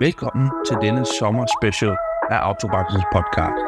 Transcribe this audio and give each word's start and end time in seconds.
Velkommen 0.00 0.50
til 0.66 0.76
denne 0.82 1.06
sommer 1.18 1.46
special 1.58 1.96
af 2.30 2.38
Autobankens 2.48 3.04
podcast. 3.14 3.64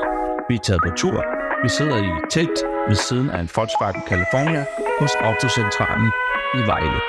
Vi 0.48 0.54
er 0.54 0.62
taget 0.66 0.80
på 0.86 0.90
tur. 0.96 1.18
Vi 1.62 1.68
sidder 1.68 1.96
i 1.96 2.08
et 2.18 2.24
telt 2.30 2.58
ved 2.88 2.96
siden 2.96 3.30
af 3.30 3.40
en 3.40 3.50
Volkswagen 3.56 4.02
California 4.08 4.64
hos 5.00 5.12
Autocentralen 5.28 6.10
i 6.58 6.60
Vejle. 6.70 7.00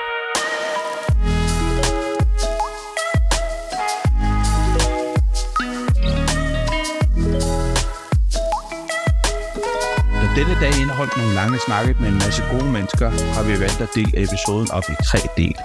Da 10.20 10.26
denne 10.38 10.54
dag 10.62 10.72
indeholdt 10.82 11.16
nogle 11.16 11.34
lange 11.34 11.58
snakke 11.58 11.96
med 12.00 12.08
en 12.08 12.18
masse 12.24 12.42
gode 12.52 12.70
mennesker, 12.76 13.08
har 13.36 13.42
vi 13.48 13.52
valgt 13.64 13.80
at 13.80 13.90
dele 13.94 14.12
episoden 14.24 14.68
op 14.76 14.86
i 14.92 14.94
tre 15.10 15.20
dele. 15.36 15.58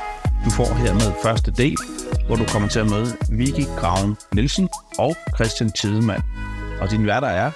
Du 0.45 0.49
får 0.49 0.69
hermed 0.83 1.11
første 1.23 1.51
del, 1.51 1.77
hvor 2.29 2.35
du 2.35 2.45
kommer 2.45 2.69
til 2.69 2.79
at 2.79 2.89
møde 2.89 3.07
Vicky 3.31 3.65
Graven 3.79 4.17
Nielsen 4.35 4.69
og 4.99 5.15
Christian 5.35 5.71
Tidemann. 5.71 6.23
Og 6.81 6.91
dine 6.91 7.05
værter 7.05 7.27
er 7.27 7.51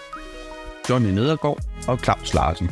Johnny 0.89 1.09
Nedergaard 1.09 1.57
og 1.87 1.99
Claus 1.99 2.33
Larsen. 2.33 2.69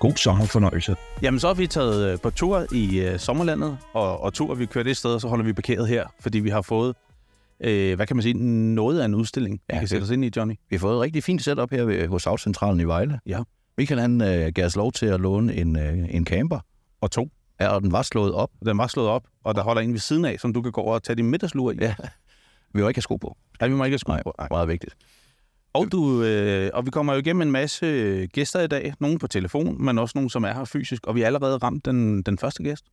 God 0.00 0.16
sommerfornøjelse. 0.16 0.96
Jamen, 1.22 1.40
så 1.40 1.48
er 1.48 1.54
vi 1.54 1.66
taget 1.66 2.12
øh, 2.12 2.18
på 2.20 2.30
tur 2.30 2.66
i 2.72 3.00
øh, 3.00 3.18
sommerlandet, 3.18 3.78
og, 3.92 4.20
og 4.20 4.32
tur, 4.32 4.54
vi 4.54 4.66
kører 4.66 4.84
det 4.84 4.96
sted, 4.96 5.14
og 5.14 5.20
så 5.20 5.28
holder 5.28 5.44
vi 5.44 5.52
parkeret 5.52 5.88
her, 5.88 6.06
fordi 6.20 6.38
vi 6.38 6.50
har 6.50 6.62
fået, 6.62 6.94
øh, 7.60 7.96
hvad 7.96 8.06
kan 8.06 8.16
man 8.16 8.22
sige, 8.22 8.34
noget 8.74 9.00
af 9.00 9.04
en 9.04 9.14
udstilling, 9.14 9.60
ja, 9.70 9.74
vi 9.74 9.78
kan 9.78 9.88
sætte 9.88 10.04
os 10.04 10.10
ind 10.10 10.24
i, 10.24 10.30
Johnny. 10.36 10.54
Vi 10.70 10.76
har 10.76 10.80
fået 10.80 10.94
et 10.94 11.00
rigtig 11.00 11.24
fint 11.24 11.44
setup 11.44 11.70
her 11.70 11.84
ved, 11.84 12.08
hos 12.08 12.26
Outcentralen 12.26 12.80
i 12.80 12.84
Vejle. 12.84 13.20
Ja. 13.26 13.42
Michael 13.78 14.00
han 14.00 14.22
øh, 14.22 14.52
gav 14.54 14.66
os 14.66 14.76
lov 14.76 14.92
til 14.92 15.06
at 15.06 15.20
låne 15.20 15.54
en, 15.54 15.78
øh, 15.78 16.14
en 16.14 16.26
camper, 16.26 16.58
Og 17.00 17.10
to. 17.10 17.28
Ja, 17.60 17.68
og 17.68 17.82
den 17.82 17.92
var 17.92 18.02
slået 18.02 18.32
op. 18.32 18.50
Den 18.66 18.78
var 18.78 18.86
slået 18.86 19.08
op, 19.08 19.22
og 19.44 19.54
der 19.54 19.62
holder 19.62 19.82
en 19.82 19.92
ved 19.92 19.98
siden 20.00 20.24
af, 20.24 20.40
som 20.40 20.52
du 20.52 20.62
kan 20.62 20.72
gå 20.72 20.80
over 20.80 20.94
og 20.94 21.02
tage 21.02 21.16
din 21.16 21.30
middagslur 21.30 21.72
i. 21.72 21.76
Ja. 21.80 21.94
Vi 22.74 22.82
var 22.82 22.88
ikke 22.88 22.98
have 22.98 23.02
sko 23.02 23.16
på. 23.16 23.36
Nej, 23.60 23.68
vi 23.68 23.74
må 23.74 23.84
ikke 23.84 23.92
have 23.94 23.98
sko 23.98 24.12
Nej, 24.12 24.22
på. 24.22 24.34
Nej. 24.38 24.48
meget 24.50 24.68
vigtigt. 24.68 24.96
Og, 25.72 25.92
du, 25.92 26.22
øh, 26.22 26.70
og 26.74 26.86
vi 26.86 26.90
kommer 26.90 27.12
jo 27.12 27.18
igennem 27.18 27.42
en 27.42 27.50
masse 27.52 27.86
øh, 27.86 28.28
gæster 28.32 28.60
i 28.60 28.66
dag. 28.66 28.94
Nogle 29.00 29.18
på 29.18 29.26
telefon, 29.26 29.84
men 29.84 29.98
også 29.98 30.12
nogle, 30.18 30.30
som 30.30 30.44
er 30.44 30.52
her 30.52 30.64
fysisk. 30.64 31.06
Og 31.06 31.14
vi 31.14 31.20
har 31.20 31.26
allerede 31.26 31.56
ramt 31.58 31.84
den, 31.84 32.22
den 32.22 32.38
første 32.38 32.62
gæst. 32.62 32.84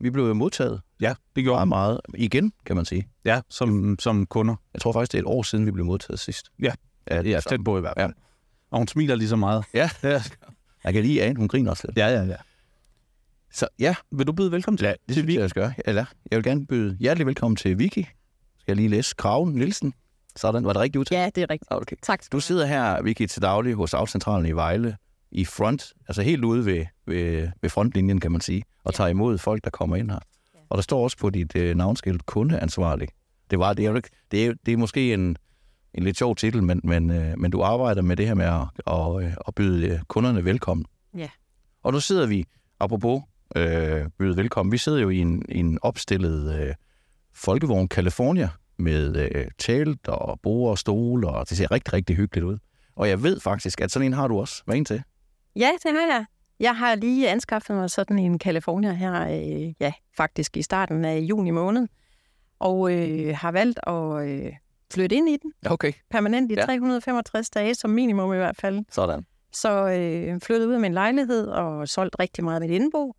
Vi 0.00 0.10
blev 0.10 0.24
jo 0.26 0.34
modtaget 0.34 0.80
Ja, 1.00 1.14
det 1.36 1.44
gjorde 1.44 1.66
meget, 1.66 2.00
meget 2.08 2.22
igen, 2.22 2.52
kan 2.66 2.76
man 2.76 2.84
sige. 2.84 3.08
Ja, 3.24 3.40
som, 3.48 3.96
som 3.98 4.26
kunder. 4.26 4.54
Jeg 4.74 4.80
tror 4.82 4.92
faktisk, 4.92 5.12
det 5.12 5.18
er 5.18 5.22
et 5.22 5.26
år 5.26 5.42
siden, 5.42 5.66
vi 5.66 5.70
blev 5.70 5.84
modtaget 5.86 6.20
sidst. 6.20 6.46
Ja. 6.62 6.72
ja, 7.10 7.22
Ja, 7.22 7.40
så. 7.40 7.48
tæt 7.48 7.60
på 7.64 7.78
i 7.78 7.80
hvert 7.80 7.94
fald. 7.96 8.08
Ja. 8.10 8.12
Og 8.70 8.78
hun 8.78 8.88
smiler 8.88 9.14
lige 9.14 9.28
så 9.28 9.36
meget. 9.36 9.64
ja. 9.74 9.90
Jeg 10.84 10.92
kan 10.92 11.02
lige 11.02 11.22
ane, 11.22 11.36
hun 11.36 11.48
griner 11.48 11.70
også 11.70 11.86
lidt. 11.86 11.98
Ja, 11.98 12.06
ja, 12.08 12.22
ja. 12.24 12.36
Så 13.52 13.68
ja, 13.78 13.94
Vil 14.12 14.26
du 14.26 14.32
byde 14.32 14.52
velkommen 14.52 14.78
til? 14.78 14.84
ja 14.86 14.92
det 15.06 15.14
synes 15.16 15.34
jeg, 15.34 15.40
jeg 15.40 15.50
skal 15.50 15.62
gøre. 15.62 15.72
Eller, 15.84 16.04
jeg 16.30 16.36
vil 16.36 16.44
gerne 16.44 16.66
byde 16.66 16.96
hjertelig 17.00 17.26
velkommen 17.26 17.56
til 17.56 17.78
Vicky. 17.78 17.98
Skal 18.58 18.64
jeg 18.68 18.76
lige 18.76 18.88
læse 18.88 19.14
Kraven 19.18 19.52
Nielsen? 19.54 19.94
Sådan, 20.36 20.64
var 20.64 20.72
det 20.72 20.82
rigtigt 20.82 21.00
udtalt? 21.00 21.18
Ja, 21.20 21.30
det 21.34 21.42
er 21.42 21.50
rigtigt. 21.50 21.72
Okay. 21.72 21.96
Tak. 22.02 22.22
Du 22.32 22.40
sidder 22.40 22.66
her, 22.66 23.02
Vicky, 23.02 23.26
til 23.26 23.42
daglig 23.42 23.74
hos 23.74 23.94
Outcentralen 23.94 24.46
i 24.46 24.52
Vejle, 24.52 24.96
i 25.32 25.44
front, 25.44 25.92
altså 26.08 26.22
helt 26.22 26.44
ude 26.44 26.66
ved, 26.66 26.86
ved, 27.06 27.48
ved 27.62 27.70
frontlinjen, 27.70 28.20
kan 28.20 28.32
man 28.32 28.40
sige, 28.40 28.62
og 28.84 28.92
Ja. 28.92 28.96
tager 28.96 29.08
imod 29.08 29.38
folk, 29.38 29.64
der 29.64 29.70
kommer 29.70 29.96
ind 29.96 30.10
her. 30.10 30.18
Ja. 30.54 30.58
Og 30.70 30.76
der 30.76 30.82
står 30.82 31.02
også 31.04 31.18
på 31.18 31.30
dit 31.30 31.56
øh, 31.56 31.76
navnskilt 31.76 32.26
kundeansvarlig. 32.26 33.08
Det, 33.50 33.58
var, 33.58 33.72
det, 33.72 33.86
er, 33.86 34.00
det, 34.30 34.46
er, 34.46 34.54
det 34.66 34.72
er 34.72 34.76
måske 34.76 35.14
en, 35.14 35.36
en 35.94 36.02
lidt 36.02 36.18
sjov 36.18 36.36
titel, 36.36 36.62
men, 36.62 36.80
men, 36.84 37.10
øh, 37.10 37.38
men 37.38 37.50
du 37.50 37.62
arbejder 37.62 38.02
med 38.02 38.16
det 38.16 38.26
her 38.26 38.34
med 38.34 38.44
at, 38.46 38.94
at, 38.94 39.24
øh, 39.24 39.36
at 39.48 39.54
byde 39.54 39.88
øh, 39.88 40.00
kunderne 40.08 40.44
velkommen. 40.44 40.86
Ja. 41.16 41.28
Og 41.82 41.92
nu 41.92 42.00
sidder 42.00 42.26
vi, 42.26 42.44
apropos 42.80 43.22
øh, 43.56 44.06
byde 44.18 44.36
velkommen, 44.36 44.72
vi 44.72 44.78
sidder 44.78 44.98
jo 45.00 45.08
i 45.10 45.18
en, 45.18 45.44
en 45.48 45.78
opstillet 45.82 46.60
øh, 46.60 46.74
folkevogn 47.34 47.88
California 47.88 48.48
med 48.78 49.16
øh, 49.34 49.46
telt 49.58 50.08
og 50.08 50.40
bord 50.40 50.70
og 50.70 50.78
stole, 50.78 51.28
og 51.28 51.48
det 51.48 51.56
ser 51.56 51.70
rigtig, 51.70 51.92
rigtig 51.92 52.16
hyggeligt 52.16 52.44
ud. 52.46 52.58
Og 52.96 53.08
jeg 53.08 53.22
ved 53.22 53.40
faktisk, 53.40 53.80
at 53.80 53.90
sådan 53.90 54.06
en 54.06 54.12
har 54.12 54.28
du 54.28 54.40
også. 54.40 54.62
Hvad 54.64 54.74
er 54.74 54.78
en 54.78 54.84
til? 54.84 55.02
Ja, 55.56 55.70
det 55.82 55.90
har 55.92 56.06
jeg. 56.06 56.24
Jeg 56.60 56.76
har 56.76 56.94
lige 56.94 57.30
anskaffet 57.30 57.76
mig 57.76 57.90
sådan 57.90 58.18
en 58.18 58.38
California 58.38 58.92
her, 58.92 59.22
øh, 59.28 59.74
ja, 59.80 59.92
faktisk 60.16 60.56
i 60.56 60.62
starten 60.62 61.04
af 61.04 61.18
juni 61.18 61.50
måned, 61.50 61.88
og 62.58 62.92
øh, 62.94 63.36
har 63.36 63.52
valgt 63.52 63.80
at 63.86 64.28
øh, 64.28 64.52
flytte 64.94 65.16
ind 65.16 65.28
i 65.28 65.36
den 65.42 65.52
Okay. 65.66 65.92
permanent 66.10 66.52
i 66.52 66.54
Ja. 66.54 66.60
ja. 66.60 66.66
365 66.66 67.50
dage, 67.50 67.74
som 67.74 67.90
minimum 67.90 68.32
i 68.32 68.36
hvert 68.36 68.56
fald. 68.56 68.84
Sådan. 68.90 69.26
Så 69.52 69.88
øh, 69.88 70.40
flyttet 70.40 70.66
ud 70.66 70.74
af 70.74 70.80
min 70.80 70.92
lejlighed 70.92 71.46
og 71.46 71.88
solgt 71.88 72.16
rigtig 72.18 72.44
meget 72.44 72.62
af 72.62 72.68
mit 72.68 72.70
indbo. 72.80 73.14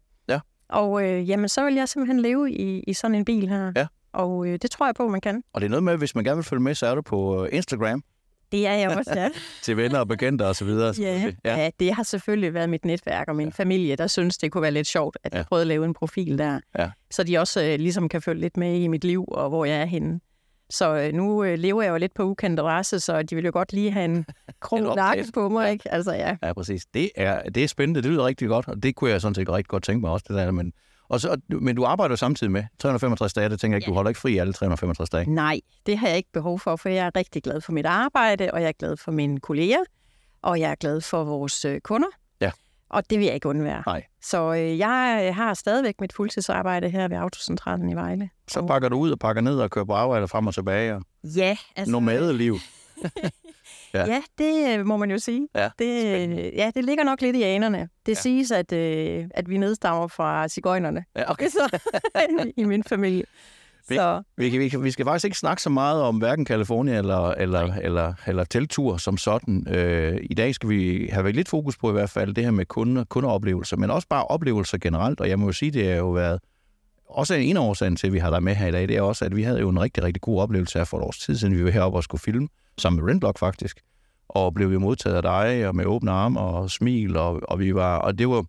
Og 0.74 1.04
øh, 1.10 1.30
jamen, 1.30 1.50
så 1.50 1.66
vil 1.66 1.74
jeg 1.76 1.90
simpelthen 1.90 2.20
leve 2.20 2.52
i, 2.52 2.84
i 2.88 2.94
sådan 2.94 3.16
en 3.16 3.26
bil 3.26 3.50
her. 3.50 3.72
Ja. 3.76 3.88
Og 4.14 4.48
øh, 4.48 4.60
det 4.62 4.72
tror 4.72 4.86
jeg 4.86 4.96
på, 4.96 5.08
man 5.08 5.22
kan. 5.22 5.44
Og 5.54 5.62
det 5.62 5.66
er 5.66 5.70
noget 5.70 5.84
med, 5.84 5.98
hvis 5.98 6.16
man 6.16 6.24
gerne 6.24 6.36
vil 6.36 6.44
følge 6.44 6.64
med, 6.64 6.76
så 6.76 6.86
er 6.88 6.96
du 6.96 7.02
på 7.02 7.44
øh, 7.44 7.50
Instagram 7.52 8.04
Det 8.52 8.68
er 8.68 8.74
jeg 8.74 8.98
også, 8.98 9.12
ja. 9.16 9.30
til 9.64 9.78
venner 9.78 10.00
og 10.00 10.08
bekendte 10.08 10.48
og 10.48 10.56
så 10.56 10.66
videre. 10.66 10.94
Ja, 11.00 11.32
ja. 11.46 11.58
ja. 11.58 11.70
det 11.80 11.94
har 11.94 12.04
selvfølgelig 12.04 12.54
været 12.54 12.70
mit 12.70 12.86
netværk 12.86 13.28
og 13.28 13.36
min 13.36 13.48
ja. 13.48 13.52
familie, 13.52 13.96
der 13.96 14.08
synes, 14.08 14.38
det 14.38 14.52
kunne 14.52 14.62
være 14.62 14.72
lidt 14.72 14.88
sjovt, 14.88 15.18
at 15.24 15.34
jeg 15.34 15.40
Ja. 15.40 15.44
prøvede 15.44 15.62
at 15.64 15.68
lave 15.68 15.86
en 15.86 15.94
profil 15.94 16.38
der. 16.38 16.60
Ja. 16.80 16.90
Så 17.12 17.24
de 17.24 17.38
også 17.38 17.64
øh, 17.64 17.80
ligesom 17.80 18.10
kan 18.10 18.22
følge 18.22 18.42
lidt 18.42 18.58
med 18.58 18.76
i 18.80 18.88
mit 18.88 19.04
liv 19.04 19.26
og 19.28 19.50
hvor 19.50 19.66
jeg 19.66 19.82
er 19.82 19.86
henne. 19.86 20.20
Så 20.74 20.96
øh, 20.96 21.14
nu 21.14 21.44
øh, 21.44 21.58
lever 21.60 21.82
jeg 21.82 21.92
jo 21.92 21.98
lidt 21.98 22.14
på 22.14 22.24
ukendt 22.24 22.60
adresse, 22.60 23.00
så 23.00 23.24
de 23.24 23.36
vil 23.36 23.46
jo 23.46 23.52
godt 23.54 23.74
lige 23.74 23.92
have 23.92 24.06
en 24.06 24.16
En 24.16 24.26
kro 24.60 24.76
update. 24.78 24.96
nakke 24.96 25.26
på 25.34 25.50
mig, 25.50 25.72
ikke? 25.72 25.92
Altså, 25.94 26.12
ja. 26.14 26.36
Ja, 26.44 26.54
præcis. 26.54 26.86
Det 26.94 27.10
er, 27.16 27.42
det 27.50 27.64
er 27.64 27.68
spændende. 27.68 28.02
Det 28.02 28.12
lyder 28.12 28.26
rigtig 28.26 28.48
godt, 28.48 28.68
og 28.68 28.84
det 28.84 28.96
kunne 28.96 29.10
jeg 29.12 29.22
sådan 29.22 29.36
set 29.36 29.50
rigtig 29.50 29.68
godt 29.68 29.84
tænke 29.84 30.02
mig 30.02 30.12
også, 30.12 30.26
det 30.28 30.36
der. 30.38 30.52
Men, 30.52 30.74
og 31.10 31.20
så, 31.22 31.40
men 31.50 31.76
du 31.76 31.84
arbejder 31.84 32.16
samtidig 32.16 32.52
med 32.52 32.64
365 32.80 33.34
dage, 33.34 33.50
det 33.50 33.60
tænker 33.60 33.76
jeg 33.76 33.78
ikke, 33.82 33.86
Ja. 33.86 33.90
du 33.92 33.96
holder 33.96 34.10
ikke 34.10 34.20
fri 34.22 34.38
alle 34.38 34.54
365 34.54 35.10
dage. 35.10 35.30
Nej, 35.30 35.60
det 35.86 35.98
har 35.98 36.08
jeg 36.08 36.18
ikke 36.18 36.30
behov 36.34 36.60
for, 36.60 36.76
for 36.76 36.90
jeg 36.90 37.06
er 37.06 37.12
rigtig 37.16 37.44
glad 37.44 37.62
for 37.62 37.72
mit 37.72 37.86
arbejde, 37.86 38.50
og 38.54 38.62
jeg 38.62 38.68
er 38.68 38.74
glad 38.80 38.98
for 38.98 39.12
mine 39.12 39.40
kolleger, 39.40 39.80
og 40.42 40.60
jeg 40.60 40.72
er 40.72 40.76
glad 40.76 41.02
for 41.02 41.24
vores 41.24 41.66
øh, 41.66 41.80
kunder. 41.82 42.08
Og 42.94 43.10
det 43.10 43.20
vil 43.20 43.26
jeg 43.26 43.36
ikke 43.36 43.50
undvære. 43.50 43.84
Nej. 43.86 44.04
Så 44.22 44.54
øh, 44.54 44.78
jeg 44.80 45.26
øh, 45.28 45.36
har 45.36 45.54
stadigvæk 45.54 46.02
mit 46.02 46.14
fuldtidsarbejde 46.14 46.90
her 46.90 47.08
ved 47.08 47.18
Autocentralen 47.18 47.90
i 47.90 47.96
Vejle. 47.96 48.30
Så 48.48 48.66
pakker 48.66 48.90
du 48.90 48.98
ud 48.98 49.12
og 49.12 49.20
pakker 49.20 49.42
ned 49.42 49.60
og 49.60 49.72
kører 49.72 49.86
på 49.86 49.94
arbejde 49.94 50.28
frem 50.28 50.48
og 50.48 50.54
tilbage. 50.54 50.96
Og 50.96 51.02
Ja, 51.36 51.58
altså... 51.76 51.92
nomadeliv. 51.92 52.58
Ja. 53.94 54.06
Ja, 54.06 54.22
det 54.38 54.80
øh, 54.80 54.86
må 54.86 54.98
man 54.98 55.12
jo 55.12 55.18
sige. 55.20 55.48
Ja, 55.56 55.70
det, 55.80 56.06
øh, 56.06 56.38
ja, 56.56 56.72
det 56.76 56.86
ligger 56.86 57.04
nok 57.04 57.22
lidt 57.22 57.36
i 57.36 57.42
anerne. 57.44 57.90
Det 58.06 58.12
ja. 58.12 58.22
siges, 58.22 58.52
at, 58.52 58.74
øh, 58.74 59.26
at 59.34 59.50
vi 59.50 59.58
nedstammer 59.58 60.08
fra 60.08 60.48
cigøjnerne 60.48 61.06
Ja, 61.16 61.32
okay. 61.32 61.50
så, 61.58 61.80
i 62.58 62.64
min 62.64 62.84
familie. 62.84 63.24
Vi- 63.90 63.96
Så 63.96 64.22
Vi, 64.38 64.50
vi, 64.58 64.72
vi 64.80 64.92
skal 64.92 65.06
faktisk 65.06 65.26
ikke 65.26 65.38
snakke 65.38 65.62
så 65.62 65.70
meget 65.70 66.02
om 66.02 66.18
hverken 66.18 66.46
California 66.46 66.98
eller, 66.98 67.30
eller, 67.30 67.74
eller, 67.82 68.14
eller 68.28 68.44
teltur 68.44 68.98
som 68.98 69.18
sådan. 69.18 69.68
Øh, 69.70 70.20
I 70.24 70.34
dag 70.34 70.56
skal 70.56 70.70
vi 70.70 71.10
have 71.12 71.32
lidt 71.32 71.50
fokus 71.50 71.78
på 71.78 71.90
i 71.90 71.92
hvert 71.92 72.10
fald 72.10 72.34
det 72.34 72.44
her 72.44 72.52
med 72.52 72.66
kunder, 72.66 73.04
kundeoplevelser, 73.04 73.78
men 73.78 73.92
også 73.92 74.08
bare 74.10 74.24
oplevelser 74.26 74.78
generelt. 74.78 75.20
Og 75.22 75.30
jeg 75.30 75.40
må 75.40 75.46
jo 75.46 75.52
sige, 75.52 75.72
det 75.72 75.88
har 75.90 75.96
jo 75.96 76.12
været 76.12 76.40
også 77.10 77.34
en 77.36 77.58
af 77.58 77.62
årsagen 77.62 77.96
til, 77.96 78.08
at 78.08 78.14
vi 78.14 78.20
har 78.20 78.30
dig 78.30 78.44
med 78.44 78.56
her 78.56 78.68
i 78.68 78.72
dag, 78.72 78.88
det 78.88 78.98
er 78.98 79.02
også, 79.02 79.26
at 79.26 79.36
vi 79.36 79.44
havde 79.44 79.60
jo 79.60 79.70
en 79.70 79.82
rigtig, 79.82 80.04
rigtig 80.04 80.22
god 80.22 80.42
oplevelse 80.42 80.80
her 80.80 80.86
for 80.86 80.98
et 80.98 81.04
års 81.04 81.18
tid 81.20 81.36
siden. 81.38 81.56
Vi 81.58 81.64
var 81.64 81.72
heroppe 81.72 81.98
og 82.00 82.04
skulle 82.04 82.22
filme 82.22 82.48
sammen 82.78 83.04
med 83.04 83.12
Rentlock 83.12 83.40
faktisk, 83.40 83.82
og 84.30 84.54
blev 84.54 84.68
jo 84.74 84.80
modtaget 84.80 85.16
af 85.16 85.22
dig 85.22 85.68
og 85.68 85.76
med 85.76 85.86
åbne 85.86 86.12
arme 86.12 86.40
og 86.40 86.72
smil, 86.72 87.18
og, 87.18 87.42
og 87.44 87.60
vi 87.60 87.76
var, 87.76 87.98
og 87.98 88.18
det 88.20 88.30
var, 88.30 88.46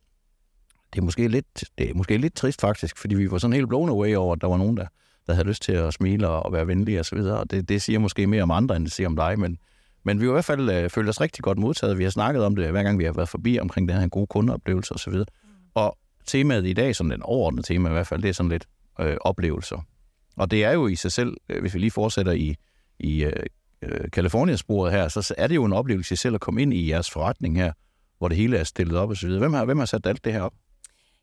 det 0.93 1.01
er 1.01 1.03
måske 1.05 1.29
lidt, 1.29 1.65
det 1.79 1.91
er 1.91 1.95
måske 1.95 2.17
lidt 2.17 2.35
trist 2.35 2.61
faktisk, 2.61 2.99
fordi 2.99 3.15
vi 3.15 3.31
var 3.31 3.39
sådan 3.39 3.55
helt 3.55 3.69
blown 3.69 3.89
away 3.89 4.15
over, 4.17 4.33
at 4.35 4.41
der 4.41 4.47
var 4.49 4.57
nogen, 4.57 4.77
der, 4.77 4.87
der 5.27 5.33
havde 5.35 5.49
lyst 5.49 5.63
til 5.63 5.73
at 5.73 5.95
smile 5.95 6.29
og 6.29 6.53
være 6.53 6.67
venlige 6.67 7.01
og 7.01 7.05
så 7.05 7.17
videre. 7.17 7.39
Og 7.39 7.51
det, 7.51 7.69
det 7.69 7.83
siger 7.83 7.99
måske 7.99 8.27
mere 8.27 8.43
om 8.43 8.51
andre, 8.51 8.77
end 8.77 8.85
det 8.85 8.93
siger 8.93 9.09
om 9.09 9.17
dig, 9.17 9.39
men, 9.39 9.59
men 10.03 10.21
vi 10.21 10.25
har 10.25 10.33
i 10.33 10.33
hvert 10.33 10.45
fald 10.45 10.71
øh, 10.71 10.91
følt 10.91 11.09
os 11.09 11.21
rigtig 11.21 11.43
godt 11.43 11.59
modtaget. 11.59 11.99
Vi 11.99 12.03
har 12.03 12.11
snakket 12.11 12.45
om 12.45 12.57
det, 12.57 12.71
hver 12.71 12.83
gang 12.83 12.99
vi 12.99 13.05
har 13.05 13.13
været 13.13 13.29
forbi 13.29 13.59
omkring 13.59 13.89
den 13.89 13.97
her 13.97 14.09
gode 14.09 14.27
kundeoplevelse 14.27 14.95
og 14.95 15.01
så 15.01 15.11
videre. 15.11 15.27
Og 15.75 15.99
temaet 16.27 16.67
i 16.67 16.73
dag, 16.73 16.97
som 16.97 17.11
den 17.11 17.23
overordnede 17.23 17.67
tema 17.67 17.89
i 17.89 17.93
hvert 17.93 18.07
fald, 18.07 18.23
det 18.23 18.29
er 18.29 18.33
sådan 18.33 18.51
lidt 18.51 18.67
øh, 19.01 19.17
oplevelser. 19.21 19.87
Og 20.37 20.51
det 20.51 20.65
er 20.65 20.73
jo 20.73 20.87
i 20.87 20.95
sig 20.95 21.13
selv, 21.13 21.37
øh, 21.49 21.61
hvis 21.61 21.75
vi 21.75 21.79
lige 21.79 21.91
fortsætter 21.91 22.33
i, 22.33 22.57
i 22.99 23.25
øh, 23.25 23.33
øh 23.83 24.11
Kaliforniasporet 24.13 24.59
sporet 24.59 24.93
her, 24.93 25.09
så 25.09 25.35
er 25.39 25.47
det 25.47 25.55
jo 25.55 25.65
en 25.65 25.73
oplevelse 25.73 26.13
i 26.13 26.17
selv 26.17 26.35
at 26.35 26.41
komme 26.41 26.63
ind 26.63 26.75
i 26.75 26.91
jeres 26.91 27.11
forretning 27.11 27.57
her, 27.57 27.73
hvor 28.19 28.29
det 28.29 28.37
hele 28.37 28.57
er 28.57 28.65
stillet 28.65 28.97
op 28.97 29.11
og 29.11 29.17
så 29.17 29.27
videre. 29.27 29.39
Hvem 29.39 29.53
har, 29.53 29.65
hvem 29.65 29.79
har 29.79 29.87
sat 29.87 30.07
alt 30.07 30.25
det 30.25 30.33
her 30.33 30.41
op? 30.41 30.53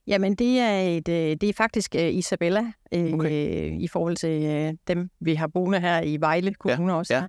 Jamen, 0.08 0.36
det 0.36 0.60
er, 0.60 0.80
et, 0.82 1.10
øh, 1.10 1.16
det 1.42 1.44
er 1.44 1.54
faktisk 1.54 1.96
øh, 1.96 2.14
Isabella, 2.14 2.62
øh, 2.94 3.04
Okay. 3.04 3.14
okay. 3.14 3.72
i 3.80 3.88
forhold 3.88 4.16
til 4.16 4.44
øh, 4.44 4.74
dem, 4.88 5.10
vi 5.20 5.36
har 5.36 5.48
boende 5.48 5.80
her 5.80 6.02
i 6.02 6.18
Vejle 6.20 6.54
Kommune 6.54 6.94
også. 6.96 7.14
ja. 7.14 7.26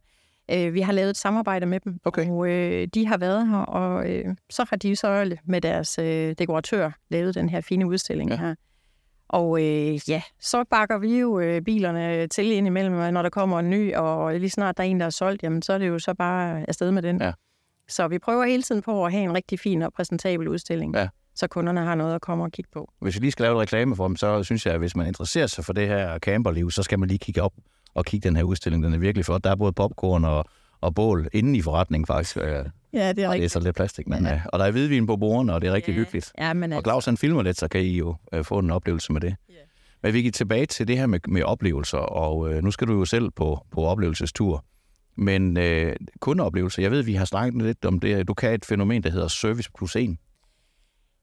Øh, 0.66 0.74
vi 0.74 0.80
har 0.80 0.92
lavet 0.92 1.10
et 1.10 1.16
samarbejde 1.16 1.66
med 1.66 1.80
dem, 1.80 1.98
Okay. 2.04 2.28
og 2.28 2.48
øh, 2.50 2.88
de 2.94 3.06
har 3.06 3.16
været 3.18 3.48
her, 3.48 3.56
og 3.58 4.10
øh, 4.10 4.24
så 4.50 4.66
har 4.70 4.76
de 4.76 4.96
så 4.96 5.36
med 5.44 5.60
deres 5.60 5.98
øh, 5.98 6.34
dekoratør 6.38 6.90
lavet 7.10 7.34
den 7.34 7.48
her 7.48 7.60
fine 7.60 7.86
udstilling 7.86 8.30
Ja. 8.30 8.34
ja. 8.36 8.40
her. 8.40 8.54
Og 9.28 9.62
øh, 9.62 10.08
ja, 10.10 10.22
så 10.40 10.64
bakker 10.70 10.98
vi 10.98 11.18
jo 11.20 11.40
øh, 11.40 11.62
bilerne 11.62 12.26
til 12.26 12.52
indimellem, 12.52 12.94
og 12.94 13.12
når 13.12 13.22
der 13.22 13.30
kommer 13.30 13.58
en 13.58 13.70
ny, 13.70 13.94
og 13.94 14.34
lige 14.34 14.50
snart 14.50 14.76
der 14.76 14.82
er 14.82 14.86
en, 14.88 15.00
der 15.00 15.06
er 15.06 15.10
solgt, 15.10 15.42
jamen 15.42 15.62
så 15.62 15.72
er 15.72 15.78
det 15.78 15.88
jo 15.88 15.98
så 15.98 16.14
bare 16.14 16.64
afsted 16.68 16.90
med 16.90 17.02
den. 17.02 17.20
Ja. 17.22 17.32
Så 17.88 18.08
vi 18.08 18.18
prøver 18.18 18.44
hele 18.44 18.62
tiden 18.62 18.82
på 18.82 19.06
at 19.06 19.12
have 19.12 19.24
en 19.24 19.34
rigtig 19.34 19.60
fin 19.60 19.82
og 19.82 19.92
præsentabel 19.92 20.48
udstilling, 20.48 20.96
Ja. 20.96 21.08
Så 21.34 21.46
kunderne 21.46 21.80
har 21.80 21.94
noget 21.94 22.14
at 22.14 22.20
komme 22.20 22.44
og 22.44 22.52
kigge 22.52 22.70
på. 22.72 22.92
Hvis 23.00 23.14
vi 23.14 23.20
lige 23.20 23.30
skal 23.32 23.42
lave 23.42 23.52
et 23.54 23.60
reklame 23.60 23.96
for 23.96 24.06
dem, 24.06 24.16
så 24.16 24.42
synes 24.42 24.66
jeg, 24.66 24.74
at 24.74 24.80
hvis 24.80 24.96
man 24.96 25.06
interesserer 25.06 25.46
sig 25.46 25.64
for 25.64 25.72
det 25.72 25.88
her 25.88 26.18
camperliv, 26.18 26.70
så 26.70 26.82
skal 26.82 26.98
man 26.98 27.08
lige 27.08 27.18
kigge 27.18 27.42
op 27.42 27.52
og 27.94 28.04
kigge 28.04 28.28
den 28.28 28.36
her 28.36 28.42
udstilling. 28.42 28.82
Den 28.84 28.94
er 28.94 28.98
virkelig 28.98 29.24
flot. 29.24 29.44
Der 29.44 29.50
er 29.50 29.56
både 29.56 29.72
popcorn 29.72 30.24
og, 30.24 30.44
og 30.80 30.94
bål 30.94 31.28
inden 31.32 31.54
i 31.54 31.62
forretningen 31.62 32.06
faktisk. 32.06 32.36
Øh, 32.36 32.42
Ja, 32.44 32.58
det 32.98 33.04
er 33.08 33.08
og 33.10 33.16
det 33.16 33.24
er 33.24 33.30
rigtigt. 33.30 33.52
så 33.52 33.60
lidt 33.60 33.76
plastik. 33.76 34.08
Men, 34.08 34.24
ja. 34.26 34.40
Og 34.52 34.58
der 34.58 34.64
er 34.64 34.70
hvidvin 34.70 35.06
på 35.06 35.16
bordene, 35.16 35.54
og 35.54 35.60
det 35.60 35.68
er 35.68 35.72
rigtig 35.72 35.92
Ja. 35.92 35.98
hyggeligt. 35.98 36.32
Ja, 36.38 36.52
men 36.52 36.72
Og 36.72 36.76
altså, 36.76 36.90
Claus 36.90 37.04
han 37.04 37.16
filmer 37.16 37.42
lidt, 37.42 37.58
så 37.58 37.68
kan 37.68 37.80
I 37.80 37.96
jo 37.98 38.16
øh, 38.32 38.44
få 38.44 38.58
en 38.58 38.70
oplevelse 38.70 39.12
med 39.12 39.20
det. 39.20 39.36
Ja. 39.48 39.54
Men 40.02 40.14
vi 40.14 40.22
gik 40.22 40.34
tilbage 40.34 40.66
til 40.66 40.88
det 40.88 40.98
her 40.98 41.06
med, 41.06 41.20
med 41.28 41.42
oplevelser, 41.42 41.98
og 41.98 42.52
øh, 42.52 42.62
nu 42.64 42.70
skal 42.70 42.86
du 42.88 42.92
jo 42.98 43.04
selv 43.04 43.30
på, 43.30 43.66
på 43.70 43.84
oplevelsestur. 43.84 44.64
Men 45.16 45.56
øh, 45.56 45.96
kundeoplevelser, 46.20 46.82
jeg 46.82 46.90
ved, 46.90 47.02
vi 47.02 47.14
har 47.14 47.24
snakket 47.24 47.62
lidt 47.62 47.84
om 47.84 48.00
det. 48.00 48.28
Du 48.28 48.34
kan 48.34 48.52
et 48.54 48.64
fænomen, 48.64 49.02
der 49.02 49.10
hedder 49.10 49.28
service 49.28 49.70
plus 49.78 49.96
en. 49.96 50.18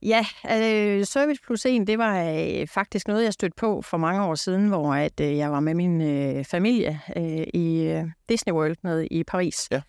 Ja, 0.02 0.26
øh, 0.44 1.04
Service 1.04 1.42
Plus 1.42 1.66
1, 1.66 1.86
det 1.86 1.98
var 1.98 2.24
øh, 2.24 2.66
faktisk 2.66 3.08
noget, 3.08 3.24
jeg 3.24 3.32
stødte 3.32 3.54
på 3.56 3.82
for 3.82 3.96
mange 3.96 4.24
år 4.24 4.34
siden, 4.34 4.68
hvor 4.68 4.94
at, 4.94 5.20
øh, 5.20 5.36
jeg 5.36 5.52
var 5.52 5.60
med 5.60 5.74
min 5.74 6.00
øh, 6.00 6.44
familie 6.44 7.00
øh, 7.16 7.46
i 7.54 7.82
øh, 7.82 8.04
Disney 8.28 8.52
World 8.52 8.76
nede 8.82 9.06
i 9.06 9.24
Paris. 9.24 9.68
Ja. 9.70 9.80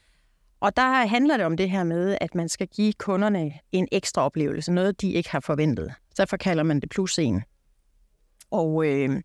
Og 0.60 0.78
der 0.78 1.06
handler 1.06 1.38
det 1.38 1.46
om 1.46 1.58
det 1.58 1.70
her 1.70 1.84
med, 1.84 2.18
at 2.22 2.36
man 2.36 2.50
skal 2.50 2.68
give 2.68 2.94
kunderne 2.94 3.54
en 3.72 3.88
ekstra 3.92 4.22
oplevelse, 4.22 4.72
noget 4.72 5.02
de 5.02 5.12
ikke 5.12 5.30
har 5.30 5.40
forventet. 5.40 5.94
Derfor 6.18 6.38
kalder 6.38 6.64
man 6.64 6.80
det 6.80 6.90
plus 6.90 7.20
1. 7.20 7.44
Og 8.52 8.86
øh, 8.86 9.22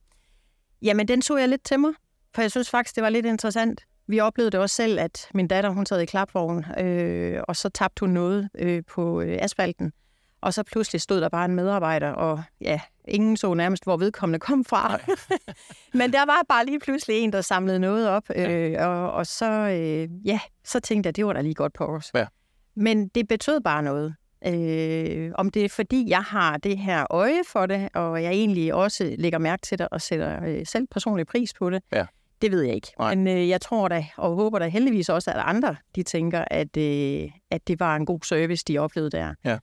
jamen, 0.83 1.09
den 1.09 1.21
tog 1.21 1.41
jeg 1.41 1.49
lidt 1.49 1.65
til 1.65 1.81
mig, 1.81 1.93
for 2.35 2.43
jeg 2.43 2.51
synes 2.51 2.71
faktisk, 2.71 2.95
det 2.95 3.03
var 3.03 3.11
lidt 3.11 3.27
interessant. 3.27 3.85
Vi 4.07 4.21
oplevede 4.21 4.51
det 4.51 4.61
også 4.61 4.77
selv, 4.77 5.01
at 5.01 5.29
min 5.35 5.49
datter, 5.49 5.71
hun 5.71 5.87
sad 5.87 6.01
i 6.01 6.05
klapvognen, 6.05 6.65
øh, 6.79 7.43
og 7.49 7.57
så 7.57 7.69
tabte 7.69 8.01
hun 8.01 8.11
noget 8.11 8.49
øh, 8.59 8.83
på 8.89 9.21
øh, 9.21 9.39
asfalten. 9.41 9.93
Og 10.41 10.55
så 10.55 10.63
pludselig 10.63 11.01
stod 11.01 11.21
der 11.21 11.29
bare 11.29 11.45
en 11.45 11.55
medarbejder, 11.55 12.11
og 12.11 12.43
ja, 12.61 12.81
ingen 13.09 13.37
så 13.37 13.55
nærmest, 13.55 13.85
hvor 13.85 13.97
vedkommende 13.97 14.39
kom 14.39 14.65
fra. 14.65 14.99
Men 15.99 16.13
der 16.13 16.27
var 16.27 16.43
bare 16.49 16.67
lige 16.67 16.81
pludselig 16.81 17.17
en, 17.19 17.33
der 17.33 17.41
samlede 17.41 17.79
noget 17.79 18.09
op, 18.09 18.25
øh, 18.37 18.75
og, 18.79 19.13
og 19.13 19.27
så, 19.27 19.51
øh, 19.51 20.27
ja, 20.27 20.41
så 20.65 20.81
tænkte 20.81 21.07
jeg, 21.09 21.17
det 21.17 21.27
var 21.27 21.33
da 21.33 21.41
lige 21.41 21.55
godt 21.55 21.73
på 21.73 21.85
os. 21.85 22.11
Ja. 22.15 22.27
Men 22.75 23.09
det 23.09 23.29
betød 23.29 23.61
bare 23.61 23.83
noget. 23.83 24.15
Øh, 24.47 25.33
om 25.35 25.51
det 25.51 25.65
er 25.65 25.69
fordi, 25.69 26.05
jeg 26.09 26.23
har 26.23 26.57
det 26.57 26.79
her 26.79 27.07
øje 27.11 27.41
for 27.49 27.67
det, 27.67 27.89
og 27.95 28.23
jeg 28.23 28.33
egentlig 28.33 28.75
også 28.75 29.15
lægger 29.19 29.39
mærke 29.39 29.61
til 29.63 29.79
det 29.79 29.89
og 29.91 30.01
sætter 30.03 30.45
øh, 30.47 30.67
selv 30.67 30.87
personlig 30.91 31.27
pris 31.27 31.55
på 31.55 31.71
det, 31.71 31.83
Ja. 31.93 32.07
det 32.43 32.51
ved 32.51 32.63
jeg 32.63 32.75
ikke. 32.75 32.93
Nej. 32.99 33.15
Men 33.15 33.37
øh, 33.37 33.49
jeg 33.49 33.61
tror 33.61 33.89
da, 33.89 34.07
og 34.17 34.35
håber 34.35 34.59
da 34.59 34.69
heldigvis 34.69 35.09
også, 35.09 35.31
at 35.31 35.37
andre 35.45 35.77
de 35.97 36.03
tænker, 36.03 36.45
at, 36.51 36.77
øh, 36.77 37.31
at 37.51 37.69
det 37.69 37.81
var 37.81 37.97
en 37.97 38.07
god 38.07 38.21
service, 38.25 38.65
de 38.69 38.79
oplevede 38.79 39.11
der. 39.11 39.35
Ja. 39.45 39.59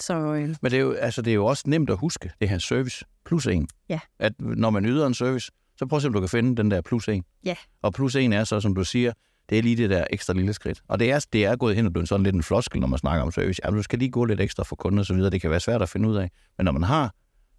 Så 0.00 0.14
øh, 0.14 0.40
Men 0.48 0.56
det 0.62 0.72
er, 0.72 0.78
jo, 0.80 0.92
altså, 0.92 1.22
det 1.22 1.30
er 1.30 1.34
jo 1.34 1.46
også 1.46 1.64
nemt 1.66 1.90
at 1.90 1.96
huske, 1.98 2.30
det 2.40 2.48
her 2.48 2.58
service 2.58 3.04
plus 3.24 3.46
en. 3.46 3.68
Ja. 3.88 4.00
At 4.18 4.32
når 4.38 4.70
man 4.70 4.86
yder 4.86 5.06
en 5.06 5.14
service, 5.14 5.50
så 5.76 5.86
prøv 5.86 5.96
at 5.96 6.02
se, 6.02 6.08
om 6.08 6.14
du 6.14 6.20
kan 6.20 6.28
finde 6.28 6.56
den 6.56 6.70
der 6.70 6.80
plus 6.80 7.08
en. 7.08 7.24
Ja. 7.44 7.54
Og 7.82 7.92
plus 7.92 8.16
en 8.16 8.32
er 8.32 8.44
så, 8.44 8.60
som 8.60 8.74
du 8.74 8.84
siger, 8.84 9.12
det 9.50 9.58
er 9.58 9.62
lige 9.62 9.76
det 9.76 9.90
der 9.90 10.04
ekstra 10.10 10.32
lille 10.32 10.52
skridt. 10.52 10.82
Og 10.88 10.98
det 10.98 11.10
er, 11.12 11.26
det 11.32 11.44
er 11.44 11.56
gået 11.56 11.76
hen 11.76 11.86
og 11.86 11.92
blevet 11.92 12.08
sådan 12.08 12.24
lidt 12.24 12.34
en 12.36 12.42
floskel, 12.42 12.80
når 12.80 12.86
man 12.88 12.98
snakker 12.98 13.22
om 13.22 13.32
service. 13.32 13.60
Ja, 13.64 13.70
du 13.70 13.82
skal 13.82 13.98
lige 13.98 14.10
gå 14.10 14.24
lidt 14.24 14.40
ekstra 14.40 14.62
for 14.64 14.76
kunder 14.76 14.98
og 14.98 15.06
så 15.06 15.14
videre. 15.14 15.30
Det 15.30 15.40
kan 15.40 15.50
være 15.50 15.60
svært 15.60 15.82
at 15.82 15.88
finde 15.88 16.08
ud 16.08 16.16
af. 16.16 16.30
Men 16.58 16.64
når 16.64 16.72
man 16.72 16.82
har, 16.82 17.14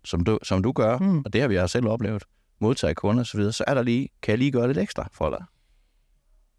som 0.05 0.23
du, 0.23 0.39
som 0.43 0.63
du 0.63 0.71
gør, 0.71 0.97
Mm. 0.97 1.19
og 1.25 1.33
det 1.33 1.41
har 1.41 1.47
vi 1.47 1.57
også 1.57 1.73
selv 1.73 1.88
oplevet, 1.88 2.23
modtage 2.61 2.95
kunder 2.95 3.19
og 3.19 3.27
så 3.27 3.38
videre, 3.38 3.53
så 3.53 3.63
er 3.67 3.73
der 3.73 3.81
lige, 3.83 4.09
kan 4.21 4.31
jeg 4.31 4.38
lige 4.39 4.51
gøre 4.51 4.67
lidt 4.67 4.77
ekstra 4.77 5.09
for 5.13 5.29
dig. 5.29 5.45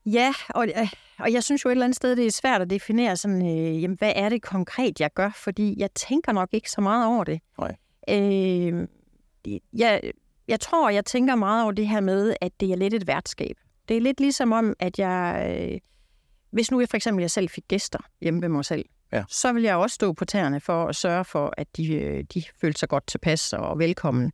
Ja, 0.07 0.33
og, 0.49 0.67
øh, 0.69 0.89
og 1.23 1.33
jeg 1.33 1.43
synes 1.45 1.65
jo 1.65 1.69
et 1.69 1.73
eller 1.73 1.85
andet 1.85 1.97
sted, 1.97 2.17
det 2.17 2.27
er 2.27 2.31
svært 2.31 2.61
at 2.63 2.71
definere 2.71 3.17
sådan, 3.17 3.43
øh, 3.47 3.83
jamen, 3.83 3.97
hvad 3.99 4.13
er 4.17 4.29
det 4.29 4.43
konkret, 4.43 5.01
jeg 5.01 5.11
gør? 5.15 5.31
Fordi 5.37 5.75
jeg 5.79 5.91
tænker 5.95 6.33
nok 6.33 6.49
ikke 6.53 6.71
så 6.71 6.81
meget 6.81 7.07
over 7.07 7.25
det. 7.25 7.41
Nej. 7.59 7.77
Øh, 8.09 8.89
jeg, 9.73 10.01
jeg 10.49 10.61
tror, 10.61 10.91
jeg 10.91 11.05
tænker 11.05 11.35
meget 11.35 11.63
over 11.63 11.73
det 11.73 11.89
her 11.89 12.01
med, 12.01 12.35
at 12.41 12.53
det 12.61 12.73
er 12.73 12.77
lidt 12.77 12.95
et 12.95 13.07
værtskab. 13.07 13.57
Det 13.89 13.97
er 13.97 14.01
lidt 14.01 14.21
ligesom 14.21 14.53
om, 14.53 14.75
at 14.79 14.99
jeg... 14.99 15.47
Øh, 15.73 15.79
hvis 16.51 16.71
nu 16.71 16.81
jeg 16.81 16.89
for 16.89 16.97
eksempel 16.97 17.23
jeg 17.23 17.31
selv 17.31 17.49
fik 17.49 17.65
gæster 17.69 17.99
hjemme 18.21 18.43
ved 18.43 18.49
mig 18.49 18.65
selv, 18.65 18.85
Ja. 19.13 19.25
så 19.29 19.53
vil 19.53 19.63
jeg 19.63 19.77
også 19.77 19.95
stå 19.95 20.13
på 20.13 20.25
tæerne 20.25 20.61
for 20.61 20.87
at 20.87 20.97
sørge 20.97 21.25
for, 21.25 21.55
at 21.57 21.77
de, 21.77 21.95
øh, 21.95 22.25
de 22.35 22.43
følte 22.61 22.79
sig 22.79 22.89
godt 22.89 23.07
tilpas 23.07 23.53
og 23.53 23.79
velkommen. 23.79 24.33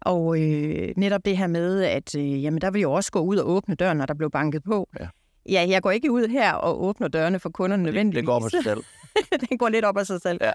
Og 0.00 0.40
øh, 0.42 0.92
netop 0.96 1.24
det 1.24 1.36
her 1.36 1.46
med, 1.46 1.82
at 1.82 2.14
øh, 2.14 2.42
jamen, 2.42 2.60
der 2.60 2.70
vil 2.70 2.78
jeg 2.78 2.84
jo 2.84 2.92
også 2.92 3.12
gå 3.12 3.20
ud 3.20 3.36
og 3.36 3.50
åbne 3.50 3.74
døren, 3.74 3.98
når 3.98 4.06
der 4.06 4.14
blev 4.14 4.30
banket 4.30 4.62
på. 4.64 4.88
Ja. 5.00 5.08
Ja, 5.48 5.66
jeg 5.68 5.82
går 5.82 5.90
ikke 5.90 6.10
ud 6.10 6.28
her 6.28 6.52
og 6.52 6.82
åbner 6.82 7.08
dørene 7.08 7.40
for 7.40 7.48
kunderne 7.50 7.84
Det, 7.84 7.94
nødvendigvis. 7.94 8.20
det 8.20 8.26
går 8.26 8.40
på 8.40 8.48
sig 8.48 8.62
selv. 8.64 8.84
den 9.48 9.58
går 9.58 9.68
lidt 9.68 9.84
op 9.84 9.98
af 9.98 10.06
sig 10.06 10.20
selv. 10.20 10.38
Ja. 10.40 10.52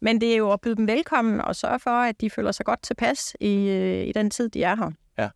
Men 0.00 0.20
det 0.20 0.32
er 0.32 0.36
jo 0.36 0.52
at 0.52 0.60
byde 0.60 0.76
dem 0.76 0.86
velkommen 0.86 1.40
og 1.40 1.56
sørge 1.56 1.78
for, 1.78 1.90
at 1.90 2.20
de 2.20 2.30
føler 2.30 2.52
sig 2.52 2.66
godt 2.66 2.82
tilpas 2.82 3.36
i, 3.40 3.68
øh, 3.68 4.06
i 4.06 4.12
den 4.12 4.30
tid, 4.30 4.48
de 4.48 4.62
er 4.62 4.76
her. 4.76 4.90
Ja. 5.18 5.28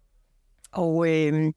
Og 0.72 1.08
øh, 1.08 1.52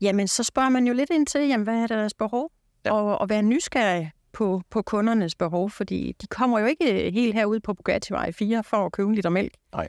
jamen, 0.00 0.28
så 0.28 0.44
spørger 0.44 0.68
man 0.68 0.86
jo 0.86 0.94
lidt 0.94 1.10
ind 1.10 1.26
til, 1.26 1.48
jamen, 1.48 1.64
hvad 1.64 1.74
er 1.74 1.86
deres 1.86 2.14
behov? 2.14 2.50
Ja. 2.84 2.92
Og, 2.92 3.18
og 3.18 3.28
være 3.28 3.42
nysgerrig 3.42 4.10
på, 4.32 4.62
på 4.70 4.82
kundernes 4.82 5.34
behov, 5.34 5.70
fordi 5.70 6.14
de 6.22 6.26
kommer 6.26 6.58
jo 6.58 6.66
ikke 6.66 7.10
helt 7.10 7.34
herud 7.34 7.60
på 7.60 7.74
Bugattivej 7.74 8.32
4 8.32 8.64
for 8.64 8.76
at 8.76 8.92
købe 8.92 9.08
en 9.08 9.14
liter 9.14 9.30
mælk. 9.30 9.54
Nej. 9.72 9.88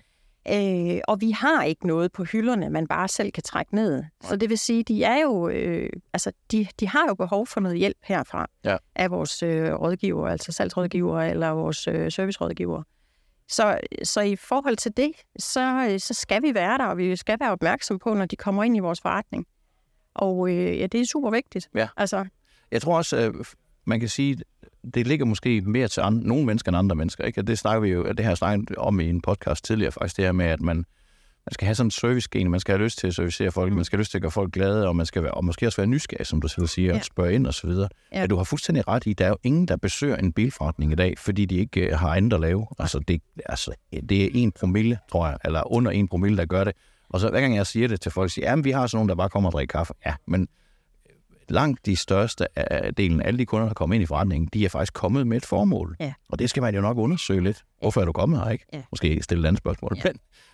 Øh, 0.49 0.99
og 1.07 1.21
vi 1.21 1.31
har 1.31 1.63
ikke 1.63 1.87
noget 1.87 2.11
på 2.11 2.23
hylderne, 2.23 2.69
man 2.69 2.87
bare 2.87 3.07
selv 3.07 3.31
kan 3.31 3.43
trække 3.43 3.75
ned. 3.75 4.03
Så 4.23 4.35
det 4.35 4.49
vil 4.49 4.57
sige, 4.57 4.83
de 4.83 5.03
er 5.03 5.21
jo, 5.21 5.49
øh, 5.49 5.89
altså, 6.13 6.31
de, 6.51 6.67
de 6.79 6.87
har 6.87 7.05
jo 7.07 7.13
behov 7.13 7.47
for 7.47 7.59
noget 7.61 7.77
hjælp 7.77 7.97
herfra 8.03 8.47
Ja. 8.65 8.77
af 8.95 9.11
vores 9.11 9.43
øh, 9.43 9.73
rådgiver, 9.73 10.27
altså 10.27 10.51
salgsrådgiver 10.51 11.21
eller 11.21 11.49
vores 11.49 11.87
øh, 11.87 12.11
servicerådgiver. 12.11 12.83
Så, 13.49 13.79
så 14.03 14.21
i 14.21 14.35
forhold 14.35 14.77
til 14.77 14.97
det, 14.97 15.11
så, 15.39 15.87
øh, 15.91 15.99
så 15.99 16.13
skal 16.13 16.41
vi 16.43 16.53
være 16.53 16.77
der, 16.77 16.85
og 16.85 16.97
vi 16.97 17.15
skal 17.15 17.39
være 17.39 17.51
opmærksom 17.51 17.99
på, 17.99 18.13
når 18.13 18.25
de 18.25 18.35
kommer 18.35 18.63
ind 18.63 18.75
i 18.77 18.79
vores 18.79 19.01
forretning. 19.01 19.45
Og 20.13 20.49
øh, 20.49 20.79
ja, 20.79 20.87
det 20.87 21.01
er 21.01 21.05
super 21.05 21.29
vigtigt. 21.29 21.69
Ja. 21.75 21.87
Altså, 21.97 22.25
Jeg 22.71 22.81
tror 22.81 22.97
også, 22.97 23.17
øh, 23.17 23.45
man 23.85 23.99
kan 23.99 24.09
sige, 24.09 24.37
det 24.93 25.07
ligger 25.07 25.25
måske 25.25 25.61
mere 25.61 25.87
til 25.87 26.01
andre, 26.01 26.27
nogle 26.27 26.45
mennesker 26.45 26.69
end 26.69 26.77
andre 26.77 26.95
mennesker. 26.95 27.23
Ikke? 27.23 27.41
Og 27.41 27.47
det 27.47 27.59
snakker 27.59 27.79
vi 27.79 27.89
jo, 27.89 28.03
det 28.03 28.19
har 28.19 28.31
jeg 28.31 28.37
snakket 28.37 28.75
om 28.75 28.99
i 28.99 29.09
en 29.09 29.21
podcast 29.21 29.65
tidligere 29.65 29.91
faktisk, 29.91 30.17
det 30.17 30.25
her 30.25 30.31
med, 30.31 30.45
at 30.45 30.61
man, 30.61 30.75
man 31.45 31.53
skal 31.53 31.65
have 31.65 31.75
sådan 31.75 31.87
en 31.87 31.91
service-gen, 31.91 32.51
man 32.51 32.59
skal 32.59 32.73
have 32.77 32.83
lyst 32.83 32.97
til 32.97 33.07
at 33.07 33.15
servicere 33.15 33.51
folk, 33.51 33.69
mm. 33.69 33.75
man 33.75 33.85
skal 33.85 33.97
have 33.97 34.01
lyst 34.01 34.11
til 34.11 34.17
at 34.17 34.21
gøre 34.21 34.31
folk 34.31 34.53
glade, 34.53 34.87
og 34.87 34.95
man 34.95 35.05
skal 35.05 35.23
være, 35.23 35.31
og 35.31 35.45
måske 35.45 35.67
også 35.67 35.77
være 35.77 35.87
nysgerrig, 35.87 36.27
som 36.27 36.41
du 36.41 36.47
selv 36.47 36.67
siger, 36.67 36.87
ja. 36.87 36.93
Ja. 36.93 36.99
og 36.99 37.05
spørge 37.05 37.33
ind 37.33 37.47
og 37.47 37.53
så 37.53 37.67
videre. 37.67 37.89
Ja. 38.11 38.19
Ja. 38.19 38.27
Du 38.27 38.37
har 38.37 38.43
fuldstændig 38.43 38.87
ret 38.87 39.03
i, 39.05 39.13
der 39.13 39.25
er 39.25 39.29
jo 39.29 39.37
ingen, 39.43 39.67
der 39.67 39.77
besøger 39.77 40.15
en 40.15 40.33
bilforretning 40.33 40.91
i 40.91 40.95
dag, 40.95 41.17
fordi 41.17 41.45
de 41.45 41.55
ikke 41.55 41.81
øh, 41.81 41.99
har 41.99 42.15
andet 42.15 42.33
at 42.33 42.39
lave. 42.39 42.67
Altså 42.79 42.99
det, 42.99 43.21
altså, 43.45 43.71
det 44.09 44.25
er 44.25 44.29
en 44.33 44.51
promille, 44.51 44.99
tror 45.11 45.27
jeg, 45.27 45.37
eller 45.45 45.73
under 45.73 45.91
en 45.91 46.07
promille, 46.07 46.37
der 46.37 46.45
gør 46.45 46.63
det. 46.63 46.73
Og 47.09 47.19
så 47.19 47.29
hver 47.29 47.41
gang 47.41 47.55
jeg 47.55 47.67
siger 47.67 47.87
det 47.87 48.01
til 48.01 48.11
folk, 48.11 48.31
siger, 48.31 48.53
at 48.53 48.63
vi 48.63 48.71
har 48.71 48.87
sådan 48.87 48.97
nogen, 48.97 49.09
der 49.09 49.15
bare 49.15 49.29
kommer 49.29 49.49
og 49.49 49.53
drikker 49.53 49.77
kaffe. 49.77 49.93
Ja, 50.05 50.13
men 50.27 50.47
langt 51.51 51.85
de 51.85 51.95
største 51.95 52.59
af 52.59 52.95
delen 52.95 53.21
af 53.21 53.27
alle 53.27 53.37
de 53.37 53.45
kunder, 53.45 53.67
der 53.67 53.73
kommer 53.73 53.93
ind 53.93 54.03
i 54.03 54.05
forretningen, 54.05 54.49
de 54.53 54.65
er 54.65 54.69
faktisk 54.69 54.93
kommet 54.93 55.27
med 55.27 55.37
et 55.37 55.45
formål. 55.45 55.95
Ja. 55.99 56.13
Og 56.29 56.39
det 56.39 56.49
skal 56.49 56.63
man 56.63 56.75
jo 56.75 56.81
nok 56.81 56.97
undersøge 56.97 57.43
lidt. 57.43 57.63
Hvorfor 57.79 58.01
er 58.01 58.05
du 58.05 58.11
kommet 58.11 58.39
her, 58.43 58.49
ikke? 58.49 58.65
Ja. 58.73 58.81
Måske 58.91 59.23
stille 59.23 59.43
et 59.43 59.47
andet 59.47 59.57
spørgsmål. 59.57 59.97
Ja. 59.97 60.11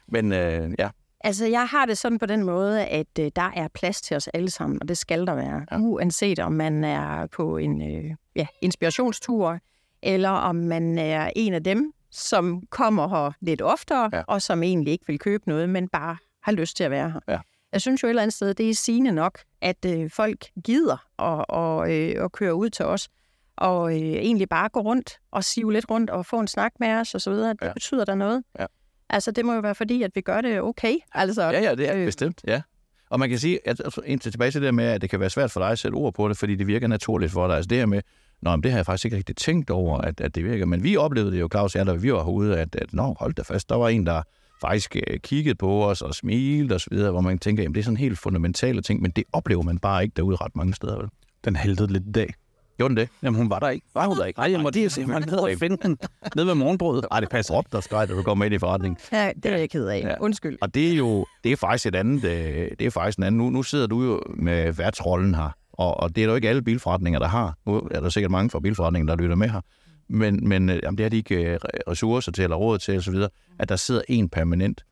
Men, 0.08 0.30
men 0.30 0.40
øh, 0.40 0.76
ja, 0.80 0.90
Altså, 1.22 1.46
jeg 1.46 1.68
har 1.68 1.86
det 1.86 1.98
sådan 1.98 2.20
på 2.20 2.26
den 2.26 2.44
måde, 2.44 2.86
at 2.86 3.20
øh, 3.20 3.32
der 3.36 3.52
er 3.56 3.68
plads 3.68 4.02
til 4.02 4.18
os 4.18 4.28
alle 4.28 4.50
sammen, 4.50 4.78
og 4.82 4.88
det 4.88 4.98
skal 4.98 5.28
der 5.28 5.36
være. 5.36 5.66
Ja. 5.72 5.78
Uanset 5.80 6.40
om 6.40 6.52
man 6.52 6.84
er 6.84 7.26
på 7.26 7.58
en 7.58 7.82
øh, 7.82 8.16
ja, 8.36 8.48
inspirationstur, 8.62 9.60
eller 10.02 10.30
om 10.30 10.56
man 10.56 10.98
er 10.98 11.32
en 11.36 11.54
af 11.54 11.64
dem, 11.64 11.94
som 12.12 12.62
kommer 12.70 13.08
her 13.08 13.32
lidt 13.42 13.62
oftere, 13.62 14.10
ja. 14.14 14.24
og 14.28 14.42
som 14.42 14.64
egentlig 14.64 14.92
ikke 14.92 15.08
vil 15.08 15.20
købe 15.20 15.44
noget, 15.48 15.70
men 15.70 15.88
bare 15.88 16.18
har 16.44 16.52
lyst 16.52 16.78
til 16.78 16.84
at 16.84 16.92
være 16.92 17.10
her. 17.12 17.20
Ja. 17.28 17.40
Jeg 17.78 17.82
synes 17.82 18.04
jo 18.04 18.08
et 18.08 18.10
eller 18.10 18.22
andet 18.22 18.34
sted, 18.34 18.54
det 18.54 18.70
er 18.70 18.74
sigende 18.74 19.12
nok, 19.12 19.40
at 19.62 19.86
øh, 19.86 20.10
folk 20.10 20.46
gider 20.64 21.08
og, 21.18 21.50
og, 21.50 21.94
øh, 21.96 22.24
og 22.24 22.32
køre 22.32 22.56
ud 22.56 22.70
til 22.70 22.86
os, 22.86 23.10
og 23.58 23.92
øh, 23.92 24.02
egentlig 24.02 24.50
bare 24.50 24.70
gå 24.70 24.80
rundt 24.80 25.12
og 25.32 25.44
sive 25.44 25.74
lidt 25.74 25.86
rundt 25.90 26.10
og 26.10 26.26
få 26.26 26.40
en 26.40 26.48
snak 26.48 26.72
med 26.80 26.88
os 26.94 27.16
og 27.16 27.22
så 27.22 27.30
videre. 27.32 27.50
Det 27.50 27.62
Ja. 27.62 27.74
betyder 27.74 28.06
der 28.06 28.16
noget. 28.16 28.44
Ja. 28.60 28.66
Altså, 29.10 29.32
det 29.32 29.46
må 29.46 29.54
jo 29.54 29.60
være 29.60 29.76
fordi, 29.76 30.04
at 30.04 30.12
vi 30.16 30.22
gør 30.22 30.42
det 30.42 30.62
okay. 30.62 30.96
Altså, 31.14 31.42
ja, 31.44 31.62
ja, 31.62 31.76
det 31.76 31.90
er 31.90 31.96
øh, 31.98 32.06
bestemt, 32.06 32.42
ja. 32.48 32.62
Og 33.10 33.20
man 33.20 33.30
kan 33.30 33.40
sige, 33.40 33.60
at 33.66 33.82
indtil 34.06 34.32
tilbage 34.32 34.52
til 34.52 34.62
det 34.62 34.66
der 34.66 34.72
med, 34.72 34.86
at 34.86 35.02
det 35.02 35.10
kan 35.10 35.20
være 35.20 35.30
svært 35.30 35.52
for 35.52 35.60
dig 35.60 35.70
at 35.70 35.80
sætte 35.80 35.96
ord 35.96 36.14
på 36.14 36.30
det, 36.30 36.38
fordi 36.38 36.56
det 36.56 36.68
virker 36.68 36.88
naturligt 36.88 37.32
for 37.32 37.48
dig. 37.48 37.56
Altså 37.56 37.68
det 37.68 37.78
her 37.78 37.86
med, 37.86 38.02
Nå, 38.42 38.52
men 38.52 38.64
det 38.64 38.72
har 38.72 38.78
jeg 38.78 38.86
faktisk 38.86 39.06
ikke 39.06 39.18
rigtig 39.18 39.36
tænkt 39.36 39.70
over, 39.70 39.98
at, 39.98 40.22
at 40.22 40.36
det 40.36 40.46
virker. 40.46 40.66
Men 40.66 40.84
vi 40.84 40.98
oplevede 40.98 41.32
det 41.32 41.40
jo, 41.40 41.48
Claus 41.52 41.76
jeg, 41.76 41.86
da 41.86 41.94
vi 41.94 42.14
var 42.14 42.24
herude, 42.24 42.60
at, 42.60 42.76
at 42.76 42.94
nå, 42.94 43.16
hold 43.20 43.34
da 43.34 43.42
fast, 43.42 43.70
der 43.70 43.76
var 43.76 43.90
en, 43.90 44.06
der 44.06 44.22
faktisk 44.62 44.96
øh, 44.96 45.20
kiggede 45.20 45.56
på 45.56 45.86
os 45.86 46.02
og 46.02 46.16
smilte 46.16 46.74
og 46.74 46.82
så 46.82 46.88
videre, 46.92 47.12
hvor 47.12 47.22
man 47.22 47.40
tænker, 47.40 47.64
jamen 47.64 47.76
det 47.76 47.80
er 47.80 47.84
sådan 47.84 47.98
helt 47.98 48.20
fundamentale 48.20 48.82
ting, 48.82 49.02
men 49.02 49.12
det 49.12 49.24
oplever 49.34 49.62
man 49.64 49.78
bare 49.78 50.04
ikke 50.04 50.14
derude 50.16 50.36
ret 50.36 50.56
mange 50.56 50.74
steder, 50.74 50.98
vel? 50.98 51.10
Den 51.46 51.56
haltede 51.56 51.94
lidt 51.94 52.04
i 52.08 52.12
dag. 52.12 52.34
Gjorde 52.78 52.90
den 52.90 52.98
det? 52.98 53.10
Jamen, 53.24 53.38
hun 53.38 53.50
var 53.50 53.60
der 53.60 53.70
ikke. 53.70 53.86
Var 53.94 54.08
hun 54.08 54.18
der 54.18 54.26
ikke? 54.26 54.40
Nej, 54.40 54.52
jeg 54.52 54.60
måtte 54.60 54.80
lige 54.80 54.90
se, 54.90 55.06
man 55.06 55.22
ned 55.22 55.38
og 55.38 55.50
finde 55.60 55.78
den 55.82 55.98
nede 56.36 56.48
ved 56.48 56.54
morgenbrødet. 56.54 57.06
Nej, 57.12 57.20
det 57.20 57.30
passer. 57.30 57.54
Råb 57.54 57.66
der 57.72 57.82
skreg, 57.82 58.08
da 58.10 58.14
du 58.14 58.22
kom 58.22 58.44
ind 58.44 58.54
i 58.54 58.58
forretningen. 58.58 58.98
Ja, 59.12 59.32
det 59.44 59.52
er 59.52 59.58
jeg 59.58 59.70
ked 59.70 59.88
af. 59.88 60.02
Ja. 60.02 60.16
Undskyld. 60.20 60.58
Og 60.62 60.76
det 60.76 60.92
er 60.92 60.96
jo 60.96 61.26
det 61.44 61.52
er 61.52 61.56
faktisk 61.56 61.86
et 61.86 61.96
andet, 61.96 62.24
øh, 62.24 62.72
det 62.80 62.82
er 62.82 62.90
faktisk 62.90 63.18
en 63.18 63.24
anden. 63.24 63.38
Nu, 63.38 63.50
nu 63.50 63.64
sidder 63.64 63.88
du 63.88 64.04
jo 64.04 64.22
med 64.36 64.74
værtsrollen 64.74 65.36
her, 65.36 65.50
og, 65.74 66.00
og 66.00 66.16
det 66.16 66.24
er 66.24 66.28
jo 66.28 66.36
ikke 66.36 66.50
alle 66.50 66.62
bilforretninger, 66.62 67.20
der 67.20 67.28
har. 67.28 67.58
Nu 67.66 67.88
er 67.92 68.00
der 68.00 68.10
sikkert 68.10 68.32
mange 68.32 68.50
fra 68.50 68.60
bilforretninger, 68.60 69.16
der 69.16 69.24
lytter 69.24 69.36
med 69.36 69.50
her. 69.50 69.62
Men, 70.10 70.48
men 70.48 70.70
øh, 70.70 70.80
jamen, 70.84 70.98
det 70.98 71.04
har 71.04 71.10
de 71.10 71.18
ikke 71.18 71.36
øh, 71.36 71.60
ressourcer 71.88 72.32
til 72.32 72.44
eller 72.44 72.56
råd 72.56 72.80
til 72.80 72.98
osv., 72.98 73.16
at 73.60 73.70
der 73.70 73.76
sidder 73.76 74.02
en 74.08 74.30
permanent. 74.30 74.86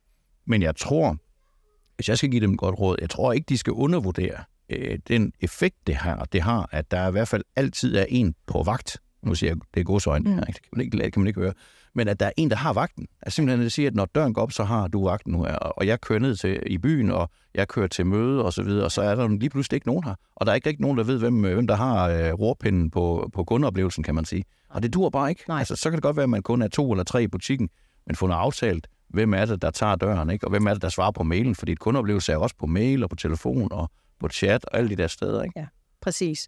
Men 0.46 0.62
jeg 0.62 0.76
tror, 0.76 1.18
hvis 1.96 2.10
jeg 2.10 2.18
skal 2.18 2.32
give 2.32 2.42
dem 2.42 2.52
et 2.52 2.58
godt 2.58 2.80
råd, 2.80 2.98
jeg 3.02 3.10
tror 3.10 3.34
ikke, 3.34 3.46
de 3.50 3.58
skal 3.58 3.74
undervurdere 3.74 4.44
øh, 4.70 5.00
den 5.08 5.34
effekt, 5.42 5.76
det 5.88 5.96
har, 5.96 6.26
det 6.26 6.42
har, 6.42 6.70
at 6.72 6.92
der 6.92 7.08
i 7.08 7.12
hvert 7.12 7.28
fald 7.28 7.44
altid 7.56 7.96
er 7.96 8.06
en 8.10 8.36
på 8.48 8.64
vagt. 8.64 8.98
Nu 9.24 9.36
siger 9.36 9.50
jeg, 9.50 9.58
det 9.74 9.80
er 9.80 9.84
godsøjne, 9.84 10.30
mm. 10.30 10.36
det, 10.36 10.46
kan 10.46 10.70
man 10.74 10.86
ikke, 10.86 10.98
det 10.98 11.14
kan 11.14 11.20
man 11.22 11.28
ikke 11.28 11.40
høre. 11.40 11.54
Men 11.96 12.08
at 12.08 12.20
der 12.20 12.26
er 12.26 12.32
en, 12.38 12.50
der 12.50 12.56
har 12.56 12.74
vagten. 12.74 13.08
Altså 13.22 13.36
simpelthen 13.36 13.66
at 13.66 13.72
sige, 13.72 13.88
at 13.88 13.96
når 13.96 14.06
døren 14.06 14.34
går 14.34 14.42
op, 14.42 14.52
så 14.52 14.64
har 14.64 14.88
du 14.88 15.06
vagten 15.06 15.32
nu 15.34 15.44
her. 15.44 15.56
Og 15.56 15.88
jeg 15.88 16.02
kører 16.02 16.20
ned 16.20 16.36
til, 16.36 16.64
i 16.66 16.78
byen, 16.78 17.12
og 17.12 17.30
jeg 17.56 17.68
kører 17.68 17.88
til 17.88 18.06
møde 18.06 18.46
og 18.46 18.54
så 18.54 18.64
videre, 18.64 18.86
og 18.86 18.92
så 18.92 19.02
er 19.02 19.16
der 19.16 19.28
lige 19.28 19.50
pludselig 19.50 19.76
ikke 19.76 19.88
nogen 19.88 20.04
her. 20.04 20.16
Og 20.36 20.46
der 20.46 20.52
er 20.52 20.56
ikke 20.56 20.70
rigtig 20.70 20.82
nogen, 20.82 20.98
der 20.98 21.04
ved, 21.04 21.20
hvem, 21.20 21.42
hvem 21.42 21.68
der 21.68 21.76
har 21.76 22.10
øh, 22.10 22.34
rorpinden 22.34 22.92
på, 22.92 23.30
på 23.34 23.44
kundeoplevelsen, 23.44 24.04
kan 24.04 24.16
man 24.16 24.26
sige. 24.26 24.46
Og 24.70 24.84
det 24.84 24.94
dur 24.94 25.10
bare 25.10 25.30
ikke. 25.30 25.44
Nej. 25.48 25.60
Altså, 25.60 25.76
så 25.76 25.90
kan 25.90 25.98
det 25.98 26.04
godt 26.04 26.16
være, 26.16 26.24
at 26.24 26.30
man 26.30 26.44
kun 26.44 26.62
er 26.62 26.68
to 26.68 26.92
eller 26.92 27.04
tre 27.04 27.24
i 27.24 27.28
butikken, 27.28 27.70
men 28.08 28.16
får 28.16 28.28
noget 28.28 28.42
aftalt, 28.42 28.88
hvem 29.10 29.34
er 29.34 29.46
det, 29.46 29.62
der 29.62 29.72
tager 29.72 29.96
døren, 29.96 30.30
ikke? 30.30 30.46
og 30.46 30.50
hvem 30.50 30.68
er 30.68 30.74
det, 30.74 30.82
der 30.82 30.90
svarer 30.90 31.12
på 31.12 31.24
mailen, 31.24 31.56
fordi 31.56 31.72
et 31.72 31.80
kundeoplevelse 31.80 32.32
er 32.32 32.38
også 32.38 32.56
på 32.60 32.66
mail 32.66 33.04
og 33.04 33.10
på 33.10 33.16
telefon 33.16 33.72
og 33.72 33.92
på 34.20 34.30
chat 34.30 34.66
og 34.66 34.78
alle 34.78 34.90
de 34.90 34.96
der 34.96 35.08
steder. 35.08 35.44
Ikke? 35.44 35.60
Ja, 35.60 35.66
præcis. 36.02 36.48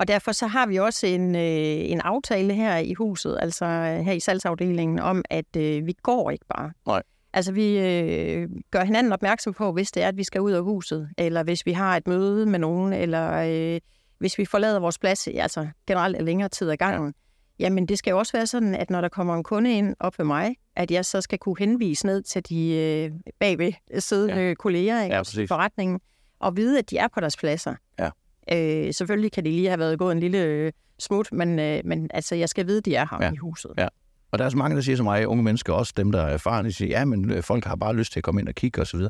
Og 0.00 0.08
derfor 0.08 0.32
så 0.32 0.46
har 0.46 0.66
vi 0.66 0.76
også 0.76 1.06
en, 1.06 1.36
øh, 1.36 1.90
en 1.90 2.00
aftale 2.00 2.54
her 2.54 2.76
i 2.76 2.94
huset, 2.94 3.38
altså 3.40 3.64
øh, 3.64 4.00
her 4.04 4.12
i 4.12 4.20
salgsafdelingen, 4.20 4.98
om 4.98 5.24
at 5.30 5.56
øh, 5.56 5.86
vi 5.86 5.92
går 6.02 6.30
ikke 6.30 6.44
bare. 6.54 6.72
Nej. 6.86 7.02
Altså 7.32 7.52
vi 7.52 7.78
øh, 7.78 8.48
gør 8.70 8.84
hinanden 8.84 9.12
opmærksom 9.12 9.54
på, 9.54 9.72
hvis 9.72 9.92
det 9.92 10.02
er, 10.02 10.08
at 10.08 10.16
vi 10.16 10.24
skal 10.24 10.40
ud 10.40 10.52
af 10.52 10.62
huset, 10.62 11.10
eller 11.18 11.42
hvis 11.42 11.66
vi 11.66 11.72
har 11.72 11.96
et 11.96 12.06
møde 12.06 12.46
med 12.46 12.58
nogen, 12.58 12.92
eller 12.92 13.32
øh, 13.74 13.80
hvis 14.18 14.38
vi 14.38 14.44
forlader 14.44 14.80
vores 14.80 14.98
plads, 14.98 15.28
altså 15.28 15.68
generelt 15.86 16.22
længere 16.24 16.48
tid 16.48 16.70
ad 16.70 16.76
gangen. 16.76 17.14
Ja. 17.58 17.64
Jamen 17.64 17.86
det 17.86 17.98
skal 17.98 18.10
jo 18.10 18.18
også 18.18 18.32
være 18.32 18.46
sådan, 18.46 18.74
at 18.74 18.90
når 18.90 19.00
der 19.00 19.08
kommer 19.08 19.34
en 19.34 19.42
kunde 19.42 19.72
ind 19.72 19.96
op 20.00 20.18
ved 20.18 20.26
mig, 20.26 20.56
at 20.76 20.90
jeg 20.90 21.04
så 21.04 21.20
skal 21.20 21.38
kunne 21.38 21.56
henvise 21.58 22.06
ned 22.06 22.22
til 22.22 22.48
de 22.48 22.72
øh, 22.74 23.10
bagved 23.38 23.72
siddende 23.98 24.42
ja. 24.42 24.54
kolleger 24.54 25.02
ikke, 25.02 25.14
Ja, 25.14 25.20
i 25.20 25.24
præcis. 25.24 25.48
forretningen, 25.48 26.00
og 26.38 26.56
vide, 26.56 26.78
at 26.78 26.90
de 26.90 26.98
er 26.98 27.08
på 27.08 27.20
deres 27.20 27.36
pladser. 27.36 27.74
Ja. 27.98 28.10
Øh, 28.52 28.94
selvfølgelig 28.94 29.32
kan 29.32 29.44
de 29.44 29.50
lige 29.50 29.68
have 29.68 29.78
været 29.78 29.98
gået 29.98 30.12
en 30.12 30.20
lille 30.20 30.38
øh, 30.38 30.72
smut, 30.98 31.32
men, 31.32 31.58
øh, 31.58 31.80
men 31.84 32.10
altså, 32.14 32.34
jeg 32.34 32.48
skal 32.48 32.66
vide, 32.66 32.80
de 32.80 32.94
er 32.94 33.06
her 33.10 33.26
Ja. 33.26 33.32
i 33.32 33.36
huset. 33.36 33.70
Ja. 33.78 33.88
Og 34.32 34.38
der 34.38 34.44
er 34.44 34.48
så 34.48 34.56
mange, 34.56 34.76
der 34.76 34.82
siger 34.82 34.96
til 34.96 35.04
mig, 35.04 35.26
unge 35.26 35.42
mennesker, 35.42 35.72
også 35.72 35.92
dem, 35.96 36.12
der 36.12 36.20
er 36.20 36.26
erfarne, 36.26 36.72
siger, 36.72 36.98
ja, 36.98 37.04
men 37.04 37.30
øh, 37.30 37.42
folk 37.42 37.64
har 37.64 37.76
bare 37.76 37.96
lyst 37.96 38.12
til 38.12 38.20
at 38.20 38.24
komme 38.24 38.40
ind 38.40 38.48
og 38.48 38.54
kigge 38.54 38.80
osv. 38.82 39.00
Mm. 39.00 39.08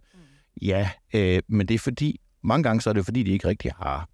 Ja, 0.63 0.91
øh, 1.15 1.43
men 1.49 1.69
det 1.69 1.75
er 1.75 1.79
fordi, 1.79 2.21
mange 2.43 2.63
gange 2.63 2.81
så 2.81 2.91
er 2.91 2.95
det 2.95 3.05
fordi, 3.05 3.23
de 3.23 3.31
ikke 3.31 3.49
rigtig 3.49 3.71
har 3.77 4.09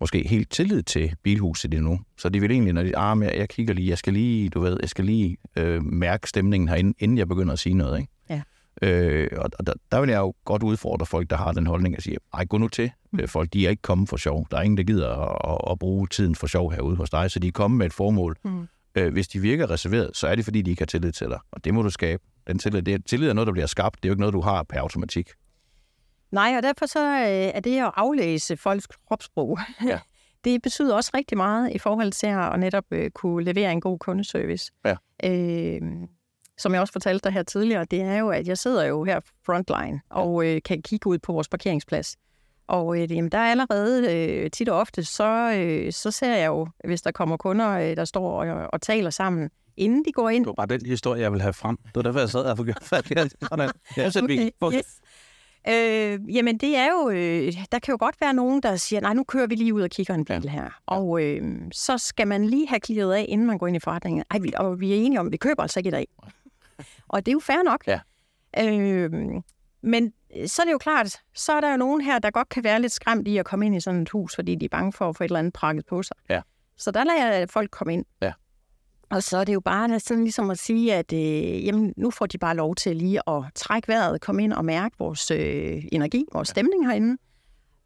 måske 0.00 0.28
helt 0.28 0.50
tillid 0.50 0.82
til 0.82 1.14
bilhuset 1.22 1.74
endnu. 1.74 2.00
Så 2.18 2.28
de 2.28 2.40
vil 2.40 2.50
egentlig, 2.50 2.72
når 2.72 2.82
de, 2.82 2.96
ah, 2.96 3.18
men 3.18 3.28
jeg, 3.28 3.36
jeg 3.38 3.48
kigger 3.48 3.74
lige, 3.74 3.88
jeg 3.88 3.98
skal 3.98 4.12
lige, 4.12 4.48
du 4.48 4.60
ved, 4.60 4.76
jeg 4.80 4.88
skal 4.88 5.04
lige 5.04 5.36
øh, 5.56 5.82
mærke 5.84 6.28
stemningen 6.28 6.68
herinde, 6.68 6.94
inden 6.98 7.18
jeg 7.18 7.28
begynder 7.28 7.52
at 7.52 7.58
sige 7.58 7.74
noget, 7.74 7.98
ikke? 8.00 8.12
Øh, 8.82 9.28
og 9.36 9.66
der, 9.66 9.72
der 9.92 10.00
vil 10.00 10.10
jeg 10.10 10.18
jo 10.18 10.34
godt 10.44 10.62
udfordre 10.62 11.06
folk, 11.06 11.30
der 11.30 11.36
har 11.36 11.52
den 11.52 11.66
holdning 11.66 11.96
og 11.96 12.02
sige, 12.02 12.16
ej, 12.34 12.44
gå 12.44 12.58
nu 12.58 12.68
til. 12.68 12.90
Mm. 13.10 13.28
Folk, 13.28 13.52
de 13.52 13.66
er 13.66 13.70
ikke 13.70 13.82
kommet 13.82 14.08
for 14.08 14.16
sjov. 14.16 14.46
Der 14.50 14.56
er 14.56 14.62
ingen, 14.62 14.76
der 14.76 14.82
gider 14.82 15.08
at, 15.08 15.52
at, 15.52 15.72
at 15.72 15.78
bruge 15.78 16.06
tiden 16.08 16.34
for 16.34 16.46
sjov 16.46 16.72
herude 16.72 16.96
hos 16.96 17.10
dig, 17.10 17.30
så 17.30 17.38
de 17.38 17.48
er 17.48 17.52
kommet 17.52 17.78
med 17.78 17.86
et 17.86 17.92
formål. 17.92 18.36
Mm. 18.44 18.68
Øh, 18.94 19.12
hvis 19.12 19.28
de 19.28 19.40
virker 19.40 19.70
reserveret, 19.70 20.16
så 20.16 20.26
er 20.26 20.34
det, 20.34 20.44
fordi 20.44 20.62
de 20.62 20.70
ikke 20.70 20.80
har 20.80 20.86
tillid 20.86 21.12
til 21.12 21.26
dig. 21.26 21.38
Og 21.52 21.64
det 21.64 21.74
må 21.74 21.82
du 21.82 21.90
skabe. 21.90 22.22
Den 22.46 22.58
tillid, 22.58 22.82
det, 22.82 23.06
tillid 23.06 23.28
er 23.28 23.32
noget, 23.32 23.46
der 23.46 23.52
bliver 23.52 23.66
skabt. 23.66 23.96
Det 24.02 24.04
er 24.04 24.08
jo 24.08 24.12
ikke 24.12 24.20
noget, 24.20 24.34
du 24.34 24.40
har 24.40 24.62
per 24.62 24.80
automatik. 24.80 25.30
Nej, 26.30 26.54
og 26.56 26.62
derfor 26.62 26.86
så 26.86 27.00
øh, 27.00 27.26
er 27.28 27.60
det 27.60 27.78
at 27.78 27.90
aflæse 27.96 28.56
folks 28.56 28.86
kropssprog. 28.86 29.58
Ja. 29.86 29.98
det 30.44 30.62
betyder 30.62 30.94
også 30.94 31.10
rigtig 31.14 31.36
meget 31.36 31.72
i 31.74 31.78
forhold 31.78 32.12
til 32.12 32.26
at 32.26 32.60
netop 32.60 32.84
øh, 32.90 33.10
kunne 33.10 33.44
levere 33.44 33.72
en 33.72 33.80
god 33.80 33.98
kundeservice. 33.98 34.72
Ja. 34.84 34.96
Øh, 35.24 35.80
som 36.60 36.72
jeg 36.72 36.80
også 36.80 36.92
fortalte 36.92 37.24
dig 37.24 37.32
her 37.32 37.42
tidligere, 37.42 37.84
det 37.84 38.00
er 38.00 38.18
jo, 38.18 38.28
at 38.28 38.48
jeg 38.48 38.58
sidder 38.58 38.84
jo 38.84 39.04
her 39.04 39.20
frontline 39.46 40.00
og 40.10 40.46
øh, 40.46 40.60
kan 40.64 40.82
kigge 40.82 41.06
ud 41.06 41.18
på 41.18 41.32
vores 41.32 41.48
parkeringsplads. 41.48 42.16
Og 42.66 43.02
øh, 43.02 43.12
jamen, 43.12 43.30
der 43.30 43.38
er 43.38 43.50
allerede 43.50 44.14
øh, 44.14 44.50
tit 44.50 44.68
og 44.68 44.78
ofte, 44.78 45.04
så, 45.04 45.52
øh, 45.56 45.92
så 45.92 46.10
ser 46.10 46.36
jeg 46.36 46.46
jo, 46.46 46.68
hvis 46.84 47.02
der 47.02 47.10
kommer 47.10 47.36
kunder, 47.36 47.70
øh, 47.70 47.96
der 47.96 48.04
står 48.04 48.42
og, 48.42 48.68
og 48.72 48.82
taler 48.82 49.10
sammen, 49.10 49.50
inden 49.76 50.04
de 50.04 50.12
går 50.12 50.28
ind. 50.28 50.44
Det 50.44 50.46
var 50.46 50.66
bare 50.66 50.78
den 50.78 50.86
historie, 50.86 51.20
jeg 51.20 51.32
vil 51.32 51.40
have 51.40 51.52
frem. 51.52 51.76
Det 51.76 51.96
var 51.96 52.02
derfor, 52.02 52.20
jeg 52.20 52.28
sad 52.28 52.58
og 52.58 52.64
gjort 52.64 52.82
fat 52.82 53.10
i 53.10 53.14
det. 53.14 53.34
Sådan. 53.48 53.70
Ja, 53.96 54.10
så 54.10 54.20
Okay, 54.22 54.50
vi. 54.60 54.76
yes. 54.76 55.00
Øh, 55.68 56.36
jamen, 56.36 56.58
det 56.58 56.76
er 56.76 56.86
jo... 56.86 57.10
Øh, 57.10 57.52
der 57.72 57.78
kan 57.78 57.92
jo 57.92 57.96
godt 58.00 58.20
være 58.20 58.34
nogen, 58.34 58.62
der 58.62 58.76
siger, 58.76 59.00
nej, 59.00 59.14
nu 59.14 59.24
kører 59.24 59.46
vi 59.46 59.54
lige 59.54 59.74
ud 59.74 59.82
og 59.82 59.90
kigger 59.90 60.14
en 60.14 60.24
bil 60.24 60.42
ja. 60.44 60.50
her. 60.50 60.80
Og 60.86 61.22
øh, 61.22 61.42
så 61.72 61.98
skal 61.98 62.28
man 62.28 62.44
lige 62.44 62.68
have 62.68 62.80
klaret 62.80 63.12
af, 63.12 63.26
inden 63.28 63.46
man 63.46 63.58
går 63.58 63.66
ind 63.66 63.76
i 63.76 63.80
forretningen. 63.80 64.24
Ej, 64.30 64.38
vi, 64.38 64.52
og 64.56 64.80
vi 64.80 64.92
er 64.92 64.96
enige 64.96 65.20
om, 65.20 65.26
at 65.26 65.32
vi 65.32 65.36
køber 65.36 65.62
altså 65.62 65.80
ikke 65.80 65.88
i 65.88 65.90
dag. 65.90 66.06
Og 67.10 67.26
det 67.26 67.32
er 67.32 67.34
jo 67.34 67.40
fair 67.40 67.62
nok. 67.64 67.86
Ja. 67.86 68.00
Øh, 68.58 69.10
men 69.82 70.12
så 70.46 70.62
er 70.62 70.66
det 70.66 70.72
jo 70.72 70.78
klart, 70.78 71.16
så 71.34 71.52
er 71.52 71.60
der 71.60 71.70
jo 71.70 71.76
nogen 71.76 72.00
her, 72.00 72.18
der 72.18 72.30
godt 72.30 72.48
kan 72.48 72.64
være 72.64 72.80
lidt 72.80 72.92
skræmt 72.92 73.28
i 73.28 73.36
at 73.36 73.44
komme 73.44 73.66
ind 73.66 73.76
i 73.76 73.80
sådan 73.80 74.02
et 74.02 74.08
hus, 74.08 74.34
fordi 74.34 74.54
de 74.54 74.64
er 74.64 74.68
bange 74.68 74.92
for 74.92 75.08
at 75.08 75.16
få 75.16 75.24
et 75.24 75.28
eller 75.28 75.38
andet 75.38 75.52
prakket 75.52 75.86
på 75.86 76.02
sig. 76.02 76.16
Ja. 76.30 76.40
Så 76.76 76.90
der 76.90 77.04
lader 77.04 77.34
jeg 77.34 77.50
folk 77.50 77.70
komme 77.70 77.92
ind. 77.92 78.04
Ja. 78.22 78.32
Og 79.10 79.22
så 79.22 79.38
er 79.38 79.44
det 79.44 79.54
jo 79.54 79.60
bare 79.60 80.00
sådan 80.00 80.22
ligesom 80.22 80.50
at 80.50 80.58
sige, 80.58 80.94
at 80.94 81.12
øh, 81.12 81.66
jamen, 81.66 81.94
nu 81.96 82.10
får 82.10 82.26
de 82.26 82.38
bare 82.38 82.56
lov 82.56 82.74
til 82.74 82.96
lige 82.96 83.28
at 83.28 83.42
trække 83.54 83.88
vejret, 83.88 84.20
komme 84.20 84.44
ind 84.44 84.52
og 84.52 84.64
mærke 84.64 84.96
vores 84.98 85.30
øh, 85.30 85.84
energi, 85.92 86.24
vores 86.32 86.48
ja. 86.48 86.52
stemning 86.52 86.86
herinde. 86.86 87.16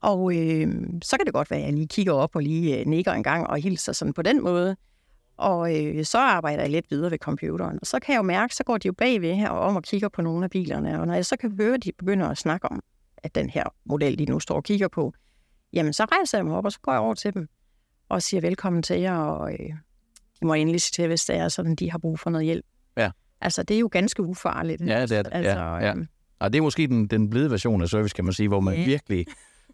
Og 0.00 0.36
øh, 0.36 0.68
så 1.02 1.16
kan 1.16 1.26
det 1.26 1.34
godt 1.34 1.50
være, 1.50 1.60
at 1.60 1.66
jeg 1.66 1.72
lige 1.72 1.88
kigger 1.88 2.12
op 2.12 2.36
og 2.36 2.42
lige 2.42 2.80
øh, 2.80 2.86
nikker 2.86 3.12
en 3.12 3.22
gang 3.22 3.46
og 3.46 3.58
hilser 3.58 3.92
sådan 3.92 4.14
på 4.14 4.22
den 4.22 4.42
måde. 4.42 4.76
Og 5.36 5.84
øh, 5.84 6.04
så 6.04 6.18
arbejder 6.18 6.62
jeg 6.62 6.70
lidt 6.70 6.86
videre 6.90 7.10
ved 7.10 7.18
computeren. 7.18 7.78
Og 7.80 7.86
så 7.86 7.98
kan 8.00 8.12
jeg 8.12 8.18
jo 8.18 8.22
mærke, 8.22 8.54
så 8.54 8.64
går 8.64 8.78
de 8.78 8.86
jo 8.86 8.92
bagved 8.92 9.34
her 9.34 9.48
og 9.50 9.60
om 9.60 9.76
og 9.76 9.82
kigger 9.82 10.08
på 10.08 10.22
nogle 10.22 10.44
af 10.44 10.50
bilerne. 10.50 11.00
Og 11.00 11.06
når 11.06 11.14
jeg 11.14 11.26
så 11.26 11.36
kan 11.36 11.52
høre, 11.56 11.74
at 11.74 11.84
de 11.84 11.92
begynder 11.98 12.28
at 12.28 12.38
snakke 12.38 12.68
om, 12.70 12.82
at 13.16 13.34
den 13.34 13.50
her 13.50 13.64
model, 13.84 14.18
de 14.18 14.24
nu 14.24 14.40
står 14.40 14.54
og 14.54 14.64
kigger 14.64 14.88
på, 14.88 15.14
jamen 15.72 15.92
så 15.92 16.04
rejser 16.04 16.38
jeg 16.38 16.44
mig 16.44 16.56
op, 16.56 16.64
og 16.64 16.72
så 16.72 16.80
går 16.80 16.92
jeg 16.92 17.00
over 17.00 17.14
til 17.14 17.34
dem 17.34 17.48
og 18.08 18.22
siger 18.22 18.40
velkommen 18.40 18.82
til 18.82 19.00
jer, 19.00 19.16
og 19.18 19.52
øh, 19.52 19.68
de 20.40 20.46
må 20.46 20.54
endelig 20.54 20.80
sige 20.80 20.92
til, 21.02 21.06
hvis 21.08 21.24
det 21.24 21.36
er 21.36 21.48
sådan, 21.48 21.74
de 21.74 21.90
har 21.90 21.98
brug 21.98 22.18
for 22.20 22.30
noget 22.30 22.44
hjælp. 22.44 22.64
Ja. 22.96 23.10
Altså, 23.40 23.62
det 23.62 23.74
er 23.76 23.80
jo 23.80 23.88
ganske 23.92 24.22
ufarligt. 24.22 24.80
Ja, 24.86 25.02
det 25.02 25.12
er 25.18 25.22
det. 25.22 25.32
Altså, 25.34 25.50
Ja, 25.60 25.76
ja. 25.76 25.90
øhm, 25.90 26.06
Og 26.38 26.52
det 26.52 26.58
er 26.58 26.62
måske 26.62 26.86
den, 26.86 27.06
den 27.06 27.30
blide 27.30 27.50
version 27.50 27.82
af 27.82 27.88
service, 27.88 28.14
kan 28.14 28.24
man 28.24 28.32
sige, 28.32 28.48
hvor 28.48 28.60
man 28.60 28.74
Ja. 28.74 28.84
virkelig 28.84 29.26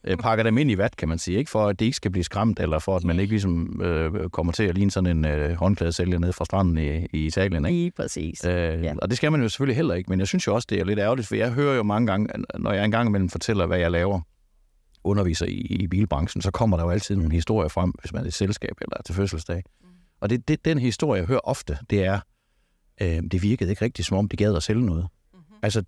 øh, 0.04 0.16
pakker 0.16 0.44
dem 0.44 0.58
ind 0.58 0.70
i 0.70 0.78
vat, 0.78 0.96
kan 0.96 1.08
man 1.08 1.18
sige, 1.18 1.38
ikke? 1.38 1.50
for 1.50 1.66
at 1.66 1.80
de 1.80 1.84
ikke 1.84 1.96
skal 1.96 2.10
blive 2.10 2.24
skræmt, 2.24 2.60
eller 2.60 2.78
for 2.78 2.96
at 2.96 3.04
man 3.04 3.20
ikke 3.20 3.32
ligesom 3.32 3.80
øh, 3.82 4.30
kommer 4.30 4.52
til 4.52 4.62
at 4.62 4.74
ligne 4.74 4.90
sådan 4.90 5.16
en 5.16 5.24
øh, 5.24 5.54
håndklædesælger 5.54 6.18
nede 6.18 6.32
fra 6.32 6.44
stranden 6.44 6.78
i, 6.78 7.06
i 7.12 7.26
Italien. 7.26 7.64
Ikke? 7.66 7.78
Lige 7.78 7.90
præcis. 7.90 8.44
Øh, 8.44 8.50
Ja. 8.82 8.94
Og 9.02 9.08
det 9.08 9.16
skal 9.16 9.32
man 9.32 9.42
jo 9.42 9.48
selvfølgelig 9.48 9.76
heller 9.76 9.94
ikke, 9.94 10.10
men 10.10 10.18
jeg 10.18 10.28
synes 10.28 10.46
jo 10.46 10.54
også, 10.54 10.66
det 10.70 10.80
er 10.80 10.84
lidt 10.84 10.98
ærgerligt, 10.98 11.28
for 11.28 11.34
jeg 11.34 11.52
hører 11.52 11.76
jo 11.76 11.82
mange 11.82 12.06
gange, 12.06 12.28
når 12.58 12.72
jeg 12.72 12.84
engang 12.84 13.08
imellem 13.08 13.28
fortæller, 13.28 13.66
hvad 13.66 13.78
jeg 13.78 13.90
laver, 13.90 14.20
underviser 15.04 15.46
i, 15.46 15.50
i 15.50 15.86
bilbranchen, 15.86 16.42
så 16.42 16.50
kommer 16.50 16.76
der 16.76 16.84
jo 16.84 16.90
altid 16.90 17.16
nogle 17.16 17.32
historier 17.32 17.68
frem, 17.68 17.90
hvis 18.00 18.12
man 18.12 18.22
er 18.22 18.28
i 18.28 18.30
selskab 18.30 18.72
eller 18.80 18.96
er 18.98 19.02
til 19.02 19.14
fødselsdag. 19.14 19.62
Mm. 19.80 19.86
Og 20.20 20.30
det, 20.30 20.48
det, 20.48 20.64
den 20.64 20.78
historie, 20.78 21.18
jeg 21.18 21.26
hører 21.26 21.40
ofte, 21.44 21.78
det 21.90 22.04
er, 22.04 22.20
øh, 23.02 23.22
det 23.30 23.42
virkede 23.42 23.70
ikke 23.70 23.84
rigtigt, 23.84 24.08
som 24.08 24.16
om 24.16 24.28
de 24.28 24.36
gad 24.36 24.56
at 24.56 24.62
sælge 24.62 24.86
noget. 24.86 25.08
Mm-hmm. 25.32 25.56
Altså, 25.62 25.82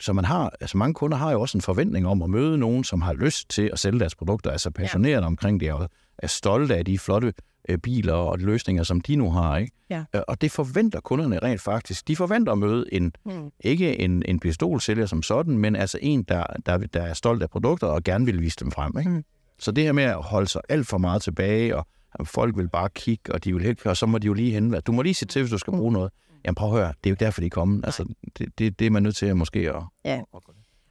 så 0.00 0.12
man 0.12 0.24
har, 0.24 0.52
altså 0.60 0.76
mange 0.78 0.94
kunder 0.94 1.16
har 1.16 1.32
jo 1.32 1.40
også 1.40 1.58
en 1.58 1.62
forventning 1.62 2.06
om 2.06 2.22
at 2.22 2.30
møde 2.30 2.58
nogen, 2.58 2.84
som 2.84 3.02
har 3.02 3.12
lyst 3.12 3.48
til 3.50 3.70
at 3.72 3.78
sælge 3.78 4.00
deres 4.00 4.14
produkter, 4.14 4.50
altså 4.50 4.70
passionerede 4.70 5.20
ja. 5.20 5.26
omkring 5.26 5.60
det, 5.60 5.72
og 5.72 5.88
er 6.18 6.26
stolte 6.26 6.76
af 6.76 6.84
de 6.84 6.98
flotte 6.98 7.32
øh, 7.68 7.78
biler 7.78 8.12
og 8.12 8.38
løsninger, 8.38 8.82
som 8.82 9.00
de 9.00 9.16
nu 9.16 9.30
har. 9.30 9.56
Ikke? 9.56 9.72
Ja. 9.90 10.04
Øh, 10.14 10.20
Og 10.28 10.40
det 10.40 10.52
forventer 10.52 11.00
kunderne 11.00 11.38
rent 11.38 11.60
faktisk. 11.60 12.08
De 12.08 12.16
forventer 12.16 12.52
at 12.52 12.58
møde 12.58 12.84
en, 12.92 13.12
Mm. 13.26 13.50
ikke 13.60 13.98
en, 14.00 14.22
en 14.28 14.40
pistolsælger 14.40 15.06
som 15.06 15.22
sådan, 15.22 15.58
men 15.58 15.76
altså 15.76 15.98
en, 16.02 16.22
der, 16.22 16.44
der, 16.66 16.76
der 16.78 17.02
er 17.02 17.14
stolt 17.14 17.42
af 17.42 17.50
produkter 17.50 17.86
og 17.86 18.04
gerne 18.04 18.24
vil 18.24 18.40
vise 18.40 18.56
dem 18.60 18.70
frem. 18.70 18.98
Ikke? 18.98 19.10
Mm. 19.10 19.24
Så 19.58 19.72
det 19.72 19.84
her 19.84 19.92
med 19.92 20.04
at 20.04 20.22
holde 20.22 20.46
sig 20.48 20.60
alt 20.68 20.86
for 20.86 20.98
meget 20.98 21.22
tilbage, 21.22 21.76
og 21.76 21.86
folk 22.24 22.56
vil 22.56 22.68
bare 22.68 22.88
kigge, 22.94 23.32
og 23.34 23.44
de 23.44 23.54
vil 23.54 23.62
helt, 23.64 23.86
og 23.86 23.96
så 23.96 24.06
må 24.06 24.18
de 24.18 24.26
jo 24.26 24.32
lige 24.32 24.52
henvende. 24.52 24.80
Du 24.80 24.92
må 24.92 25.02
lige 25.02 25.14
se 25.14 25.26
til, 25.26 25.42
hvis 25.42 25.50
du 25.50 25.58
skal 25.58 25.72
bruge 25.72 25.92
noget. 25.92 26.10
Jamen 26.44 26.54
prøv 26.54 26.68
at 26.68 26.74
høre, 26.78 26.86
det 26.88 27.06
er 27.06 27.10
jo 27.10 27.12
ikke 27.12 27.24
derfor, 27.24 27.40
de 27.40 27.46
er 27.46 27.50
kommet. 27.50 27.84
Altså, 27.84 28.04
det, 28.38 28.58
det, 28.58 28.78
det 28.78 28.86
er 28.86 28.90
man 28.90 29.02
nødt 29.02 29.16
til 29.16 29.26
at 29.26 29.36
måske 29.36 29.58
at... 29.58 29.82
Ja. 30.04 30.20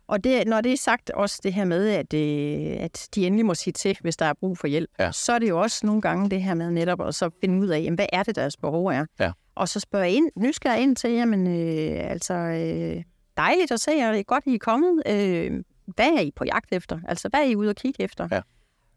Og 0.08 0.24
det, 0.24 0.48
når 0.48 0.62
det 0.62 0.74
er 0.74 0.78
sagt 0.78 1.10
også 1.10 1.40
det 1.44 1.54
her 1.54 1.66
med, 1.66 1.90
at, 1.90 2.14
øh, 2.14 2.84
at 2.84 3.08
de 3.16 3.26
endelig 3.28 3.46
må 3.46 3.54
sige 3.56 3.74
til, 3.74 3.98
hvis 4.02 4.18
der 4.18 4.26
er 4.26 4.34
brug 4.34 4.58
for 4.58 4.68
hjælp, 4.68 4.90
Ja. 5.00 5.12
så 5.12 5.34
er 5.34 5.40
det 5.40 5.50
jo 5.50 5.62
også 5.62 5.86
nogle 5.86 6.02
gange 6.02 6.30
det 6.30 6.42
her 6.44 6.54
med 6.54 6.72
netop 6.72 7.02
at 7.02 7.16
så 7.16 7.30
finde 7.42 7.62
ud 7.62 7.68
af, 7.68 7.80
jamen, 7.82 7.96
hvad 7.96 8.06
er 8.14 8.24
det, 8.24 8.36
deres 8.36 8.58
behov 8.58 8.86
er. 8.86 9.06
Ja. 9.20 9.32
Og 9.56 9.70
så 9.70 9.80
spørge 9.80 10.12
ind, 10.12 10.30
nysgerrig 10.36 10.84
ind 10.84 10.96
til, 10.96 11.10
jamen 11.12 11.48
øh, 11.48 12.12
altså, 12.12 12.34
øh, 12.34 13.04
dejligt 13.38 13.72
at 13.72 13.80
se 13.80 13.92
jer, 13.92 14.12
det 14.12 14.20
er 14.20 14.24
godt, 14.24 14.44
I 14.48 14.54
er 14.54 14.58
kommet. 14.60 15.02
Øh, 15.08 15.64
hvad 15.86 16.10
er 16.10 16.20
I 16.22 16.32
på 16.36 16.44
jagt 16.46 16.72
efter? 16.72 17.00
Altså, 17.08 17.30
hvad 17.30 17.40
er 17.40 17.44
I 17.46 17.56
ude 17.56 17.70
at 17.70 17.76
kigge 17.76 18.04
efter? 18.04 18.28
Ja. 18.32 18.42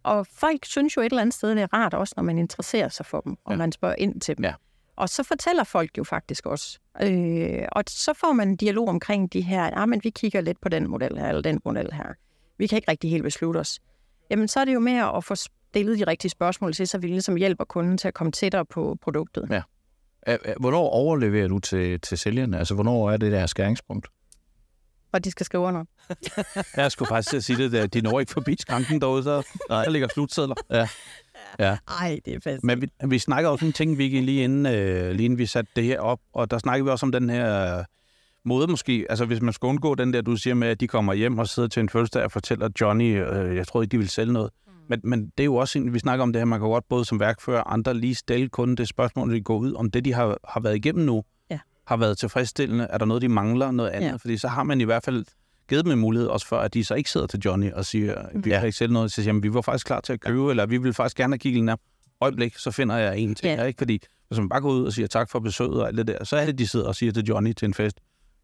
Og 0.03 0.27
folk 0.27 0.65
synes 0.65 0.97
jo 0.97 1.01
et 1.03 1.07
eller 1.07 1.21
andet 1.21 1.35
sted, 1.35 1.51
det 1.51 1.63
er 1.63 1.75
rart 1.75 1.95
også, 1.95 2.15
når 2.17 2.23
man 2.25 2.39
interesserer 2.39 2.89
sig 2.89 3.07
for 3.07 3.21
dem, 3.21 3.37
og 3.45 3.53
Ja. 3.53 3.57
man 3.59 3.73
spørger 3.73 3.95
ind 3.99 4.21
til 4.21 4.37
dem. 4.37 4.45
Ja. 4.45 4.53
Og 5.01 5.09
så 5.09 5.23
fortæller 5.23 5.65
folk 5.65 5.99
jo 5.99 6.05
faktisk 6.05 6.47
også. 6.47 6.79
Øh, 7.03 7.65
og 7.73 7.85
så 7.89 8.13
får 8.15 8.33
man 8.33 8.49
en 8.49 8.57
dialog 8.57 8.89
omkring 8.89 9.33
de 9.33 9.41
her, 9.41 9.71
ah, 9.73 9.89
men 9.89 10.01
vi 10.05 10.11
kigger 10.11 10.41
lidt 10.41 10.61
på 10.61 10.69
den 10.69 10.91
model 10.91 11.19
her, 11.19 11.29
eller 11.29 11.43
den 11.43 11.61
model 11.65 11.93
her. 11.93 12.15
Vi 12.59 12.67
kan 12.67 12.77
ikke 12.77 12.91
rigtig 12.91 13.11
helt 13.11 13.23
beslutte 13.23 13.59
os. 13.59 13.81
Jamen, 14.31 14.49
så 14.49 14.61
er 14.61 14.65
det 14.65 14.75
jo 14.75 14.81
mere 14.81 15.17
at 15.17 15.25
få 15.25 15.35
stillet 15.35 15.99
de 15.99 16.05
rigtige 16.07 16.31
spørgsmål 16.31 16.75
til, 16.75 16.89
så 16.89 16.99
vi 16.99 17.07
ligesom 17.07 17.37
hjælper 17.37 17.65
kunden 17.65 17.99
til 17.99 18.09
at 18.09 18.15
komme 18.15 18.33
tættere 18.33 18.65
på 18.65 18.99
produktet. 19.03 19.49
Ja. 19.51 19.63
Hvornår 20.61 20.89
overleverer 20.89 21.49
du 21.49 21.59
til, 21.59 22.01
til 22.01 22.19
sælgerne? 22.19 22.59
Altså, 22.59 22.75
hvornår 22.75 23.11
er 23.11 23.17
det 23.17 23.33
der 23.33 23.47
skæringspunkt? 23.47 24.07
og 25.13 25.25
de 25.25 25.31
skal 25.31 25.47
skrive 25.47 25.63
under. 25.63 25.85
Jeg 26.77 26.93
skulle 26.93 27.09
faktisk 27.09 27.31
til 27.31 27.37
at 27.37 27.45
sige 27.45 27.59
det, 27.59 27.73
der. 27.73 27.87
de 27.87 28.01
når 28.01 28.21
ikke 28.21 28.33
forbi 28.33 28.57
skranken 28.61 29.01
derude, 29.01 29.23
så 29.23 29.47
der 29.69 29.91
ligger 29.91 30.09
slutsedler. 30.09 30.55
Ja. 30.71 30.89
Ja. 31.59 31.77
Ej, 32.01 32.21
det 32.25 32.35
er 32.35 32.41
fast. 32.45 32.65
Men 32.65 32.83
vi, 32.83 32.89
vi 33.07 33.19
snakker 33.19 33.51
også 33.51 33.65
om 33.65 33.69
en 33.69 33.73
ting, 33.73 33.99
Vicky, 33.99 34.21
lige 34.25 34.45
inden, 34.45 34.67
øh, 34.67 35.11
lige 35.11 35.25
inden 35.25 35.39
vi 35.39 35.47
satte 35.47 35.71
det 35.77 35.85
her 35.85 36.01
op, 36.01 36.21
og 36.33 36.51
der 36.51 36.59
snakker 36.59 36.85
vi 36.85 36.91
også 36.91 37.07
om 37.07 37.13
den 37.13 37.31
her 37.31 37.79
øh, 37.79 37.85
måde 38.45 38.67
måske, 38.67 39.07
altså 39.09 39.25
hvis 39.25 39.41
man 39.43 39.53
skal 39.53 39.67
undgå 39.67 39.95
den 39.95 40.13
der, 40.13 40.21
du 40.23 40.37
siger 40.37 40.55
med, 40.55 40.69
at 40.69 40.81
de 40.81 40.89
kommer 40.89 41.13
hjem 41.15 41.39
og 41.39 41.49
sidder 41.49 41.69
til 41.69 41.81
en 41.81 41.89
fødselsdag 41.89 42.25
og 42.25 42.33
fortæller 42.33 42.69
Johnny, 42.81 43.23
øh, 43.33 43.57
jeg 43.57 43.67
tror 43.67 43.83
ikke, 43.83 43.93
de 43.93 43.99
vil 43.99 44.09
sælge 44.09 44.33
noget. 44.33 44.51
Mm. 44.67 44.73
Men, 44.89 45.01
men 45.05 45.21
det 45.39 45.43
er 45.43 45.45
jo 45.45 45.55
også, 45.57 45.79
en, 45.79 45.95
vi 45.95 45.99
snakker 45.99 46.23
om 46.23 46.33
det 46.33 46.41
her, 46.41 46.45
man 46.45 46.61
kan 46.61 46.69
godt 46.69 46.89
både 46.89 47.05
som 47.05 47.21
værkfører 47.21 47.61
og 47.61 47.73
andre 47.73 47.95
lige 47.95 48.15
stille 48.15 48.49
kunden 48.49 48.77
det 48.77 48.89
spørgsmål, 48.89 49.35
de 49.35 49.41
går 49.41 49.57
ud, 49.59 49.75
om 49.75 49.91
det, 49.91 50.05
de 50.05 50.13
har, 50.15 50.37
har 50.49 50.61
været 50.61 50.77
igennem 50.77 51.05
nu, 51.05 51.23
Ja. 51.51 51.59
har 51.87 51.97
været 51.97 52.19
tilfredsstillende. 52.19 52.85
Er 52.91 52.99
der 52.99 53.07
noget, 53.07 53.23
de 53.23 53.29
mangler, 53.29 53.71
noget 53.71 53.91
andet? 53.91 54.09
Ja. 54.09 54.17
Fordi 54.17 54.37
så 54.37 54.49
har 54.49 54.63
man 54.63 54.81
i 54.81 54.85
hvert 54.85 55.05
fald 55.05 55.25
givet 55.71 55.85
dem 55.85 55.93
en 55.93 55.99
mulighed 55.99 56.29
også 56.29 56.47
for, 56.47 56.57
at 56.57 56.75
de 56.75 56.85
så 56.85 56.95
ikke 56.95 57.11
sidder 57.11 57.27
til 57.27 57.41
Johnny 57.45 57.73
og 57.73 57.85
siger, 57.85 58.15
vi 58.35 58.51
kan 58.51 58.65
ikke 58.67 58.79
sælge 58.79 58.93
noget, 58.93 59.11
så 59.13 59.15
siger, 59.15 59.27
jamen, 59.27 59.43
vi 59.43 59.55
var 59.55 59.61
faktisk 59.61 59.87
klar 59.87 60.01
til 60.01 60.13
at 60.13 60.21
købe, 60.21 60.51
eller 60.51 60.67
vi 60.67 60.79
vil 60.79 60.95
faktisk 60.95 61.17
gerne 61.17 61.33
have 61.33 61.39
kigget 61.39 61.65
nær. 61.65 61.77
Øjeblik, 62.21 62.57
så 62.57 62.71
finder 62.71 62.97
jeg 62.97 63.19
en 63.19 63.35
til 63.35 63.47
Ja. 63.49 63.65
ikke? 63.65 63.79
Fordi 63.79 63.99
hvis 64.29 64.39
man 64.39 64.49
bare 64.49 64.61
går 64.61 64.71
ud 64.71 64.85
og 64.87 64.93
siger 64.93 65.07
tak 65.07 65.31
for 65.31 65.39
besøget 65.41 65.81
og 65.83 65.89
alt 65.89 65.97
det 65.99 66.07
der, 66.07 66.25
så 66.25 66.37
er 66.37 66.47
det, 66.47 66.59
de 66.59 66.67
sidder 66.69 66.87
og 66.87 66.95
siger 66.97 67.13
til 67.13 67.25
Johnny 67.25 67.53
til 67.53 67.67
en 67.67 67.75
fest, 67.75 67.97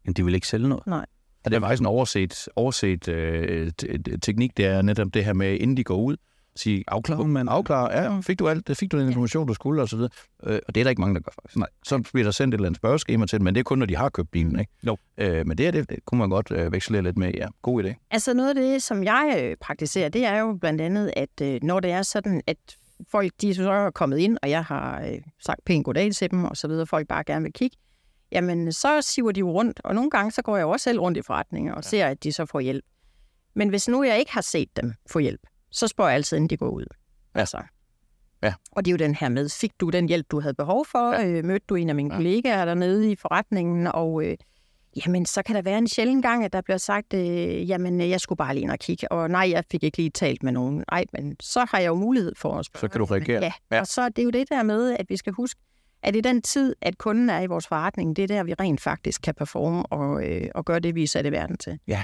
jamen, 0.05 0.13
de 0.13 0.25
vil 0.25 0.35
ikke 0.35 0.47
sælge 0.47 0.69
noget. 0.69 0.87
Nej. 0.87 1.05
Ja, 1.45 1.49
det 1.49 1.55
er 1.55 1.59
faktisk 1.59 1.79
en 1.81 1.85
overset, 1.85 2.47
overset 2.55 3.07
øh, 3.07 3.71
te- 3.77 3.97
te- 4.03 4.17
teknik, 4.17 4.57
det 4.57 4.65
er 4.65 4.81
netop 4.81 5.07
det 5.13 5.25
her 5.25 5.33
med, 5.33 5.53
inden 5.59 5.77
de 5.77 5.83
går 5.83 5.95
ud, 5.97 6.17
sige, 6.57 6.83
afklar, 6.87 7.23
man- 7.23 7.47
afklar, 7.47 7.91
ja, 7.91 8.19
fik 8.19 8.39
du 8.39 8.49
alt, 8.49 8.67
det 8.67 8.77
fik 8.77 8.91
du 8.91 8.99
den 8.99 9.07
information, 9.07 9.47
du 9.47 9.53
skulle, 9.53 9.81
og 9.81 9.89
så 9.89 9.95
videre. 9.95 10.09
Øh, 10.43 10.59
og 10.67 10.75
det 10.75 10.81
er 10.81 10.83
der 10.85 10.89
ikke 10.89 11.01
mange, 11.01 11.15
der 11.15 11.21
gør 11.21 11.31
faktisk. 11.41 11.57
Nej. 11.57 11.67
Så 11.83 12.03
bliver 12.13 12.23
der 12.23 12.31
sendt 12.31 12.53
et 12.53 12.57
eller 12.57 12.67
andet 12.67 12.77
spørgeskema 12.77 13.25
til 13.25 13.39
dem, 13.39 13.43
men 13.43 13.55
det 13.55 13.59
er 13.59 13.63
kun, 13.63 13.79
når 13.79 13.85
de 13.85 13.95
har 13.95 14.09
købt 14.09 14.31
bilen, 14.31 14.59
ikke? 14.59 14.71
Jo. 14.83 14.97
Øh, 15.17 15.47
men 15.47 15.57
det, 15.57 15.65
her, 15.65 15.71
det, 15.71 15.89
det 15.89 16.05
kunne 16.05 16.19
man 16.19 16.29
godt 16.29 16.51
øh, 16.51 16.71
veksle 16.71 17.01
lidt 17.01 17.17
med, 17.17 17.31
ja. 17.33 17.47
God 17.61 17.83
idé. 17.83 18.07
Altså 18.11 18.33
noget 18.33 18.49
af 18.49 18.55
det, 18.55 18.83
som 18.83 19.03
jeg 19.03 19.39
øh, 19.43 19.57
praktiserer, 19.61 20.09
det 20.09 20.25
er 20.25 20.39
jo 20.39 20.57
blandt 20.61 20.81
andet, 20.81 21.13
at 21.15 21.41
øh, 21.41 21.59
når 21.63 21.79
det 21.79 21.91
er 21.91 22.01
sådan, 22.01 22.41
at 22.47 22.57
folk 23.11 23.31
de 23.41 23.55
så 23.55 23.71
er 23.71 23.91
kommet 23.91 24.17
ind, 24.17 24.37
og 24.41 24.49
jeg 24.49 24.63
har 24.63 25.01
øh, 25.01 25.17
sagt 25.39 25.65
pænt 25.65 25.85
goddag 25.85 26.13
til 26.13 26.31
dem, 26.31 26.43
og 26.43 26.57
så 26.57 26.67
videre, 26.67 26.85
folk 26.85 27.07
bare 27.07 27.23
gerne 27.23 27.43
vil 27.43 27.53
kigge, 27.53 27.77
jamen 28.31 28.71
så 28.71 29.01
siver 29.01 29.31
de 29.31 29.39
jo 29.39 29.51
rundt, 29.51 29.81
og 29.83 29.95
nogle 29.95 30.09
gange 30.09 30.31
så 30.31 30.41
går 30.41 30.55
jeg 30.57 30.63
jo 30.63 30.69
også 30.69 30.83
selv 30.83 30.99
rundt 30.99 31.17
i 31.17 31.21
forretninger 31.21 31.73
og 31.73 31.83
ser, 31.83 32.05
at 32.05 32.23
de 32.23 32.31
så 32.31 32.45
får 32.45 32.59
hjælp. 32.59 32.85
Men 33.53 33.69
hvis 33.69 33.87
nu 33.87 34.03
jeg 34.03 34.19
ikke 34.19 34.31
har 34.31 34.41
set 34.41 34.69
dem 34.81 34.93
få 35.09 35.19
hjælp, 35.19 35.41
så 35.71 35.87
spørger 35.87 36.09
jeg 36.09 36.15
altid, 36.15 36.37
inden 36.37 36.49
de 36.49 36.57
går 36.57 36.69
ud. 36.69 36.85
Ja. 37.35 37.39
Altså. 37.39 37.61
Ja. 38.43 38.53
Og 38.71 38.85
det 38.85 38.91
er 38.91 38.93
jo 38.93 38.97
den 38.97 39.15
her 39.15 39.29
med, 39.29 39.49
fik 39.49 39.71
du 39.79 39.89
den 39.89 40.07
hjælp, 40.07 40.25
du 40.31 40.39
havde 40.39 40.53
behov 40.53 40.85
for? 40.85 41.13
Ja. 41.13 41.27
Øh, 41.27 41.45
mødte 41.45 41.65
du 41.69 41.75
en 41.75 41.89
af 41.89 41.95
mine 41.95 42.09
Ja. 42.13 42.15
kollegaer 42.17 42.65
dernede 42.65 43.11
i 43.11 43.15
forretningen? 43.15 43.87
Og 43.87 44.23
øh, 44.25 44.37
jamen, 45.05 45.25
så 45.25 45.43
kan 45.43 45.55
der 45.55 45.61
være 45.61 45.77
en 45.77 45.87
sjælden 45.87 46.21
gang, 46.21 46.45
at 46.45 46.53
der 46.53 46.61
bliver 46.61 46.77
sagt, 46.77 47.13
øh, 47.13 47.69
jamen, 47.69 48.01
øh, 48.01 48.09
jeg 48.09 48.21
skulle 48.21 48.37
bare 48.37 48.53
lige 48.53 48.63
ind 48.63 48.71
og 48.71 48.79
kigge. 48.79 49.11
Og 49.11 49.29
nej, 49.29 49.49
jeg 49.51 49.63
fik 49.71 49.83
ikke 49.83 49.97
lige 49.97 50.09
talt 50.09 50.43
med 50.43 50.51
nogen. 50.51 50.83
Nej, 50.91 51.05
men 51.13 51.35
så 51.39 51.65
har 51.71 51.79
jeg 51.79 51.87
jo 51.87 51.95
mulighed 51.95 52.33
for 52.37 52.53
at 52.59 52.65
spørge. 52.65 52.81
Så 52.81 52.87
kan 52.87 52.99
du 52.99 53.05
reagere. 53.05 53.43
Ja, 53.43 53.51
Ja. 53.71 53.79
og 53.79 53.87
så 53.87 54.01
er 54.01 54.09
det 54.09 54.23
jo 54.23 54.29
det 54.29 54.49
der 54.49 54.63
med, 54.63 54.95
at 54.99 55.05
vi 55.09 55.17
skal 55.17 55.33
huske, 55.33 55.59
at 56.03 56.15
i 56.15 56.21
den 56.21 56.41
tid, 56.41 56.75
at 56.81 56.97
kunden 56.97 57.29
er 57.29 57.41
i 57.41 57.45
vores 57.47 57.67
forretning, 57.67 58.15
det 58.15 58.23
er 58.23 58.27
der, 58.27 58.43
vi 58.43 58.53
rent 58.53 58.81
faktisk 58.81 59.21
kan 59.21 59.35
performe 59.35 59.85
og, 59.85 60.23
øh, 60.29 60.47
og 60.55 60.65
gøre 60.65 60.79
det, 60.79 60.95
vi 60.95 61.03
er 61.03 61.07
sat 61.07 61.25
i 61.25 61.31
verden 61.31 61.57
til. 61.57 61.79
Ja. 61.87 62.03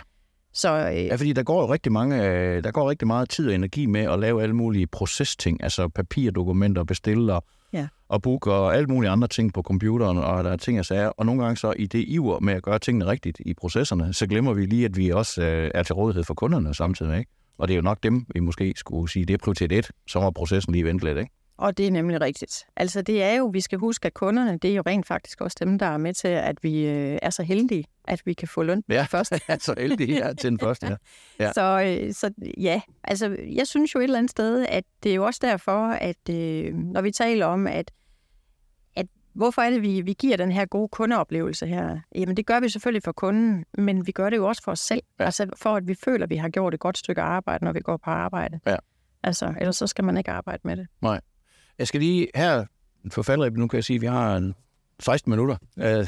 Så 0.53 0.89
øh, 0.89 1.05
Ja, 1.05 1.15
fordi 1.15 1.33
der 1.33 1.43
går 1.43 1.61
jo 1.61 1.73
rigtig 1.73 1.91
mange, 1.91 2.27
øh, 2.29 2.63
der 2.63 2.71
går 2.71 2.89
rigtig 2.89 3.07
meget 3.07 3.29
tid 3.29 3.47
og 3.47 3.55
energi 3.55 3.85
med 3.85 4.01
at 4.01 4.19
lave 4.19 4.41
alle 4.43 4.55
mulige 4.55 4.87
procesting, 4.87 5.63
altså 5.63 5.87
papirdokumenter, 5.87 6.83
bestille 6.83 7.33
og, 7.33 7.43
Ja. 7.73 7.87
og 8.09 8.21
booke 8.21 8.51
og 8.51 8.75
alle 8.75 8.87
mulige 8.87 9.09
andre 9.11 9.27
ting 9.27 9.53
på 9.53 9.61
computeren, 9.61 10.17
og 10.17 10.43
der 10.43 10.51
er 10.51 10.57
ting 10.57 10.79
og 10.79 10.85
sager. 10.85 11.07
Og 11.07 11.25
nogle 11.25 11.43
gange 11.43 11.57
så 11.57 11.73
i 11.77 11.85
det 11.85 12.03
iver 12.07 12.39
med 12.39 12.53
at 12.53 12.63
gøre 12.63 12.79
tingene 12.79 13.05
rigtigt 13.05 13.41
i 13.45 13.53
processerne, 13.53 14.13
så 14.13 14.27
glemmer 14.27 14.53
vi 14.53 14.65
lige, 14.65 14.85
at 14.85 14.97
vi 14.97 15.09
også 15.09 15.41
øh, 15.41 15.71
er 15.73 15.83
til 15.83 15.95
rådighed 15.95 16.23
for 16.23 16.33
kunderne 16.33 16.73
samtidig, 16.73 17.19
ikke? 17.19 17.31
Og 17.57 17.67
det 17.67 17.73
er 17.73 17.75
jo 17.75 17.81
nok 17.81 18.03
dem, 18.03 18.25
vi 18.33 18.39
måske 18.39 18.73
skulle 18.75 19.11
sige, 19.11 19.25
det 19.25 19.33
er 19.33 19.37
prioritet 19.37 19.71
1, 19.71 19.91
så 20.07 20.19
må 20.19 20.31
processen 20.31 20.73
lige 20.73 20.85
vente 20.85 21.05
lidt, 21.05 21.17
ikke? 21.17 21.31
Og 21.63 21.77
det 21.77 21.87
er 21.87 21.91
nemlig 21.91 22.21
rigtigt. 22.21 22.65
Altså 22.75 23.01
det 23.01 23.23
er 23.23 23.33
jo, 23.33 23.45
vi 23.45 23.61
skal 23.61 23.79
huske, 23.79 24.05
at 24.05 24.13
kunderne, 24.13 24.57
det 24.57 24.71
er 24.71 24.75
jo 24.75 24.83
rent 24.85 25.07
faktisk 25.07 25.41
også 25.41 25.57
dem, 25.59 25.79
der 25.79 25.85
er 25.85 25.97
med 25.97 26.13
til, 26.13 26.27
at 26.27 26.63
vi 26.63 26.85
øh, 26.85 27.19
er 27.21 27.29
så 27.29 27.43
heldige, 27.43 27.85
at 28.07 28.21
vi 28.25 28.33
kan 28.33 28.47
få 28.47 28.63
løn 28.63 28.83
Ja, 28.89 29.03
først. 29.11 29.33
så 29.65 29.75
heldig 29.77 30.07
her 30.07 30.33
til 30.33 30.49
den 30.49 30.59
første 30.59 30.87
her. 30.87 30.97
Ja. 31.39 31.53
Så, 31.53 31.97
øh, 32.01 32.13
så 32.13 32.31
ja, 32.57 32.81
altså 33.03 33.37
jeg 33.55 33.67
synes 33.67 33.95
jo 33.95 33.99
et 33.99 34.03
eller 34.03 34.17
andet 34.17 34.31
sted, 34.31 34.65
at 34.69 34.83
det 35.03 35.11
er 35.11 35.15
jo 35.15 35.25
også 35.25 35.39
derfor, 35.43 35.87
at 35.87 36.29
øh, 36.29 36.73
når 36.73 37.01
vi 37.01 37.11
taler 37.11 37.45
om, 37.45 37.67
at, 37.67 37.91
at 38.95 39.05
hvorfor 39.33 39.61
er 39.61 39.69
det, 39.69 39.81
vi, 39.81 40.01
vi 40.01 40.13
giver 40.13 40.37
den 40.37 40.51
her 40.51 40.65
gode 40.65 40.87
kundeoplevelse 40.87 41.67
her? 41.67 41.99
Jamen 42.15 42.37
det 42.37 42.45
gør 42.45 42.59
vi 42.59 42.69
selvfølgelig 42.69 43.03
for 43.03 43.11
kunden, 43.11 43.65
men 43.77 44.07
vi 44.07 44.11
gør 44.11 44.29
det 44.29 44.37
jo 44.37 44.47
også 44.47 44.63
for 44.63 44.71
os 44.71 44.79
selv. 44.79 45.01
Ja. 45.19 45.23
Ja. 45.23 45.25
Altså 45.25 45.49
for 45.57 45.75
at 45.75 45.87
vi 45.87 45.95
føler, 46.05 46.23
at 46.23 46.29
vi 46.29 46.35
har 46.35 46.49
gjort 46.49 46.73
et 46.73 46.79
godt 46.79 46.97
stykke 46.97 47.21
arbejde, 47.21 47.65
når 47.65 47.71
vi 47.71 47.79
går 47.79 47.97
på 47.97 48.09
arbejde. 48.09 48.59
Ja. 48.65 48.75
Altså, 49.23 49.53
ellers 49.59 49.75
så 49.75 49.87
skal 49.87 50.03
man 50.03 50.17
ikke 50.17 50.31
arbejde 50.31 50.61
med 50.63 50.77
det. 50.77 50.87
Jeg 51.79 51.87
skal 51.87 51.99
lige 51.99 52.27
her 52.35 52.65
for 53.11 53.21
faldrebet, 53.21 53.59
nu 53.59 53.67
kan 53.67 53.77
jeg 53.77 53.83
sige, 53.83 53.95
at 53.95 54.01
vi 54.01 54.07
har 54.07 54.35
en 54.35 54.55
16 54.99 55.29
minutter. 55.29 55.55
Øh, 55.79 56.07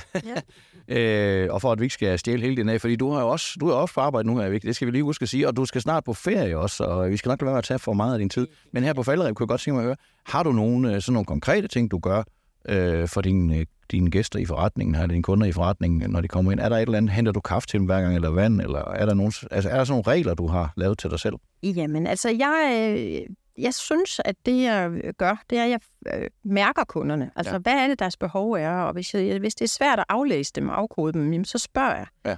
øh, 0.98 1.48
og 1.54 1.62
for 1.62 1.72
at 1.72 1.80
vi 1.80 1.86
ikke 1.86 1.94
skal 1.94 2.20
stjæle 2.20 2.42
hele 2.42 2.56
din 2.56 2.70
af, 2.70 2.82
fordi 2.82 2.96
du 2.96 3.12
har 3.12 3.22
jo 3.22 3.30
også, 3.30 3.58
du 3.60 3.68
er 3.68 3.74
også 3.74 3.94
på 3.94 4.02
arbejde 4.02 4.28
nu 4.28 4.38
her, 4.38 4.50
Vicky. 4.50 4.66
det 4.66 4.76
skal 4.76 4.86
vi 4.86 4.92
lige 4.92 5.04
huske 5.04 5.24
at 5.24 5.30
sige, 5.30 5.48
og 5.48 5.58
du 5.58 5.66
skal 5.66 5.82
snart 5.82 6.04
på 6.04 6.14
ferie 6.14 6.58
også, 6.58 6.84
og 6.84 7.10
vi 7.10 7.18
skal 7.18 7.30
nok 7.30 7.42
lade 7.42 7.46
være 7.46 7.54
med 7.54 7.58
at 7.58 7.64
tage 7.64 7.80
for 7.80 7.94
meget 7.94 8.14
af 8.14 8.20
din 8.20 8.30
tid. 8.30 8.48
Men 8.72 8.84
her 8.84 8.94
på 8.94 9.04
faldrebet 9.04 9.36
kunne 9.36 9.44
jeg 9.44 9.50
godt 9.50 9.62
tænke 9.62 9.76
mig 9.76 9.82
at 9.82 9.86
høre, 9.86 9.96
har 10.26 10.44
du 10.44 10.52
nogle, 10.52 10.96
øh, 10.96 11.02
sådan 11.02 11.14
nogle 11.14 11.26
konkrete 11.26 11.68
ting, 11.68 11.92
du 11.92 12.00
gør 12.00 12.24
øh, 12.70 13.08
for 13.08 13.22
dine, 13.22 13.58
øh, 13.58 13.66
dine 13.92 14.12
gæster 14.12 14.40
i 14.40 14.46
forretningen, 14.46 14.96
her, 14.96 15.08
dine 15.08 15.24
kunder 15.24 15.48
i 15.48 15.52
forretningen, 15.52 16.12
når 16.12 16.22
de 16.22 16.28
kommer 16.28 16.52
ind? 16.52 16.60
Er 16.60 16.70
der 16.70 16.78
et 16.78 16.82
eller 16.82 16.98
andet, 16.98 17.12
henter 17.12 17.32
du 17.32 17.40
kaffe 17.40 17.68
til 17.68 17.80
dem 17.80 17.86
hver 17.86 18.02
gang, 18.02 18.16
eller 18.16 18.30
vand, 18.30 18.62
eller 18.62 18.80
er 18.80 19.06
der, 19.06 19.14
nogle, 19.14 19.32
altså, 19.52 19.70
er 19.70 19.78
der 19.78 19.84
sådan 19.84 20.04
nogle 20.06 20.18
regler, 20.18 20.34
du 20.34 20.48
har 20.48 20.74
lavet 20.78 20.98
til 20.98 21.10
dig 21.10 21.20
selv? 21.20 21.36
Jamen, 21.64 22.08
altså, 22.08 22.30
jeg, 22.30 22.92
øh, 22.94 23.36
jeg 23.58 23.74
synes, 23.74 24.22
at 24.26 24.36
det, 24.46 24.64
jeg 24.64 24.92
gør, 25.18 25.44
det 25.50 25.58
er, 25.58 25.64
at 25.64 25.70
jeg 25.70 25.80
øh, 26.14 26.30
mærker 26.44 26.84
kunderne. 26.84 27.32
Altså, 27.36 27.54
Ja. 27.54 27.58
hvad 27.60 27.74
er 27.74 27.88
det, 27.88 28.00
deres 28.00 28.18
behov 28.18 28.52
er? 28.52 28.72
Og 28.72 28.94
hvis, 28.94 29.14
jeg, 29.14 29.40
hvis 29.40 29.56
det 29.56 29.66
er 29.66 29.70
svært 29.70 30.00
at 30.00 30.06
aflæse 30.10 30.52
dem 30.56 30.70
og 30.70 30.80
afkode 30.80 31.14
dem, 31.14 31.32
jamen, 31.34 31.46
så 31.46 31.58
spørger 31.58 31.96
jeg. 31.96 32.06
Ja. 32.26 32.36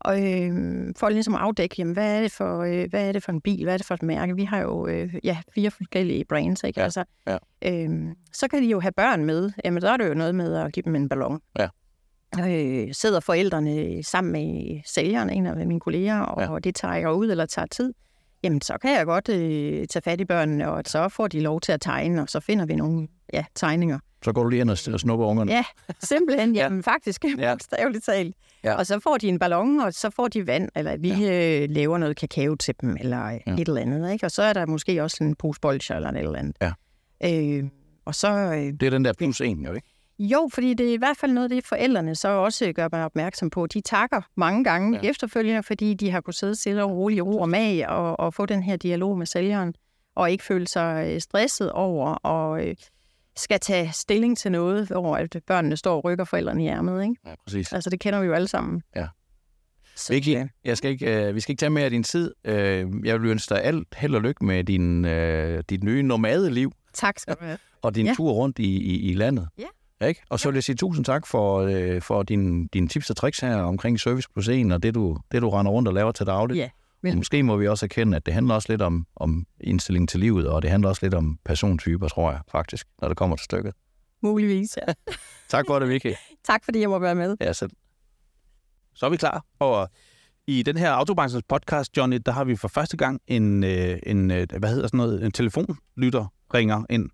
Og 0.00 0.18
øh, 0.42 0.52
for 0.96 1.08
ligesom 1.08 1.34
at 1.34 1.40
afdække, 1.40 1.74
jamen, 1.78 1.92
hvad, 1.94 2.16
er 2.16 2.20
det 2.20 2.32
for, 2.32 2.60
øh, 2.62 2.90
hvad 2.90 3.08
er 3.08 3.12
det 3.12 3.22
for 3.22 3.32
en 3.32 3.40
bil? 3.40 3.62
Hvad 3.64 3.72
er 3.74 3.76
det 3.76 3.86
for 3.86 3.94
et 3.94 4.02
mærke? 4.02 4.36
Vi 4.36 4.44
har 4.44 4.58
jo 4.60 4.86
øh, 4.86 5.14
ja, 5.24 5.38
fire 5.54 5.70
forskellige 5.70 6.24
brands, 6.24 6.64
ikke? 6.64 6.80
Ja. 6.80 6.84
Altså, 6.84 7.04
Ja. 7.26 7.36
øh, 7.64 7.90
så 8.32 8.48
kan 8.48 8.62
de 8.62 8.66
jo 8.68 8.80
have 8.80 8.92
børn 8.92 9.24
med. 9.24 9.50
Jamen, 9.64 9.80
så 9.80 9.88
er 9.88 9.96
det 9.96 10.08
jo 10.08 10.14
noget 10.14 10.34
med 10.34 10.54
at 10.56 10.72
give 10.72 10.82
dem 10.84 10.94
en 10.94 11.08
ballon. 11.08 11.40
Ja. 11.58 11.68
Øh, 12.38 12.88
sidder 12.94 13.20
forældrene 13.20 14.02
sammen 14.02 14.32
med 14.32 14.80
sælgeren, 14.86 15.30
en 15.30 15.46
af 15.46 15.66
mine 15.66 15.80
kolleger, 15.80 16.20
og 16.20 16.52
Ja. 16.52 16.58
det 16.58 16.74
tager 16.74 17.10
ud 17.10 17.30
eller 17.30 17.46
tager 17.46 17.66
tid, 17.66 17.94
jamen 18.42 18.60
så 18.60 18.78
kan 18.82 18.90
jeg 18.96 19.06
godt 19.06 19.28
øh, 19.28 19.86
tage 19.86 20.02
fat 20.02 20.20
i 20.20 20.24
børnene, 20.24 20.70
og 20.70 20.82
så 20.86 21.08
får 21.08 21.28
de 21.28 21.40
lov 21.40 21.60
til 21.60 21.72
at 21.72 21.80
tegne, 21.80 22.22
og 22.22 22.28
så 22.28 22.40
finder 22.40 22.66
vi 22.66 22.74
nogle 22.74 23.08
ja, 23.32 23.44
tegninger. 23.54 23.98
Så 24.24 24.32
går 24.32 24.42
du 24.42 24.48
lige 24.48 24.60
ind 24.60 24.70
og 24.70 24.78
snupper 24.78 25.26
ungerne. 25.26 25.52
Ja, 25.52 25.64
simpelthen, 26.02 26.54
Ja. 26.56 26.62
jamen 26.62 26.82
faktisk, 26.82 27.24
Ja. 27.38 27.50
bogstaveligt 27.54 28.04
talt. 28.04 28.36
Ja. 28.64 28.74
Og 28.74 28.86
så 28.86 29.00
får 29.00 29.16
de 29.16 29.28
en 29.28 29.38
ballon, 29.38 29.80
og 29.80 29.92
så 29.94 30.10
får 30.10 30.28
de 30.28 30.46
vand, 30.46 30.68
eller 30.76 30.96
vi 30.96 31.08
ja. 31.12 31.62
øh, 31.62 31.70
laver 31.70 31.98
noget 31.98 32.16
kakao 32.16 32.54
til 32.54 32.74
dem, 32.80 32.96
eller 33.00 33.30
Ja. 33.30 33.38
ja. 33.46 33.52
et 33.52 33.68
eller 33.68 33.80
andet. 33.80 34.12
Ikke? 34.12 34.26
Og 34.26 34.30
så 34.30 34.42
er 34.42 34.52
der 34.52 34.66
måske 34.66 35.02
også 35.02 35.24
en 35.24 35.34
pose 35.34 35.60
bolcher 35.60 35.96
eller 35.96 36.10
et 36.10 36.18
eller 36.18 36.38
andet. 36.38 36.56
Ja. 36.62 36.72
Øh, 37.24 37.64
og 38.04 38.14
så, 38.14 38.30
øh, 38.32 38.56
Det 38.56 38.82
er 38.82 38.90
den 38.90 39.04
der 39.04 39.12
plus 39.12 39.40
en, 39.40 39.64
jo 39.64 39.72
ikke? 39.72 39.89
Jo, 40.22 40.48
fordi 40.52 40.74
det 40.74 40.88
er 40.88 40.92
i 40.92 40.96
hvert 40.96 41.16
fald 41.16 41.32
noget, 41.32 41.50
det 41.50 41.66
forældrene 41.66 42.14
så 42.14 42.28
også 42.28 42.72
gør 42.72 42.88
mig 42.92 43.04
opmærksom 43.04 43.50
på. 43.50 43.66
De 43.66 43.80
takker 43.80 44.20
mange 44.36 44.64
gange 44.64 44.96
Ja. 44.98 45.04
ja. 45.04 45.10
efterfølgende, 45.10 45.62
fordi 45.62 45.94
de 45.94 46.10
har 46.10 46.20
kunnet 46.20 46.36
sidde 46.36 46.54
stille 46.54 46.84
og 46.84 46.90
roligt 46.90 47.18
i 47.18 47.20
ro 47.20 47.38
og 47.40 47.48
mag 47.48 47.88
og, 47.88 48.20
og 48.20 48.34
få 48.34 48.46
den 48.46 48.62
her 48.62 48.76
dialog 48.76 49.18
med 49.18 49.26
sælgeren, 49.26 49.74
og 50.14 50.30
ikke 50.30 50.44
føle 50.44 50.68
sig 50.68 51.06
øh, 51.14 51.20
stresset 51.20 51.72
over 51.72 52.14
og 52.14 52.66
øh, 52.66 52.74
skal 53.36 53.60
tage 53.60 53.92
stilling 53.92 54.38
til 54.38 54.52
noget, 54.52 54.86
hvor 54.88 55.16
at 55.16 55.36
børnene 55.46 55.76
står 55.76 55.96
og 55.96 56.04
rykker 56.04 56.24
forældrene 56.24 56.64
i 56.64 56.66
ærmet. 56.68 57.02
Ikke? 57.02 57.14
Ja, 57.26 57.34
præcis. 57.44 57.72
Altså, 57.72 57.90
det 57.90 58.00
kender 58.00 58.20
vi 58.20 58.26
jo 58.26 58.32
alle 58.32 58.48
sammen. 58.48 58.82
Ja. 58.96 59.06
Så, 59.96 60.12
Vicky, 60.12 60.36
øh, 60.36 60.48
jeg 60.64 60.76
skal 60.76 60.90
ikke, 60.90 61.26
øh, 61.28 61.34
vi 61.34 61.40
skal 61.40 61.52
ikke 61.52 61.60
tage 61.60 61.70
mere 61.70 61.84
af 61.84 61.90
din 61.90 62.02
tid. 62.02 62.34
Øh, 62.44 62.86
jeg 63.04 63.20
vil 63.22 63.30
ønske 63.30 63.54
dig 63.54 63.64
alt 63.64 63.88
held 63.96 64.14
og 64.14 64.22
lykke 64.22 64.44
med 64.44 64.64
din, 64.64 65.04
øh, 65.04 65.62
dit 65.70 65.84
nye 65.84 66.02
nomadeliv 66.02 66.72
tak 66.92 67.18
skal 67.18 67.34
du 67.40 67.44
have. 67.44 67.58
og 67.82 67.94
din 67.94 68.04
ja. 68.04 68.10
Ja. 68.10 68.14
tur 68.14 68.32
rundt 68.32 68.58
i, 68.58 68.76
i, 68.76 69.10
i 69.10 69.14
landet. 69.14 69.48
Ja. 69.58 69.64
Ikke? 70.06 70.22
Og 70.28 70.40
så 70.40 70.48
vil 70.48 70.54
jeg 70.56 70.64
sige 70.64 70.76
tusind 70.76 71.04
tak 71.04 71.26
for, 71.26 71.58
øh, 71.58 72.02
for 72.02 72.22
din, 72.22 72.66
dine 72.66 72.88
tips 72.88 73.10
og 73.10 73.16
tricks 73.16 73.40
her 73.40 73.56
omkring 73.56 74.00
Service 74.00 74.28
Plus 74.32 74.48
1 74.48 74.72
og 74.72 74.82
det 74.82 74.94
du, 74.94 75.16
det, 75.32 75.42
du 75.42 75.50
render 75.50 75.72
rundt 75.72 75.88
og 75.88 75.94
laver 75.94 76.12
til 76.12 76.26
dagligt. 76.26 76.58
Ja, 76.58 76.68
Og 77.10 77.16
måske 77.16 77.42
må 77.42 77.56
vi 77.56 77.68
også 77.68 77.86
erkende, 77.86 78.16
at 78.16 78.26
det 78.26 78.34
handler 78.34 78.54
også 78.54 78.72
lidt 78.72 78.82
om, 78.82 79.06
om 79.16 79.46
indstilling 79.60 80.08
til 80.08 80.20
livet, 80.20 80.48
og 80.48 80.62
det 80.62 80.70
handler 80.70 80.88
også 80.88 81.00
lidt 81.02 81.14
om 81.14 81.38
persontyper, 81.44 82.08
tror 82.08 82.30
jeg 82.30 82.40
faktisk, 82.52 82.86
når 83.00 83.08
det 83.08 83.16
kommer 83.16 83.36
til 83.36 83.44
stykket. 83.44 83.74
Muligvis, 84.22 84.78
ja. 84.88 84.92
Tak 85.48 85.64
for 85.66 85.78
det, 85.78 85.88
Vicky. 85.88 86.14
tak 86.44 86.64
fordi 86.64 86.80
jeg 86.80 86.88
må 86.88 86.98
være 86.98 87.14
med. 87.14 87.36
Ja, 87.40 87.52
selv. 87.52 87.70
Så 88.94 89.06
er 89.06 89.10
vi 89.10 89.16
klar. 89.16 89.44
Og 89.58 89.88
i 90.46 90.62
den 90.62 90.76
her 90.76 90.90
Autobranchens 90.90 91.44
podcast, 91.48 91.96
Johnny, 91.96 92.18
der 92.26 92.32
har 92.32 92.44
vi 92.44 92.56
for 92.56 92.68
første 92.68 92.96
gang 92.96 93.20
en, 93.26 93.64
øh, 93.64 93.98
en 94.06 94.30
øh, 94.30 94.46
hvad 94.58 94.70
hedder 94.70 94.86
sådan 94.86 94.98
noget, 94.98 95.24
en 95.24 95.32
telefonlytter 95.32 96.32
ringer 96.54 96.84
ind. 96.90 97.10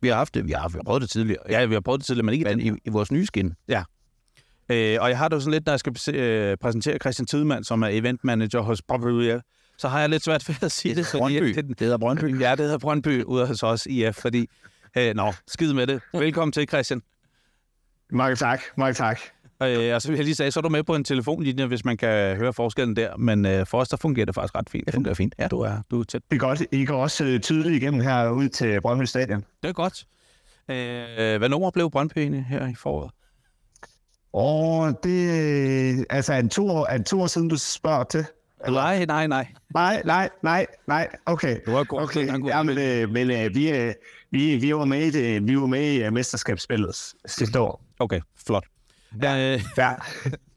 Vi 0.00 0.08
har 0.08 0.14
haft 0.14 0.34
det. 0.34 0.46
Vi 0.46 0.52
har, 0.52 0.68
vi 0.68 0.74
har 0.76 0.82
prøvet 0.82 1.02
det 1.02 1.10
tidligere. 1.10 1.42
Ja, 1.48 1.64
vi 1.64 1.74
har 1.74 1.80
prøvet 1.80 2.00
det 2.00 2.06
tidligere, 2.06 2.24
men 2.24 2.32
ikke 2.34 2.44
Men 2.44 2.58
den 2.58 2.76
i, 2.76 2.78
i 2.84 2.90
vores 2.90 3.12
nye 3.12 3.26
skin. 3.26 3.54
Øh, 4.70 4.98
og 5.00 5.08
jeg 5.08 5.18
har 5.18 5.28
det 5.28 5.36
jo 5.36 5.40
sådan 5.40 5.52
lidt, 5.52 5.66
når 5.66 5.72
jeg 5.72 5.80
skal 5.80 6.14
øh, 6.14 6.56
præsentere 6.56 6.98
Christian 6.98 7.26
Tidemand, 7.26 7.64
som 7.64 7.82
er 7.82 7.88
event 7.88 8.24
manager 8.24 8.60
hos 8.60 8.82
Brøndby 8.82 9.22
IF, 9.22 9.42
så 9.78 9.88
har 9.88 10.00
jeg 10.00 10.08
lidt 10.08 10.24
svært 10.24 10.48
ved 10.48 10.56
at 10.62 10.72
sige 10.72 10.94
det. 10.94 11.06
fordi 11.06 11.20
Brøndby. 11.20 11.54
Det, 11.54 11.68
Det 11.68 11.80
hedder 11.80 11.98
Brøndby. 11.98 12.40
Ja, 12.40 12.50
det 12.50 12.58
hedder 12.58 12.78
Brøndby 12.78 13.24
ude 13.24 13.46
hos 13.46 13.62
os 13.62 13.86
IF, 13.86 14.16
fordi... 14.16 14.46
Øh, 14.96 15.14
nå, 15.14 15.34
skid 15.46 15.72
med 15.72 15.86
det. 15.86 16.00
Velkommen 16.12 16.52
til, 16.52 16.68
Christian. 16.68 17.02
Mange 18.10 18.36
tak, 18.36 18.60
mange 18.76 18.94
tak. 18.94 19.20
Øh, 19.62 19.94
og 19.94 20.02
så 20.02 20.08
vil 20.08 20.16
jeg 20.16 20.24
lige 20.24 20.34
sige, 20.34 20.50
så 20.50 20.60
er 20.60 20.62
du 20.62 20.68
med 20.68 20.82
på 20.82 20.94
en 20.94 21.04
telefonlinje, 21.04 21.66
hvis 21.66 21.84
man 21.84 21.96
kan 21.96 22.36
høre 22.36 22.52
forskellen 22.52 22.96
der. 22.96 23.16
Men 23.16 23.46
øh, 23.46 23.66
for 23.66 23.80
os, 23.80 23.88
der 23.88 23.96
fungerer 23.96 24.26
det 24.26 24.34
faktisk 24.34 24.54
ret 24.54 24.70
fint. 24.70 24.86
Det 24.86 24.94
fungerer 24.94 25.14
fint. 25.14 25.34
Ja. 25.38 25.48
Du 25.48 25.60
er, 25.60 25.76
du 25.90 26.00
er 26.00 26.04
tæt. 26.04 26.22
Det 26.30 26.36
er 26.36 26.40
godt. 26.40 26.62
I 26.72 26.84
går 26.84 27.02
også 27.02 27.24
øh, 27.24 27.40
tydeligt 27.40 27.82
igennem 27.82 28.00
her 28.00 28.30
ud 28.30 28.48
til 28.48 28.80
Brøndby 28.80 29.04
Stadion. 29.04 29.44
Det 29.62 29.68
er 29.68 29.72
godt. 29.72 30.06
Øh, 30.70 31.38
hvad 31.38 31.48
nummer 31.48 31.70
blev 31.70 31.90
Brøndby 31.90 32.18
egentlig 32.18 32.46
her 32.48 32.68
i 32.68 32.74
foråret? 32.74 33.10
Og 34.32 35.00
det 35.04 35.28
øh, 35.98 36.04
altså 36.10 36.32
er 36.32 36.38
en 36.38 36.48
to, 36.48 36.68
år, 36.68 36.86
en 36.86 37.04
to 37.04 37.20
år 37.20 37.26
siden, 37.26 37.48
du 37.48 37.56
spørger 37.56 38.04
til? 38.04 38.24
Nej, 38.68 39.04
nej, 39.04 39.26
nej. 39.26 39.46
Nej, 39.74 40.02
nej, 40.04 40.28
nej, 40.42 40.66
nej. 40.86 41.08
Okay. 41.26 41.58
Du 41.66 41.72
var 41.72 41.84
god. 41.84 42.02
Okay, 42.02 42.40
god. 42.40 42.48
ja, 42.48 42.62
men, 42.62 42.78
øh, 42.78 43.10
men 43.10 43.30
øh, 43.30 43.54
vi, 43.54 43.70
øh, 43.70 43.94
vi, 44.30 44.56
vi 44.56 44.74
var 44.74 44.84
med 44.84 45.06
i, 45.06 45.10
det, 45.10 45.48
vi 45.48 45.60
var 45.60 45.66
med 45.66 45.92
i 45.92 46.06
uh, 46.06 46.12
mesterskabsspillet 46.12 46.96
sidste 47.26 47.60
år. 47.60 47.84
Okay, 47.98 48.20
flot. 48.46 48.64
Ja. 49.22 49.54
Øh, 49.54 49.60
Ja, 49.78 49.92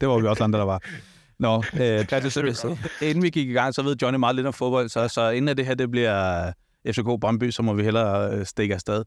det 0.00 0.08
var 0.08 0.18
vi 0.18 0.26
også 0.26 0.44
andre, 0.44 0.58
der 0.58 0.64
var. 0.64 0.80
Nå, 1.38 1.62
øh, 1.80 2.04
inden 3.08 3.22
vi 3.22 3.30
gik 3.30 3.48
i 3.48 3.52
gang, 3.52 3.74
så 3.74 3.82
ved 3.82 3.96
Johnny 4.02 4.18
meget 4.18 4.36
lidt 4.36 4.46
om 4.46 4.52
fodbold, 4.52 4.88
så, 4.88 5.08
så 5.08 5.30
inden 5.30 5.48
at 5.48 5.56
det 5.56 5.66
her 5.66 5.74
det 5.74 5.90
bliver 5.90 6.52
FCK 6.88 7.20
Brøndby, 7.20 7.50
så 7.50 7.62
må 7.62 7.72
vi 7.74 7.82
hellere 7.82 8.34
øh, 8.36 8.46
stikke 8.46 8.74
afsted. 8.74 9.04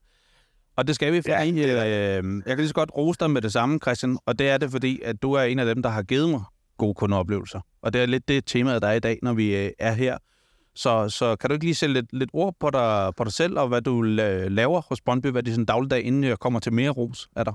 Og 0.78 0.88
det 0.88 0.96
skal 0.96 1.14
vi, 1.14 1.22
fordi 1.22 1.32
Ja, 1.32 2.18
øh, 2.18 2.24
jeg 2.36 2.44
kan 2.46 2.58
lige 2.58 2.68
så 2.68 2.74
godt 2.74 2.92
rose 2.98 3.20
dig 3.20 3.32
med 3.32 3.42
det 3.42 3.54
samme, 3.54 3.80
Christian, 3.84 4.18
og 4.26 4.40
det 4.40 4.50
er 4.50 4.58
det, 4.58 4.72
fordi 4.72 5.02
at 5.04 5.22
du 5.22 5.34
er 5.34 5.42
en 5.44 5.60
af 5.60 5.66
dem, 5.66 5.84
der 5.84 5.90
har 5.90 6.04
givet 6.04 6.30
mig 6.30 6.42
gode 6.78 6.94
kundeoplevelser. 6.94 7.60
Og 7.82 7.94
det 7.94 8.02
er 8.02 8.06
lidt 8.06 8.28
det 8.28 8.46
tema, 8.46 8.80
der 8.80 8.88
er 8.88 8.94
i 8.94 9.00
dag, 9.00 9.20
når 9.22 9.34
vi 9.34 9.56
øh, 9.66 9.72
er 9.80 9.92
her. 9.92 10.18
Så, 10.76 11.10
så 11.10 11.36
kan 11.36 11.50
du 11.50 11.54
ikke 11.54 11.66
lige 11.66 11.76
sætte 11.76 11.94
lidt, 11.94 12.06
lidt 12.14 12.30
ord 12.34 12.56
på 12.60 12.70
dig, 12.70 13.12
på 13.18 13.24
dig 13.24 13.34
selv, 13.34 13.60
og 13.60 13.68
hvad 13.68 13.82
du 13.82 14.02
la- 14.02 14.48
laver 14.50 14.82
hos 14.90 15.02
Brøndby, 15.02 15.28
hvad 15.28 15.44
det 15.44 15.52
er 15.52 15.56
sådan 15.56 15.66
dagligdag, 15.66 16.04
inden 16.04 16.24
jeg 16.24 16.40
kommer 16.40 16.60
til 16.60 16.74
mere 16.74 16.90
ros 16.90 17.28
af 17.36 17.46
dig? 17.46 17.54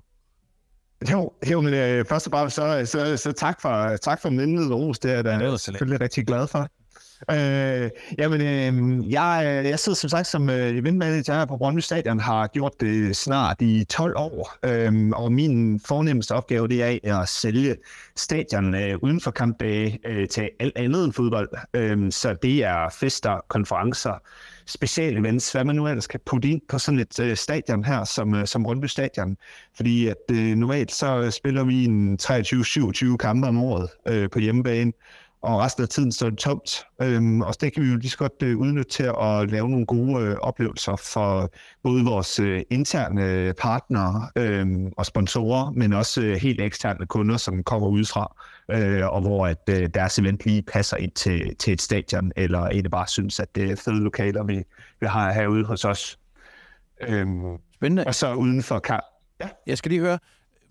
Jo, 1.12 1.32
jo 1.50 1.60
men 1.60 1.74
øh, 1.74 2.04
først 2.04 2.26
og 2.26 2.30
fremmest, 2.30 2.56
så, 2.56 2.82
så, 2.86 3.16
så 3.16 3.32
tak 3.32 3.60
for, 3.60 3.96
tak 3.96 4.22
for 4.22 4.30
mindet 4.30 4.72
ros. 4.72 4.98
Det 4.98 5.10
er 5.10 5.14
jeg 5.14 5.24
da 5.24 5.56
selvfølgelig 5.56 6.00
rigtig 6.00 6.26
glad 6.26 6.46
for. 6.46 6.68
Øh, 7.30 7.90
jamen, 8.18 8.40
øh, 8.40 9.12
jeg, 9.12 9.62
jeg 9.64 9.78
sidder 9.78 9.96
som 9.96 10.10
sagt 10.10 10.26
som 10.26 10.50
øh, 10.50 10.76
event 10.76 10.98
manager 10.98 11.34
her 11.34 11.44
på 11.44 11.56
Brøndby 11.56 11.80
Stadion, 11.80 12.20
har 12.20 12.46
gjort 12.46 12.72
det 12.80 13.16
snart 13.16 13.56
i 13.60 13.84
12 13.84 14.14
år, 14.16 14.56
øh, 14.62 15.08
og 15.08 15.32
min 15.32 15.80
fornemmeste 15.86 16.32
opgave 16.32 16.68
det 16.68 17.00
er 17.04 17.18
at 17.18 17.28
sælge 17.28 17.76
stadion 18.16 18.74
øh, 18.74 18.98
uden 19.02 19.20
for 19.20 19.30
kampdage 19.30 19.98
øh, 20.06 20.28
til 20.28 20.50
alt 20.60 20.76
andet 20.76 21.04
end 21.04 21.12
fodbold. 21.12 21.48
Øh, 21.74 22.12
så 22.12 22.36
det 22.42 22.64
er 22.64 22.88
fester, 23.00 23.44
konferencer, 23.48 24.22
specialevents, 24.70 25.52
hvad 25.52 25.64
man 25.64 25.76
nu 25.76 25.86
ellers 25.86 26.06
kan 26.06 26.20
putte 26.26 26.48
ind 26.48 26.60
på 26.68 26.78
sådan 26.78 27.00
et 27.00 27.20
øh, 27.20 27.36
stadion 27.36 27.84
her, 27.84 28.04
som, 28.04 28.34
øh, 28.34 28.46
som 28.46 28.66
Rundby 28.66 28.86
Stadion. 28.86 29.36
Fordi 29.76 30.06
at 30.06 30.16
øh, 30.32 30.56
normalt 30.56 30.92
så 30.92 31.20
øh, 31.20 31.30
spiller 31.30 31.64
vi 31.64 31.84
en 31.84 32.18
23-27 32.22 33.16
kampe 33.16 33.48
om 33.48 33.58
året 33.58 33.88
øh, 34.08 34.30
på 34.30 34.38
hjemmebane, 34.38 34.92
og 35.42 35.60
resten 35.60 35.82
af 35.82 35.88
tiden 35.88 36.12
står 36.12 36.30
det 36.30 36.38
tomt. 36.38 36.84
Øhm, 37.02 37.40
og 37.40 37.60
det 37.60 37.72
kan 37.72 37.82
vi 37.82 37.88
jo 37.88 37.96
lige 37.96 38.10
så 38.10 38.18
godt 38.18 38.42
øh, 38.42 38.58
udnytte 38.58 38.90
til 38.90 39.02
at 39.02 39.50
lave 39.50 39.68
nogle 39.68 39.86
gode 39.86 40.22
øh, 40.22 40.36
oplevelser 40.36 40.96
for 40.96 41.50
både 41.82 42.04
vores 42.04 42.38
øh, 42.38 42.62
interne 42.70 43.54
partnere 43.58 44.28
øh, 44.36 44.66
og 44.96 45.06
sponsorer, 45.06 45.70
men 45.70 45.92
også 45.92 46.22
øh, 46.22 46.36
helt 46.36 46.60
eksterne 46.60 47.06
kunder, 47.06 47.36
som 47.36 47.62
kommer 47.62 47.88
udefra, 47.88 48.36
øh, 48.72 49.06
og 49.08 49.20
hvor 49.20 49.46
at 49.46 49.68
øh, 49.70 49.88
deres 49.94 50.18
event 50.18 50.44
lige 50.46 50.62
passer 50.62 50.96
ind 50.96 51.12
til, 51.12 51.56
til 51.56 51.72
et 51.72 51.82
stadion, 51.82 52.32
eller 52.36 52.58
egentlig 52.58 52.90
bare 52.90 53.06
synes, 53.06 53.40
at 53.40 53.54
det 53.54 53.70
er 53.70 53.76
fede 53.76 54.00
lokaler, 54.00 54.44
vi, 54.44 54.62
vi 55.00 55.06
har 55.06 55.32
herude 55.32 55.64
hos 55.64 55.84
os. 55.84 56.18
Øhm, 57.00 57.58
Spændende. 57.74 58.04
og 58.06 58.14
så 58.14 58.34
uden 58.34 58.62
for 58.62 58.78
kamp. 58.78 59.04
Jeg 59.66 59.78
skal 59.78 59.90
lige 59.90 60.00
høre, 60.00 60.18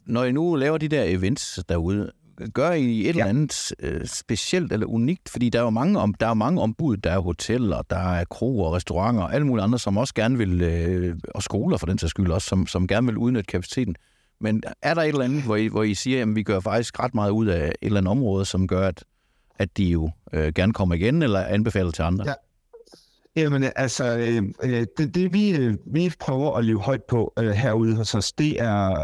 når 0.05 0.23
I 0.23 0.31
nu 0.31 0.55
laver 0.55 0.77
de 0.77 0.87
der 0.87 1.03
events 1.03 1.59
derude, 1.69 2.11
gør 2.53 2.71
I 2.71 2.99
et 2.99 3.03
ja. 3.03 3.09
eller 3.09 3.25
andet 3.25 3.71
øh, 3.79 4.05
specielt 4.05 4.73
eller 4.73 4.87
unikt? 4.87 5.29
Fordi 5.29 5.49
der 5.49 5.59
er 5.59 5.63
jo 5.63 5.69
mange, 5.69 5.99
om, 5.99 6.13
der 6.13 6.27
er 6.27 6.33
mange 6.33 6.61
ombud. 6.61 6.97
Der 6.97 7.11
er 7.11 7.19
hoteller, 7.19 7.81
der 7.81 8.13
er 8.13 8.25
kroer, 8.25 8.75
restauranter 8.75 9.21
og 9.23 9.33
alle 9.33 9.47
mulige 9.47 9.63
andre, 9.63 9.79
som 9.79 9.97
også 9.97 10.13
gerne 10.13 10.37
vil, 10.37 10.61
øh, 10.61 11.17
og 11.35 11.43
skoler 11.43 11.77
for 11.77 11.85
den 11.85 11.97
sags 11.97 12.09
skyld 12.09 12.31
også, 12.31 12.47
som, 12.47 12.67
som 12.67 12.87
gerne 12.87 13.07
vil 13.07 13.17
udnytte 13.17 13.47
kapaciteten. 13.47 13.95
Men 14.41 14.63
er 14.81 14.93
der 14.93 15.01
et 15.01 15.07
eller 15.07 15.25
andet, 15.25 15.43
hvor 15.43 15.55
I, 15.55 15.67
hvor 15.67 15.83
I 15.83 15.93
siger, 15.93 16.21
at 16.21 16.35
vi 16.35 16.43
gør 16.43 16.59
faktisk 16.59 16.99
ret 16.99 17.15
meget 17.15 17.31
ud 17.31 17.47
af 17.47 17.67
et 17.67 17.75
eller 17.81 17.97
andet 17.97 18.11
område, 18.11 18.45
som 18.45 18.67
gør, 18.67 18.87
at, 18.87 19.03
at 19.59 19.77
de 19.77 19.83
jo 19.83 20.09
øh, 20.33 20.53
gerne 20.53 20.73
kommer 20.73 20.95
igen, 20.95 21.21
eller 21.21 21.39
anbefaler 21.45 21.91
til 21.91 22.01
andre? 22.01 22.25
Ja. 22.27 22.33
Jamen 23.35 23.71
altså, 23.75 24.17
øh, 24.17 24.43
øh, 24.63 24.85
det, 24.97 25.15
det 25.15 25.33
vi, 25.33 25.57
øh, 25.57 25.77
vi 25.85 26.11
prøver 26.19 26.57
at 26.57 26.65
leve 26.65 26.81
højt 26.81 27.03
på 27.03 27.33
øh, 27.39 27.49
herude 27.49 27.95
hos 27.95 28.15
os, 28.15 28.31
det 28.31 28.61
er 28.61 28.95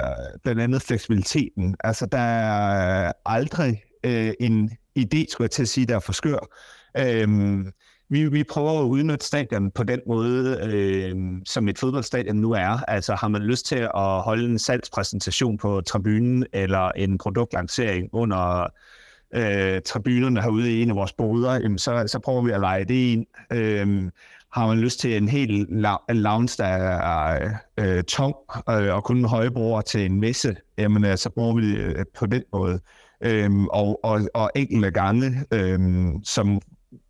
blandt 0.43 0.61
andet 0.61 0.81
fleksibiliteten. 0.81 1.75
Altså, 1.83 2.05
der 2.05 2.17
er 2.17 3.11
aldrig 3.25 3.83
øh, 4.03 4.33
en 4.39 4.71
idé, 4.99 5.25
skulle 5.29 5.45
jeg 5.45 5.51
til 5.51 5.61
at 5.61 5.67
sige, 5.69 5.85
der 5.85 5.95
er 5.95 5.99
for 5.99 6.13
skør. 6.13 6.47
Øh, 6.97 7.65
vi, 8.09 8.29
vi 8.29 8.43
prøver 8.43 8.79
at 8.79 8.83
udnytte 8.83 9.25
stadion 9.25 9.71
på 9.71 9.83
den 9.83 9.99
måde, 10.07 10.59
øh, 10.63 11.15
som 11.45 11.67
et 11.67 11.79
fodboldstadion 11.79 12.35
nu 12.35 12.51
er. 12.51 12.83
Altså 12.87 13.15
har 13.15 13.27
man 13.27 13.41
lyst 13.41 13.65
til 13.65 13.75
at 13.75 14.21
holde 14.21 14.45
en 14.45 14.59
salgspræsentation 14.59 15.57
på 15.57 15.81
tribunen, 15.81 16.45
eller 16.53 16.91
en 16.91 17.17
produktlancering 17.17 18.09
under 18.13 18.67
øh, 19.35 19.81
tribunerne 19.85 20.41
herude 20.41 20.73
i 20.73 20.81
en 20.81 20.89
af 20.89 20.95
vores 20.95 21.13
boder, 21.13 21.53
jamen, 21.53 21.77
så, 21.77 22.03
så 22.07 22.19
prøver 22.19 22.41
vi 22.41 22.51
at 22.51 22.59
lege 22.59 22.85
det 22.85 22.93
ind. 22.93 23.25
Øh, 23.51 24.11
har 24.51 24.67
man 24.67 24.79
lyst 24.79 24.99
til 24.99 25.17
en 25.17 25.29
helt 25.29 25.69
la- 25.69 26.13
lounge, 26.13 26.55
der 26.57 26.65
er 26.65 27.49
øh, 27.79 28.03
tung 28.03 28.35
øh, 28.69 28.95
og 28.95 29.03
kun 29.03 29.25
højbroer 29.25 29.81
til 29.81 30.05
en 30.05 30.19
messe, 30.19 30.55
jamen 30.77 31.05
øh, 31.05 31.17
så 31.17 31.29
bruger 31.29 31.55
vi 31.55 31.71
det 31.71 31.77
øh, 31.77 32.05
på 32.17 32.25
den 32.25 32.43
måde. 32.53 32.79
Øhm, 33.21 33.67
og, 33.67 33.99
og, 34.03 34.21
og 34.33 34.51
enkelte 34.55 34.91
gange, 34.91 35.45
øhm, 35.51 36.23
som 36.23 36.61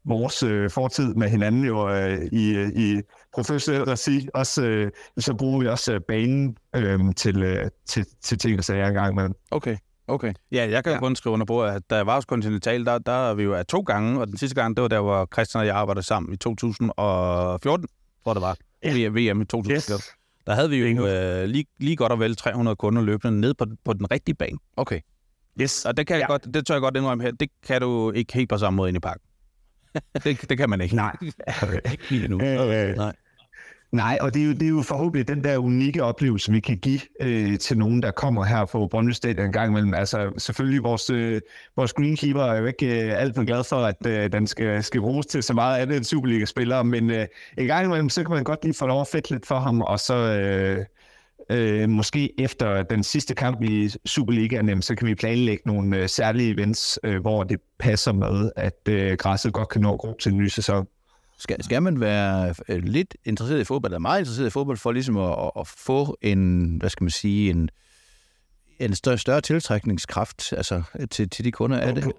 vores 0.08 0.44
øh, 0.44 0.70
fortid 0.70 1.14
med 1.14 1.30
hinanden 1.30 1.66
jo 1.66 1.90
øh, 1.90 2.22
i, 2.32 2.64
i 2.76 3.02
professionel 3.34 3.84
regi, 3.84 4.28
også, 4.34 4.64
øh, 4.66 4.92
så 5.18 5.34
bruger 5.34 5.60
vi 5.60 5.68
også 5.68 5.94
øh, 5.94 6.02
banen 6.08 6.58
øh, 6.76 7.00
til, 7.16 7.44
øh, 7.44 7.70
til, 7.88 8.06
til 8.24 8.38
ting 8.38 8.58
og 8.58 8.64
sager 8.64 8.88
engang 8.88 9.12
imellem. 9.12 9.34
Okay, 9.52 9.78
okay. 10.08 10.34
Ja, 10.52 10.68
jeg 10.70 10.84
kan 10.84 10.94
ja. 10.94 11.00
Kun 11.00 11.16
skrive 11.16 11.34
under 11.34 11.46
på, 11.46 11.64
at 11.64 11.82
da 11.90 11.96
jeg 11.96 12.06
var 12.06 12.16
hos 12.16 12.24
Continental, 12.24 12.86
der, 12.86 12.98
der 12.98 13.30
er 13.30 13.34
vi 13.34 13.44
jo 13.44 13.54
af 13.54 13.66
to 13.66 13.80
gange, 13.82 14.20
og 14.20 14.28
den 14.28 14.38
sidste 14.38 14.62
gang, 14.62 14.78
det 14.78 14.82
var 14.82 14.88
der, 14.88 15.00
hvor 15.02 15.28
Christian 15.34 15.60
og 15.60 15.68
jeg 15.68 15.76
arbejdede 15.76 16.06
sammen 16.06 16.34
i 16.34 16.38
2014, 16.38 17.88
tror 18.24 18.34
det 18.34 18.42
var. 18.42 18.58
Ja. 18.84 19.08
VM 19.10 19.42
i 19.42 19.46
2014. 19.46 19.94
Yes. 19.94 20.12
Der 20.48 20.54
havde 20.54 20.70
vi 20.70 20.78
jo 20.78 21.08
øh, 21.08 21.46
lige, 21.46 21.66
lige 21.80 21.96
godt 21.96 22.12
og 22.12 22.20
vel 22.20 22.36
300 22.36 22.76
kunder 22.76 23.02
løbende 23.02 23.40
ned 23.40 23.54
på, 23.54 23.66
på 23.86 23.94
den 23.94 24.12
rigtige 24.12 24.36
bane. 24.36 24.58
Okay. 24.78 25.00
Yes. 25.62 25.86
Og 25.86 25.98
det, 25.98 26.08
kan 26.08 26.16
jeg 26.16 26.22
Ja. 26.22 26.28
godt, 26.28 26.48
det 26.54 26.68
tør 26.68 26.74
jeg 26.74 26.82
godt 26.82 26.98
indrømme 26.98 27.24
her, 27.24 27.32
det 27.32 27.50
kan 27.68 27.82
du 27.82 28.12
ikke 28.12 28.34
helt 28.34 28.50
på 28.50 28.58
samme 28.58 28.78
måde 28.78 28.90
ind 28.90 28.98
i 28.98 29.00
parken. 29.00 29.22
det, 30.24 30.50
det 30.50 30.58
kan 30.58 30.70
man 30.70 30.82
ikke. 30.82 30.96
Nej. 30.96 31.16
Ikke 31.92 32.10
lige 32.10 32.28
nu. 32.28 32.42
Øh, 32.42 32.96
Nej. 32.96 33.14
Nej, 33.92 34.18
og 34.22 34.34
det 34.34 34.42
er, 34.42 34.46
jo, 34.46 34.54
det 34.54 34.62
er 34.62 34.70
jo 34.70 34.82
forhåbentlig 34.82 35.28
den 35.28 35.44
der 35.44 35.58
unikke 35.58 36.04
oplevelse, 36.04 36.52
vi 36.52 36.60
kan 36.60 36.78
give 36.78 37.00
øh, 37.22 37.60
til 37.60 37.78
nogen, 37.78 38.02
der 38.04 38.12
kommer 38.12 38.44
her 38.44 38.66
på 38.66 38.88
Brøndby 38.88 39.12
Stadion 39.12 39.46
en 39.46 39.52
gang 39.52 39.70
imellem. 39.72 39.94
Altså 39.94 40.32
selvfølgelig, 40.38 40.84
vores, 40.84 41.10
øh, 41.10 41.42
vores 41.76 41.94
greenkeeper 41.94 42.44
er 42.44 42.60
jo 42.60 42.66
ikke 42.66 43.06
øh, 43.06 43.22
alt 43.22 43.36
for 43.36 43.46
glad 43.46 43.64
for, 43.64 43.76
at 43.76 44.08
øh, 44.08 44.32
den 44.32 44.48
skal, 44.48 44.84
skal 44.84 45.02
bruges 45.02 45.26
til 45.26 45.44
så 45.44 45.54
meget 45.54 45.82
andet 45.82 45.98
end 45.98 46.06
Superliga-spillere, 46.06 46.84
men 46.84 47.10
øh, 47.10 47.28
en 47.58 47.68
gang 47.68 47.86
imellem, 47.86 48.10
så 48.10 48.24
kan 48.24 48.32
man 48.32 48.44
godt 48.44 48.64
lige 48.64 48.74
få 48.74 48.88
lov 48.88 49.02
at 49.02 49.08
fedte 49.08 49.32
lidt 49.32 49.46
for 49.46 49.60
ham, 49.60 49.82
og 49.82 50.00
så 50.00 50.16
øh, 50.16 50.86
øh, 51.50 51.90
måske 51.90 52.42
efter 52.42 52.84
den 52.84 53.04
sidste 53.04 53.36
kamp 53.36 53.62
i 53.62 53.90
Superligaen, 54.06 54.82
så 54.82 54.96
kan 54.96 55.08
vi 55.08 55.16
planlægge 55.16 55.64
nogle 55.66 55.98
øh, 55.98 56.10
særlige 56.10 56.54
events, 56.54 57.00
øh, 57.04 57.22
hvor 57.22 57.44
det 57.44 57.60
passer 57.80 58.12
med, 58.12 58.52
at 58.56 58.80
øh, 58.90 59.18
græsset 59.18 59.54
godt 59.54 59.70
kan 59.70 59.82
nå 59.82 59.94
at 59.94 60.00
gro 60.00 60.18
til 60.20 60.32
en 60.32 60.38
ny 60.38 60.48
sæson. 60.48 60.88
Skal, 61.40 61.64
skal 61.64 61.84
man 61.84 62.00
være 62.00 62.54
øh, 62.70 62.84
lidt 62.84 63.16
interesseret 63.26 63.60
i 63.60 63.64
fodbold, 63.64 63.92
eller 63.92 64.00
meget 64.00 64.20
interesseret 64.20 64.48
i 64.48 64.50
fodbold, 64.50 64.78
for 64.78 64.92
ligesom 64.92 65.18
at, 65.18 65.32
at, 65.32 65.52
at 65.60 65.68
få 65.68 66.18
en, 66.22 66.76
hvad 66.78 66.90
skal 66.90 67.04
man 67.04 67.12
sige, 67.12 67.50
en, 67.50 67.70
en 68.80 68.96
større, 68.96 69.18
større 69.18 69.42
tiltrækningskraft 69.42 70.54
altså, 70.54 70.84
til, 71.12 71.30
til 71.30 71.46
de 71.46 71.52
kunder? 71.52 71.78
Er 71.78 71.94
det? 71.94 72.12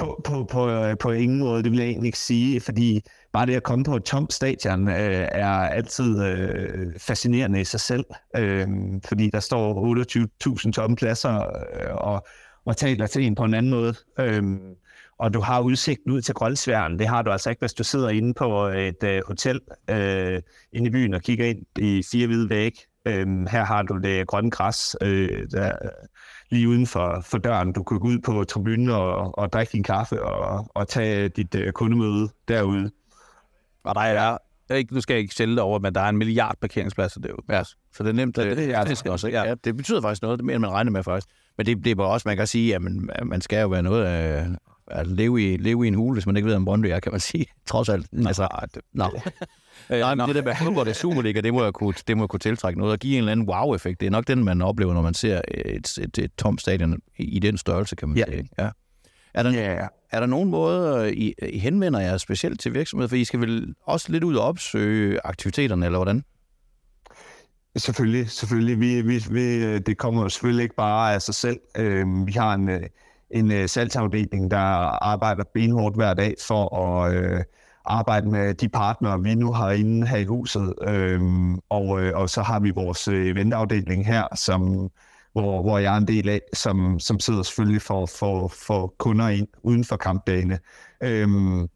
På, 0.00 0.20
på, 0.24 0.44
på, 0.44 0.70
øh, 0.70 0.98
på, 0.98 1.10
ingen 1.10 1.38
måde, 1.38 1.62
det 1.62 1.70
vil 1.70 1.78
jeg 1.78 1.88
egentlig 1.88 2.06
ikke 2.06 2.18
sige, 2.18 2.60
fordi 2.60 3.02
bare 3.32 3.46
det 3.46 3.54
at 3.54 3.62
komme 3.62 3.84
på 3.84 3.96
et 3.96 4.04
tomt 4.04 4.32
stadion 4.32 4.88
øh, 4.88 5.28
er 5.32 5.48
altid 5.48 6.24
øh, 6.24 6.98
fascinerende 6.98 7.60
i 7.60 7.64
sig 7.64 7.80
selv, 7.80 8.04
øh, 8.36 8.68
fordi 9.04 9.30
der 9.30 9.40
står 9.40 9.74
28.000 10.64 10.72
tomme 10.72 10.96
pladser 10.96 11.36
øh, 11.40 11.94
og, 11.94 12.26
og 12.64 12.76
taler 12.76 13.06
til 13.06 13.26
en 13.26 13.34
på 13.34 13.44
en 13.44 13.54
anden 13.54 13.70
måde. 13.70 13.94
Øh, 14.20 14.42
og 15.18 15.34
du 15.34 15.40
har 15.40 15.60
udsigten 15.60 16.12
ud 16.12 16.20
til 16.20 16.34
Grønsværen. 16.34 16.98
Det 16.98 17.08
har 17.08 17.22
du 17.22 17.30
altså 17.30 17.50
ikke, 17.50 17.60
hvis 17.60 17.74
du 17.74 17.84
sidder 17.84 18.08
inde 18.08 18.34
på 18.34 18.66
et 18.66 19.04
øh, 19.04 19.22
hotel 19.26 19.60
øh, 19.90 20.42
inde 20.72 20.86
i 20.86 20.90
byen 20.90 21.14
og 21.14 21.22
kigger 21.22 21.46
ind 21.46 21.66
i 21.78 22.02
fire 22.12 22.26
hvide 22.26 22.50
vægge. 22.50 22.78
Øh, 23.06 23.26
her 23.50 23.64
har 23.64 23.82
du 23.82 23.98
det 23.98 24.26
grønne 24.26 24.50
græs, 24.50 24.96
øh, 25.02 25.46
der, 25.50 25.72
lige 26.50 26.68
uden 26.68 26.86
for, 26.86 27.20
for 27.24 27.38
døren. 27.38 27.72
Du 27.72 27.82
kunne 27.82 28.00
gå 28.00 28.08
ud 28.08 28.18
på 28.18 28.44
tribunen 28.44 28.90
og, 28.90 29.38
og 29.38 29.52
drikke 29.52 29.72
din 29.72 29.82
kaffe 29.82 30.22
og, 30.22 30.66
og 30.74 30.88
tage 30.88 31.28
dit 31.28 31.54
uh, 31.54 31.70
kundemøde 31.70 32.28
derude. 32.48 32.90
Og 33.84 33.94
der 33.94 34.00
er, 34.00 34.38
ikke, 34.74 34.94
nu 34.94 35.00
skal 35.00 35.14
jeg 35.14 35.20
ikke 35.20 35.34
sælge 35.34 35.62
over, 35.62 35.78
men 35.78 35.94
der 35.94 36.00
er 36.00 36.08
en 36.08 36.16
milliard 36.16 36.56
parkeringspladser 36.60 37.20
derude. 37.20 37.42
Ja, 37.48 37.62
så 37.64 38.02
det 38.02 38.08
er 38.08 38.12
nemt. 38.12 38.36
Så 38.36 38.42
det, 38.42 38.56
det, 38.56 38.74
er 38.74 38.84
det, 38.84 38.98
skal 38.98 39.10
også, 39.10 39.28
ja. 39.28 39.42
ja. 39.42 39.54
det 39.54 39.76
betyder 39.76 40.00
faktisk 40.00 40.22
noget, 40.22 40.38
det 40.38 40.46
mere 40.46 40.56
end 40.56 40.60
man 40.60 40.70
regner 40.70 40.90
med 40.90 41.02
faktisk. 41.02 41.34
Men 41.56 41.66
det, 41.66 41.84
det 41.84 41.98
er 41.98 42.02
også, 42.02 42.28
man 42.28 42.36
kan 42.36 42.46
sige, 42.46 42.74
at 42.74 42.82
man, 42.82 43.10
man 43.24 43.40
skal 43.40 43.60
jo 43.60 43.68
være 43.68 43.82
noget 43.82 44.04
af, 44.04 44.46
at 44.86 45.06
leve 45.06 45.52
i, 45.52 45.56
leve 45.56 45.84
i 45.84 45.88
en 45.88 45.94
hule, 45.94 46.14
hvis 46.14 46.26
man 46.26 46.36
ikke 46.36 46.48
ved, 46.48 46.54
om 46.54 46.64
Brøndby 46.64 46.86
er, 46.86 47.00
kan 47.00 47.12
man 47.12 47.20
sige. 47.20 47.46
Trods 47.66 47.88
alt. 47.88 48.06
Nå. 48.12 48.28
Altså, 48.28 48.48
det, 48.74 48.82
nå. 49.88 49.96
Nej, 49.96 50.14
men 50.14 50.26
det 50.26 50.34
der 50.34 50.42
med 50.42 50.52
Hamburg, 50.52 50.86
det 50.86 50.96
Superliga, 50.96 51.40
det 51.40 51.54
må, 51.54 51.64
jeg 51.64 51.72
kunne, 51.72 51.94
det 52.08 52.16
må 52.16 52.22
jeg 52.22 52.28
kunne 52.28 52.40
tiltrække 52.40 52.78
noget 52.78 52.92
og 52.92 52.98
give 52.98 53.12
en 53.12 53.18
eller 53.18 53.32
anden 53.32 53.48
wow-effekt. 53.48 54.00
Det 54.00 54.06
er 54.06 54.10
nok 54.10 54.26
den, 54.26 54.44
man 54.44 54.62
oplever, 54.62 54.94
når 54.94 55.02
man 55.02 55.14
ser 55.14 55.40
et, 55.48 55.98
et, 55.98 56.18
et 56.18 56.30
tomt 56.38 56.60
stadion 56.60 56.98
i, 57.16 57.38
den 57.38 57.58
størrelse, 57.58 57.96
kan 57.96 58.08
man 58.08 58.18
ja. 58.18 58.24
sige. 58.28 58.48
Ja. 58.58 58.68
Er 59.34 59.42
der, 59.42 59.50
ja. 59.50 59.86
er 60.10 60.20
der 60.20 60.26
nogen 60.26 60.50
måde, 60.50 61.14
I, 61.14 61.34
I 61.48 61.58
henvender 61.58 62.00
jer 62.00 62.16
specielt 62.16 62.60
til 62.60 62.74
virksomheder? 62.74 63.08
For 63.08 63.16
I 63.16 63.24
skal 63.24 63.40
vel 63.40 63.74
også 63.86 64.12
lidt 64.12 64.24
ud 64.24 64.34
og 64.34 64.44
opsøge 64.44 65.20
aktiviteterne, 65.24 65.86
eller 65.86 65.98
hvordan? 65.98 66.24
Selvfølgelig, 67.76 68.30
selvfølgelig. 68.30 68.80
Vi, 68.80 69.00
vi, 69.02 69.24
vi, 69.30 69.78
det 69.78 69.98
kommer 69.98 70.28
selvfølgelig 70.28 70.62
ikke 70.62 70.74
bare 70.74 71.14
af 71.14 71.22
sig 71.22 71.34
selv. 71.34 71.60
Øh, 71.76 72.06
vi 72.26 72.32
har 72.32 72.54
en, 72.54 72.70
en 73.30 73.68
salgsafdeling, 73.68 74.50
der 74.50 74.56
arbejder 75.04 75.44
benhårdt 75.54 75.96
hver 75.96 76.14
dag 76.14 76.34
for 76.46 76.76
at 76.76 77.14
øh, 77.14 77.44
arbejde 77.84 78.28
med 78.28 78.54
de 78.54 78.68
partnere, 78.68 79.22
vi 79.22 79.34
nu 79.34 79.52
har 79.52 79.70
inde 79.70 80.06
her 80.06 80.16
i 80.16 80.24
huset. 80.24 80.74
Øhm, 80.82 81.58
og, 81.68 82.02
øh, 82.02 82.12
og 82.16 82.30
så 82.30 82.42
har 82.42 82.60
vi 82.60 82.70
vores 82.70 83.08
øh, 83.08 83.26
eventafdeling 83.26 84.06
her, 84.06 84.36
som 84.36 84.90
hvor, 85.32 85.62
hvor 85.62 85.78
jeg 85.78 85.94
er 85.94 85.98
en 85.98 86.08
del 86.08 86.28
af, 86.28 86.40
som, 86.54 87.00
som 87.00 87.20
sidder 87.20 87.42
selvfølgelig 87.42 87.82
for, 87.82 88.06
for, 88.06 88.48
for 88.48 88.94
kunder 88.98 89.28
ind 89.28 89.48
uden 89.62 89.84
for 89.84 89.96
kampdagene. 89.96 90.58
Øhm, 91.02 91.68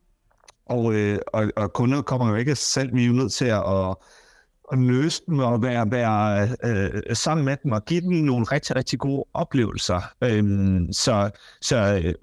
og, 0.67 0.95
øh, 0.95 1.19
og, 1.27 1.51
og 1.57 1.73
kunder 1.73 2.03
kommer 2.03 2.29
jo 2.29 2.35
ikke 2.35 2.55
selv, 2.55 2.95
vi 2.95 3.03
er 3.03 3.07
jo 3.07 3.13
nødt 3.13 3.33
til 3.33 3.45
at, 3.45 3.63
at, 3.69 3.97
at 4.73 4.79
løse 4.79 5.23
dem 5.27 5.39
og 5.39 5.63
være, 5.63 5.91
være 5.91 6.49
øh, 6.65 7.17
sammen 7.17 7.45
med 7.45 7.57
dem 7.63 7.73
og 7.73 7.85
give 7.85 8.01
dem 8.01 8.11
nogle 8.13 8.45
rigtig, 8.45 8.77
rigtig 8.77 8.99
gode 8.99 9.25
oplevelser. 9.35 10.01
Øhm, 10.25 10.93
så 10.93 11.31
så 11.61 12.01
øh, 12.05 12.15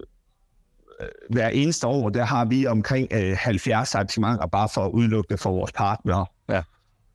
hver 1.30 1.48
eneste 1.48 1.86
år, 1.86 2.08
der 2.08 2.24
har 2.24 2.44
vi 2.44 2.66
omkring 2.66 3.08
øh, 3.12 3.36
70 3.36 3.94
arrangementer 3.94 4.46
bare 4.46 4.68
for 4.74 4.84
at 4.84 4.90
udelukke 4.90 5.38
for 5.38 5.50
vores 5.50 5.72
partnere. 5.72 6.26
Ja. 6.48 6.62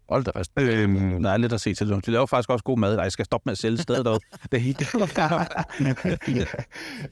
Hold 0.10 0.24
da 0.24 0.32
fast. 0.36 0.52
Øhm, 0.60 1.24
der 1.24 1.30
er 1.30 1.38
lidt 1.38 1.54
at 1.54 1.62
se 1.62 1.74
til. 1.74 1.90
De 1.90 2.12
laver 2.12 2.26
faktisk 2.26 2.50
også 2.50 2.64
god 2.64 2.78
mad. 2.78 2.96
Nej, 2.96 3.04
jeg 3.04 3.12
skal 3.12 3.26
stoppe 3.26 3.44
med 3.46 3.52
at 3.52 3.58
sælge 3.58 3.78
stedet 3.78 4.06
derude. 4.06 4.20
Det 4.52 4.58
er 4.58 4.62
helt... 4.62 4.96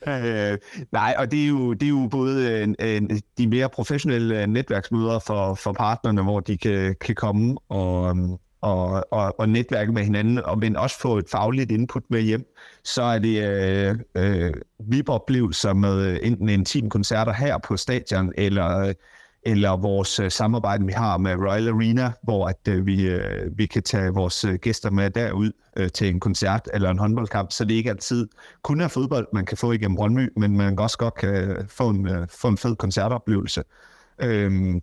øh, 0.52 0.58
nej, 0.92 1.16
og 1.18 1.32
det 1.32 1.44
er 1.44 1.48
jo, 1.48 1.74
det 1.74 1.84
er 1.84 1.90
jo 1.90 2.08
både 2.12 2.64
en, 2.64 2.76
en, 2.80 3.22
de 3.38 3.48
mere 3.48 3.70
professionelle 3.70 4.48
netværksmøder 4.48 5.20
for, 5.20 5.54
for 5.54 5.74
partnerne, 5.74 6.24
hvor 6.24 6.40
de 6.40 6.58
kan, 6.58 6.96
kan 7.02 7.16
komme 7.16 7.58
og, 7.70 8.18
og, 8.66 9.06
og, 9.12 9.40
og 9.40 9.50
netværke 9.50 9.92
med 9.92 10.04
hinanden, 10.04 10.40
og 10.46 10.58
men 10.60 10.76
også 10.76 11.00
få 11.00 11.18
et 11.18 11.30
fagligt 11.30 11.72
input 11.72 12.04
med 12.10 12.22
hjem. 12.22 12.46
Så 12.84 13.04
er 13.04 13.20
det 13.20 13.44
øh, 13.44 13.96
øh, 14.16 14.54
VIP-oplevelser 14.80 15.74
med 15.74 16.06
øh, 16.06 16.20
enten 16.22 16.50
en 16.50 16.90
koncerter 16.90 17.34
her 17.34 17.58
på 17.58 17.78
stadion, 17.78 18.34
eller 18.38 18.80
øh, 18.80 18.94
eller 19.46 19.78
vores 19.78 20.20
øh, 20.20 20.32
samarbejde, 20.32 20.86
vi 20.86 20.92
har 20.92 21.18
med 21.18 21.36
Royal 21.36 21.68
Arena, 21.68 22.12
hvor 22.24 22.48
at, 22.48 22.68
øh, 22.70 22.86
vi, 22.86 23.08
øh, 23.08 23.58
vi 23.58 23.66
kan 23.66 23.84
tage 23.84 24.10
vores 24.14 24.44
øh, 24.44 24.56
gæster 24.56 24.92
med 24.92 25.10
derud 25.10 25.52
øh, 25.78 25.90
til 25.90 26.10
en 26.10 26.20
koncert 26.20 26.70
eller 26.74 26.90
en 26.90 27.00
håndboldkamp, 27.00 27.52
så 27.52 27.66
det 27.66 27.74
ikke 27.74 27.90
altid 27.90 28.28
kun 28.62 28.82
er 28.82 28.88
fodbold, 28.88 29.28
man 29.34 29.46
kan 29.46 29.58
få 29.58 29.72
igennem 29.72 29.96
Brøndby, 29.96 30.30
men 30.38 30.58
man 30.58 30.80
også 30.80 30.98
godt 30.98 31.16
kan 31.16 31.66
få 31.70 31.90
en, 31.90 32.08
øh, 32.08 32.28
få 32.30 32.48
en 32.48 32.58
fed 32.58 32.76
koncertoplevelse. 32.76 33.64
Øh, 34.20 34.76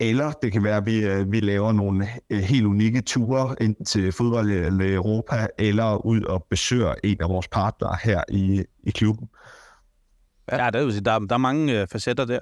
eller 0.00 0.32
det 0.32 0.52
kan 0.52 0.64
være, 0.64 0.76
at 0.76 0.86
vi, 0.86 1.06
øh, 1.06 1.32
vi 1.32 1.40
laver 1.40 1.72
nogle 1.72 2.08
øh, 2.30 2.38
helt 2.38 2.66
unikke 2.66 3.00
ture 3.00 3.56
ind 3.60 3.84
til 3.86 4.12
fodbold 4.12 4.50
eller 4.50 4.94
Europa, 4.94 5.46
eller 5.58 6.06
ud 6.06 6.22
og 6.22 6.46
besøger 6.50 6.94
en 7.04 7.16
af 7.20 7.28
vores 7.28 7.48
partnere 7.48 7.96
her 8.02 8.22
i, 8.28 8.64
i 8.84 8.90
klubben. 8.90 9.28
Ja, 10.52 10.70
det 10.70 10.96
er, 10.96 11.00
der, 11.00 11.18
der 11.18 11.34
er 11.34 11.38
mange 11.38 11.80
øh, 11.80 11.86
facetter 11.92 12.24
der. 12.24 12.38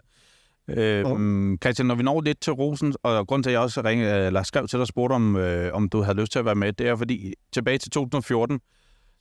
Øh, 0.69 1.05
oh. 1.05 1.57
Christian, 1.63 1.87
når 1.87 1.95
vi 1.95 2.03
når 2.03 2.21
lidt 2.21 2.41
til 2.41 2.53
Rosen, 2.53 2.95
og 3.03 3.27
grund 3.27 3.43
til, 3.43 3.51
at 3.51 3.53
jeg 3.53 3.61
også 3.61 3.81
ringe, 3.85 4.27
eller 4.27 4.43
skrev 4.43 4.69
til 4.69 4.77
dig 4.77 4.81
og 4.81 4.87
spurgte, 4.87 5.13
om, 5.15 5.37
øh, 5.37 5.75
om 5.75 5.89
du 5.89 6.03
havde 6.03 6.21
lyst 6.21 6.33
til 6.33 6.39
at 6.39 6.45
være 6.45 6.55
med, 6.55 6.73
det 6.73 6.89
er 6.89 6.97
fordi 6.97 7.35
tilbage 7.53 7.79
til 7.79 7.91
2014, 7.91 8.61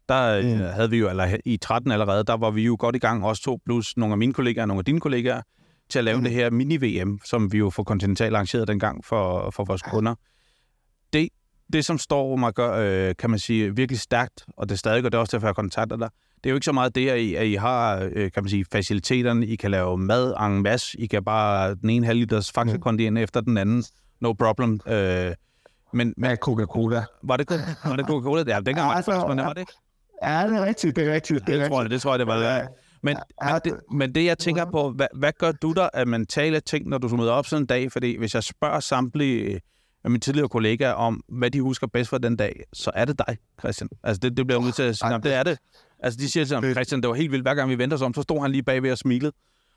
der 0.09 0.41
mm. 0.41 0.73
havde 0.73 0.89
vi 0.89 0.97
jo, 0.97 1.09
eller 1.09 1.37
i 1.45 1.57
13 1.57 1.91
allerede, 1.91 2.23
der 2.23 2.37
var 2.37 2.51
vi 2.51 2.63
jo 2.63 2.75
godt 2.79 2.95
i 2.95 2.99
gang, 2.99 3.25
også 3.25 3.43
to, 3.43 3.59
plus 3.65 3.97
nogle 3.97 4.13
af 4.13 4.17
mine 4.17 4.33
kollegaer 4.33 4.63
og 4.63 4.67
nogle 4.67 4.79
af 4.79 4.85
dine 4.85 4.99
kollegaer, 4.99 5.41
til 5.89 5.99
at 5.99 6.05
lave 6.05 6.17
mm. 6.17 6.23
det 6.23 6.33
her 6.33 6.49
mini-VM, 6.49 7.19
som 7.25 7.51
vi 7.51 7.57
jo 7.57 7.69
for 7.69 7.83
Continental 7.83 8.35
arrangerede 8.35 8.65
dengang 8.65 9.05
for, 9.05 9.51
for 9.51 9.65
vores 9.65 9.81
kunder. 9.81 10.15
Det, 11.13 11.29
det, 11.73 11.85
som 11.85 11.97
står 11.97 12.35
mig 12.35 12.53
gør, 12.53 12.71
øh, 13.09 13.15
kan 13.19 13.29
man 13.29 13.39
sige, 13.39 13.75
virkelig 13.75 13.99
stærkt, 13.99 14.45
og 14.57 14.69
det 14.69 14.75
er 14.75 14.77
stadig, 14.77 15.05
og 15.05 15.11
det 15.11 15.17
er 15.17 15.21
også 15.21 15.37
derfor, 15.37 15.47
jeg 15.47 15.55
kontakter 15.55 15.97
dig, 15.97 16.09
det 16.45 16.49
er 16.49 16.51
jo 16.51 16.55
ikke 16.55 16.65
så 16.65 16.71
meget 16.71 16.95
det, 16.95 17.09
at 17.09 17.19
I, 17.19 17.35
at 17.35 17.47
I 17.47 17.53
har, 17.53 18.09
øh, 18.11 18.31
kan 18.31 18.43
man 18.43 18.49
sige, 18.49 18.65
faciliteterne. 18.71 19.45
I 19.45 19.55
kan 19.55 19.71
lave 19.71 19.97
mad 19.97 20.33
en 20.47 20.61
masse. 20.61 20.99
I 20.99 21.07
kan 21.07 21.23
bare 21.23 21.75
den 21.75 21.89
ene 21.89 22.05
halv 22.05 22.19
liters 22.19 22.51
faxe 22.51 22.77
mm. 22.77 23.17
efter 23.17 23.41
den 23.41 23.57
anden. 23.57 23.83
No 24.21 24.33
problem. 24.33 24.79
Øh, 24.87 25.33
men, 25.93 26.13
men 26.17 26.37
Coca-Cola. 26.37 27.03
Var 27.23 27.37
det, 27.37 27.49
var 27.85 27.95
det 27.95 28.05
Coca-Cola? 28.05 28.43
Ja, 28.47 28.59
dengang 28.59 28.91
altså, 28.91 29.11
var 29.11 29.33
det, 29.35 29.45
var 29.45 29.53
det 29.53 29.69
Ja, 30.23 30.47
det 30.47 30.57
er 30.57 30.65
rigtigt, 30.65 30.95
det 30.95 31.07
er 31.07 31.13
rigtigt. 31.13 31.47
Det, 31.47 31.59
det, 31.59 31.67
tror, 31.69 31.81
jeg, 31.81 31.89
det 31.89 32.01
tror 32.01 32.11
jeg, 32.11 32.19
det 32.19 32.27
var. 32.27 32.37
Ja. 32.37 32.65
Men, 33.05 33.17
ja, 33.43 33.53
men, 33.53 33.61
det, 33.65 33.73
men 33.91 34.15
det, 34.15 34.25
jeg 34.25 34.37
tænker 34.37 34.65
på, 34.65 34.89
hvad, 34.89 35.07
hvad 35.13 35.31
gør 35.39 35.51
du 35.51 35.71
der 35.71 35.89
af 35.93 36.07
mentale 36.07 36.59
ting, 36.59 36.87
når 36.87 36.97
du 36.97 37.07
møder 37.07 37.31
op 37.31 37.45
sådan 37.45 37.63
en 37.63 37.67
dag? 37.67 37.91
Fordi 37.91 38.17
hvis 38.17 38.35
jeg 38.35 38.43
spørger 38.43 38.79
samtlige 38.79 39.61
af 40.03 40.11
mine 40.11 40.19
tidligere 40.19 40.49
kollegaer 40.49 40.91
om, 40.91 41.21
hvad 41.27 41.51
de 41.51 41.61
husker 41.61 41.87
bedst 41.87 42.09
fra 42.09 42.17
den 42.17 42.35
dag, 42.35 42.63
så 42.73 42.91
er 42.93 43.05
det 43.05 43.21
dig, 43.27 43.37
Christian. 43.59 43.89
Altså, 44.03 44.19
det, 44.19 44.37
det 44.37 44.47
bliver 44.47 44.59
jeg 44.59 44.65
nødt 44.65 44.75
til 44.75 44.83
at 44.83 44.97
sige. 44.97 45.21
Det 45.23 45.33
er 45.33 45.43
det. 45.43 45.57
Altså, 45.99 46.19
de 46.19 46.31
siger 46.31 46.55
ham, 46.55 46.73
Christian, 46.73 47.01
det 47.01 47.09
var 47.09 47.15
helt 47.15 47.31
vildt. 47.31 47.43
Hver 47.43 47.53
gang 47.53 47.69
vi 47.69 47.77
venter 47.77 47.97
så 47.97 48.05
om, 48.05 48.13
så 48.13 48.21
stod 48.21 48.41
han 48.41 48.51
lige 48.51 48.63
bagved 48.63 48.91
og 48.91 48.97
smilede. 48.97 49.31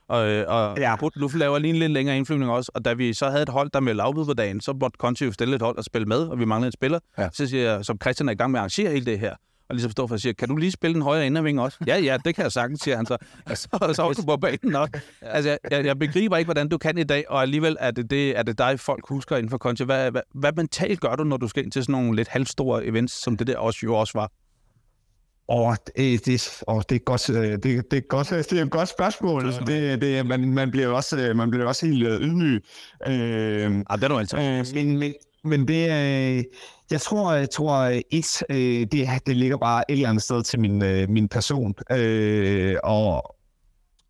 Og, 0.08 0.28
øh, 0.28 0.44
og 0.48 0.78
ja. 0.78 0.96
nu 1.16 1.30
laver 1.34 1.58
lige 1.58 1.70
en 1.70 1.78
lidt 1.78 1.92
længere 1.92 2.16
indflyvning 2.16 2.50
også. 2.50 2.70
Og 2.74 2.84
da 2.84 2.92
vi 2.92 3.12
så 3.12 3.30
havde 3.30 3.42
et 3.42 3.48
hold, 3.48 3.70
der 3.70 3.80
med 3.80 3.98
afbud 4.00 4.26
på 4.26 4.34
dagen, 4.34 4.60
så 4.60 4.72
måtte 4.72 4.96
Conti 4.96 5.24
jo 5.24 5.32
stille 5.32 5.56
et 5.56 5.62
hold 5.62 5.78
og 5.78 5.84
spille 5.84 6.06
med, 6.06 6.18
og 6.18 6.38
vi 6.38 6.44
manglede 6.44 6.68
en 6.68 6.72
spiller. 6.72 6.98
Ja. 7.18 7.28
Så 7.32 7.46
siger 7.46 7.72
jeg, 7.72 7.84
som 7.84 7.98
Christian 8.02 8.28
er 8.28 8.32
i 8.32 8.36
gang 8.36 8.50
med 8.50 8.58
at 8.58 8.60
arrangere 8.60 8.90
hele 8.90 9.06
det 9.06 9.18
her, 9.18 9.34
og 9.68 9.74
ligesom 9.74 9.90
står 9.90 10.06
for 10.06 10.14
at 10.14 10.20
sige, 10.20 10.34
kan 10.34 10.48
du 10.48 10.56
lige 10.56 10.70
spille 10.70 10.94
den 10.94 11.02
højre 11.02 11.26
inderving 11.26 11.60
også? 11.60 11.78
Ja, 11.86 11.98
ja, 11.98 12.16
det 12.24 12.34
kan 12.34 12.44
jeg 12.44 12.52
sagtens, 12.52 12.80
siger 12.80 12.96
han 12.96 13.06
så. 13.06 13.16
Altså, 13.46 13.68
så, 13.72 13.92
så 13.94 14.02
er 14.02 14.12
du 14.12 14.22
på 14.22 14.36
banen 14.36 14.58
nok. 14.62 15.00
Altså, 15.22 15.58
jeg, 15.70 15.84
jeg, 15.84 15.98
begriber 15.98 16.36
ikke, 16.36 16.46
hvordan 16.46 16.68
du 16.68 16.78
kan 16.78 16.98
i 16.98 17.04
dag, 17.04 17.24
og 17.28 17.42
alligevel 17.42 17.76
er 17.80 17.90
det, 17.90 18.10
det, 18.10 18.38
er 18.38 18.42
det 18.42 18.58
dig, 18.58 18.80
folk 18.80 19.08
husker 19.08 19.36
inden 19.36 19.50
for 19.50 19.58
Conti. 19.58 19.84
Hvad, 19.84 20.10
hvad, 20.10 20.22
hvad 20.34 20.52
mentalt 20.56 21.00
gør 21.00 21.16
du, 21.16 21.24
når 21.24 21.36
du 21.36 21.48
skal 21.48 21.64
ind 21.64 21.72
til 21.72 21.82
sådan 21.82 21.92
nogle 21.92 22.16
lidt 22.16 22.28
halvstore 22.28 22.84
events, 22.84 23.22
som 23.22 23.36
det 23.36 23.46
der 23.46 23.58
også 23.58 23.80
jo 23.82 23.94
også 23.94 24.18
var? 24.18 24.32
Og 25.48 25.76
det, 25.96 26.26
det, 26.26 26.62
og 26.66 26.84
det, 26.88 26.94
er 26.94 27.04
godt, 27.04 27.30
øh, 27.30 27.52
det, 27.52 27.62
det, 27.62 27.96
er 27.96 28.00
godt, 28.00 28.30
det 28.30 28.52
er 28.52 28.62
et 28.62 28.70
godt 28.70 28.88
spørgsmål. 28.88 29.44
Det, 29.44 30.00
det, 30.00 30.26
man, 30.26 30.52
man, 30.52 30.70
bliver 30.70 30.88
også, 30.88 31.18
øh, 31.18 31.36
man 31.36 31.50
bliver 31.50 31.66
også 31.66 31.86
helt 31.86 32.06
øh, 32.06 32.20
ydmyg. 32.20 32.64
Øh, 33.06 33.12
ja, 33.12 33.66
det 33.66 34.04
er 34.04 34.08
du 34.08 34.18
altså. 34.18 34.36
Øh, 34.36 34.66
men, 34.74 34.98
men, 34.98 35.14
men 35.44 35.68
det 35.68 35.90
er... 35.90 36.42
Jeg 36.90 37.00
tror, 37.00 37.32
jeg 37.32 37.50
tror 37.50 38.00
et, 38.10 38.42
øh, 38.50 38.86
det, 38.92 39.08
det 39.26 39.36
ligger 39.36 39.56
bare 39.56 39.90
et 39.90 39.92
eller 39.92 40.08
andet 40.08 40.22
sted 40.22 40.42
til 40.42 40.60
min, 40.60 40.82
øh, 40.82 41.08
min 41.08 41.28
person. 41.28 41.74
Øh, 41.90 42.76
og, 42.84 43.36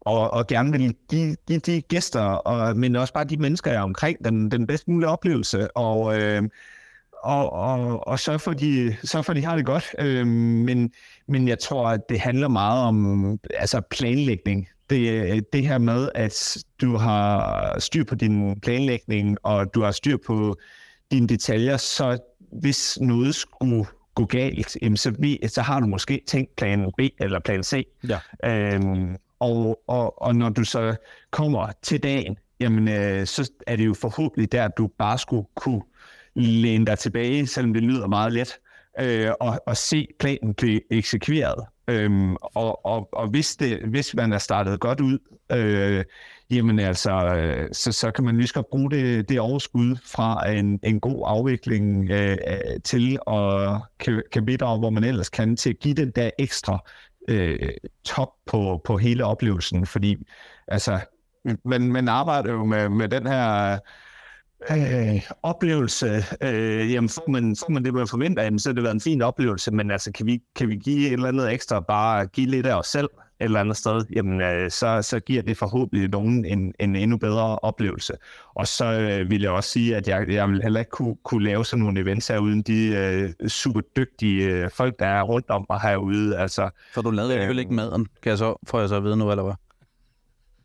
og, 0.00 0.30
og 0.30 0.46
gerne 0.46 0.72
vil 0.72 0.94
give, 1.10 1.36
give 1.46 1.58
de 1.58 1.82
gæster, 1.82 2.20
og, 2.20 2.76
men 2.76 2.96
også 2.96 3.12
bare 3.12 3.24
de 3.24 3.36
mennesker, 3.36 3.70
jeg 3.70 3.78
er 3.78 3.82
omkring, 3.82 4.24
den, 4.24 4.50
den 4.50 4.66
bedst 4.66 4.88
mulige 4.88 5.08
oplevelse. 5.08 5.76
Og, 5.76 6.20
øh, 6.20 6.42
og, 7.22 7.52
og, 7.52 8.06
og 8.06 8.20
sørge 8.20 8.38
for, 8.38 8.50
at 8.50 8.60
de, 8.60 8.96
sørge 9.04 9.24
for, 9.24 9.32
at 9.32 9.36
de 9.36 9.44
har 9.44 9.56
det 9.56 9.66
godt. 9.66 9.84
Øh, 9.98 10.26
men, 10.26 10.92
men 11.28 11.48
jeg 11.48 11.58
tror, 11.58 11.88
at 11.88 12.00
det 12.08 12.20
handler 12.20 12.48
meget 12.48 12.82
om 12.84 13.38
altså 13.54 13.80
planlægning. 13.90 14.68
Det, 14.90 15.52
det 15.52 15.66
her 15.66 15.78
med, 15.78 16.08
at 16.14 16.56
du 16.80 16.96
har 16.96 17.78
styr 17.78 18.04
på 18.04 18.14
din 18.14 18.60
planlægning, 18.60 19.36
og 19.42 19.74
du 19.74 19.82
har 19.82 19.90
styr 19.90 20.16
på 20.26 20.56
dine 21.10 21.26
detaljer, 21.26 21.76
så 21.76 22.18
hvis 22.52 22.98
noget 23.00 23.34
skulle 23.34 23.86
gå 24.14 24.24
galt, 24.24 24.76
jamen 24.82 24.96
så, 24.96 25.36
så 25.48 25.62
har 25.62 25.80
du 25.80 25.86
måske 25.86 26.22
tænkt 26.26 26.56
plan 26.56 26.92
B 26.98 27.00
eller 27.18 27.40
plan 27.40 27.62
C. 27.62 27.86
Ja. 28.08 28.18
Øhm, 28.44 29.16
og, 29.40 29.82
og, 29.86 30.22
og 30.22 30.36
når 30.36 30.48
du 30.48 30.64
så 30.64 30.96
kommer 31.30 31.68
til 31.82 32.02
dagen, 32.02 32.36
jamen 32.60 32.88
øh, 32.88 33.26
så 33.26 33.50
er 33.66 33.76
det 33.76 33.86
jo 33.86 33.94
forhåbentlig 33.94 34.52
der, 34.52 34.64
at 34.64 34.72
du 34.78 34.86
bare 34.98 35.18
skulle 35.18 35.46
kunne 35.54 35.82
læne 36.34 36.86
dig 36.86 36.98
tilbage, 36.98 37.46
selvom 37.46 37.74
det 37.74 37.82
lyder 37.82 38.06
meget 38.06 38.32
let, 38.32 38.58
øh, 39.00 39.30
og, 39.40 39.60
og 39.66 39.76
se 39.76 40.08
planen 40.18 40.54
blive 40.54 40.80
eksekveret. 40.92 41.64
Øhm, 41.88 42.36
og, 42.36 42.86
og, 42.86 43.08
og 43.12 43.28
hvis, 43.28 43.56
det, 43.56 43.78
hvis 43.82 44.14
man 44.14 44.32
er 44.32 44.38
startet 44.38 44.80
godt 44.80 45.00
ud, 45.00 45.18
øh, 45.52 46.04
jamen 46.50 46.78
altså, 46.78 47.10
øh, 47.10 47.68
så, 47.72 47.92
så 47.92 48.10
kan 48.10 48.24
man 48.24 48.36
lige 48.36 48.46
så 48.46 48.62
bruge 48.70 48.90
det, 48.90 49.28
det 49.28 49.40
overskud 49.40 49.96
fra 50.04 50.50
en, 50.50 50.80
en 50.82 51.00
god 51.00 51.24
afvikling 51.26 52.10
øh, 52.10 52.36
øh, 52.48 52.80
til 52.84 53.18
at 53.26 53.80
kan, 53.98 54.22
kan 54.32 54.44
bidrage, 54.44 54.78
hvor 54.78 54.90
man 54.90 55.04
ellers 55.04 55.28
kan, 55.28 55.56
til 55.56 55.70
at 55.70 55.78
give 55.78 55.94
den 55.94 56.10
der 56.10 56.30
ekstra 56.38 56.78
øh, 57.28 57.68
top 58.04 58.28
på, 58.46 58.80
på 58.84 58.96
hele 58.96 59.24
oplevelsen, 59.24 59.86
fordi 59.86 60.16
altså, 60.68 61.00
man, 61.64 61.92
man 61.92 62.08
arbejder 62.08 62.52
jo 62.52 62.64
med, 62.64 62.88
med 62.88 63.08
den 63.08 63.26
her 63.26 63.78
øh, 64.70 65.22
oplevelse, 65.42 66.24
øh, 66.40 66.92
jamen 66.92 67.08
får 67.08 67.30
man, 67.30 67.56
får 67.56 67.70
man 67.70 67.84
det, 67.84 67.94
man 67.94 68.08
forventer, 68.08 68.42
jamen, 68.42 68.58
så 68.58 68.68
har 68.68 68.74
det 68.74 68.82
været 68.82 68.94
en 68.94 69.00
fin 69.00 69.22
oplevelse, 69.22 69.70
men 69.70 69.90
altså, 69.90 70.12
kan 70.12 70.26
vi, 70.26 70.40
kan 70.56 70.68
vi 70.68 70.76
give 70.76 71.06
et 71.06 71.12
eller 71.12 71.28
andet 71.28 71.52
ekstra, 71.52 71.80
bare 71.80 72.26
give 72.26 72.50
lidt 72.50 72.66
af 72.66 72.78
os 72.78 72.86
selv? 72.86 73.08
Eller 73.40 73.60
andet 73.60 73.76
sted, 73.76 74.04
jamen, 74.14 74.40
øh, 74.40 74.70
så, 74.70 75.02
så 75.02 75.20
giver 75.20 75.42
det 75.42 75.56
forhåbentlig 75.56 76.08
nogen 76.08 76.44
en, 76.44 76.74
en 76.80 76.96
endnu 76.96 77.16
bedre 77.16 77.58
oplevelse. 77.58 78.12
Og 78.54 78.68
så 78.68 78.84
øh, 78.84 79.30
vil 79.30 79.42
jeg 79.42 79.50
også 79.50 79.70
sige, 79.70 79.96
at 79.96 80.08
jeg, 80.08 80.28
jeg 80.28 80.48
vil 80.48 80.62
heller 80.62 80.80
ikke 80.80 80.90
kunne, 80.90 81.16
kunne 81.24 81.44
lave 81.44 81.64
sådan 81.64 81.84
nogle 81.84 82.00
events 82.00 82.28
her, 82.28 82.38
uden 82.38 82.62
de 82.62 82.86
øh, 82.88 83.48
super 83.48 83.80
dygtige 83.80 84.44
øh, 84.44 84.70
folk, 84.70 84.98
der 84.98 85.06
er 85.06 85.22
rundt 85.22 85.50
om 85.50 85.66
mig 85.70 85.80
herude. 85.80 86.38
Altså, 86.38 86.70
Så 86.94 87.00
du 87.00 87.10
lavede 87.10 87.32
alligevel 87.32 87.58
ikke 87.58 87.74
maden, 87.74 88.06
kan 88.22 88.30
jeg 88.30 88.38
så, 88.38 88.56
får 88.66 88.80
jeg 88.80 88.88
så 88.88 88.96
at 88.96 89.04
vide 89.04 89.16
nu, 89.16 89.30
eller 89.30 89.44
hvad? 89.44 89.54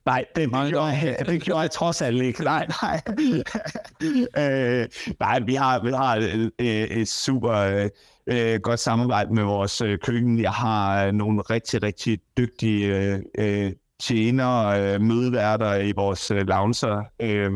Nej, 0.06 0.26
det, 0.36 0.50
det, 0.52 0.70
gjorde, 0.70 0.86
jeg, 0.86 1.18
det 1.26 1.42
gjorde 1.42 1.62
jeg 1.62 1.72
trods 1.72 2.02
alt 2.02 2.22
ikke. 2.22 2.44
Nej, 2.44 2.68
nej. 2.82 3.02
øh, 4.82 4.88
nej, 5.20 5.40
vi 5.40 5.56
har, 5.56 5.84
vi 5.84 5.92
har 5.92 6.16
et, 6.60 7.02
et 7.02 7.08
super 7.08 7.90
øh, 8.28 8.60
godt 8.60 8.80
samarbejde 8.80 9.34
med 9.34 9.44
vores 9.44 9.82
øh, 9.82 9.98
køkken. 10.00 10.40
Jeg 10.40 10.52
har 10.52 11.06
øh, 11.06 11.12
nogle 11.12 11.42
rigtig, 11.42 11.84
rigtig 11.84 12.20
dygtige 12.38 13.22
øh, 13.40 13.72
tjenere, 14.00 14.94
øh, 14.94 15.02
mødeværter 15.02 15.76
i 15.76 15.92
vores 15.92 16.32
øh, 16.32 16.48
lounger. 16.48 17.04
Øh, 17.20 17.52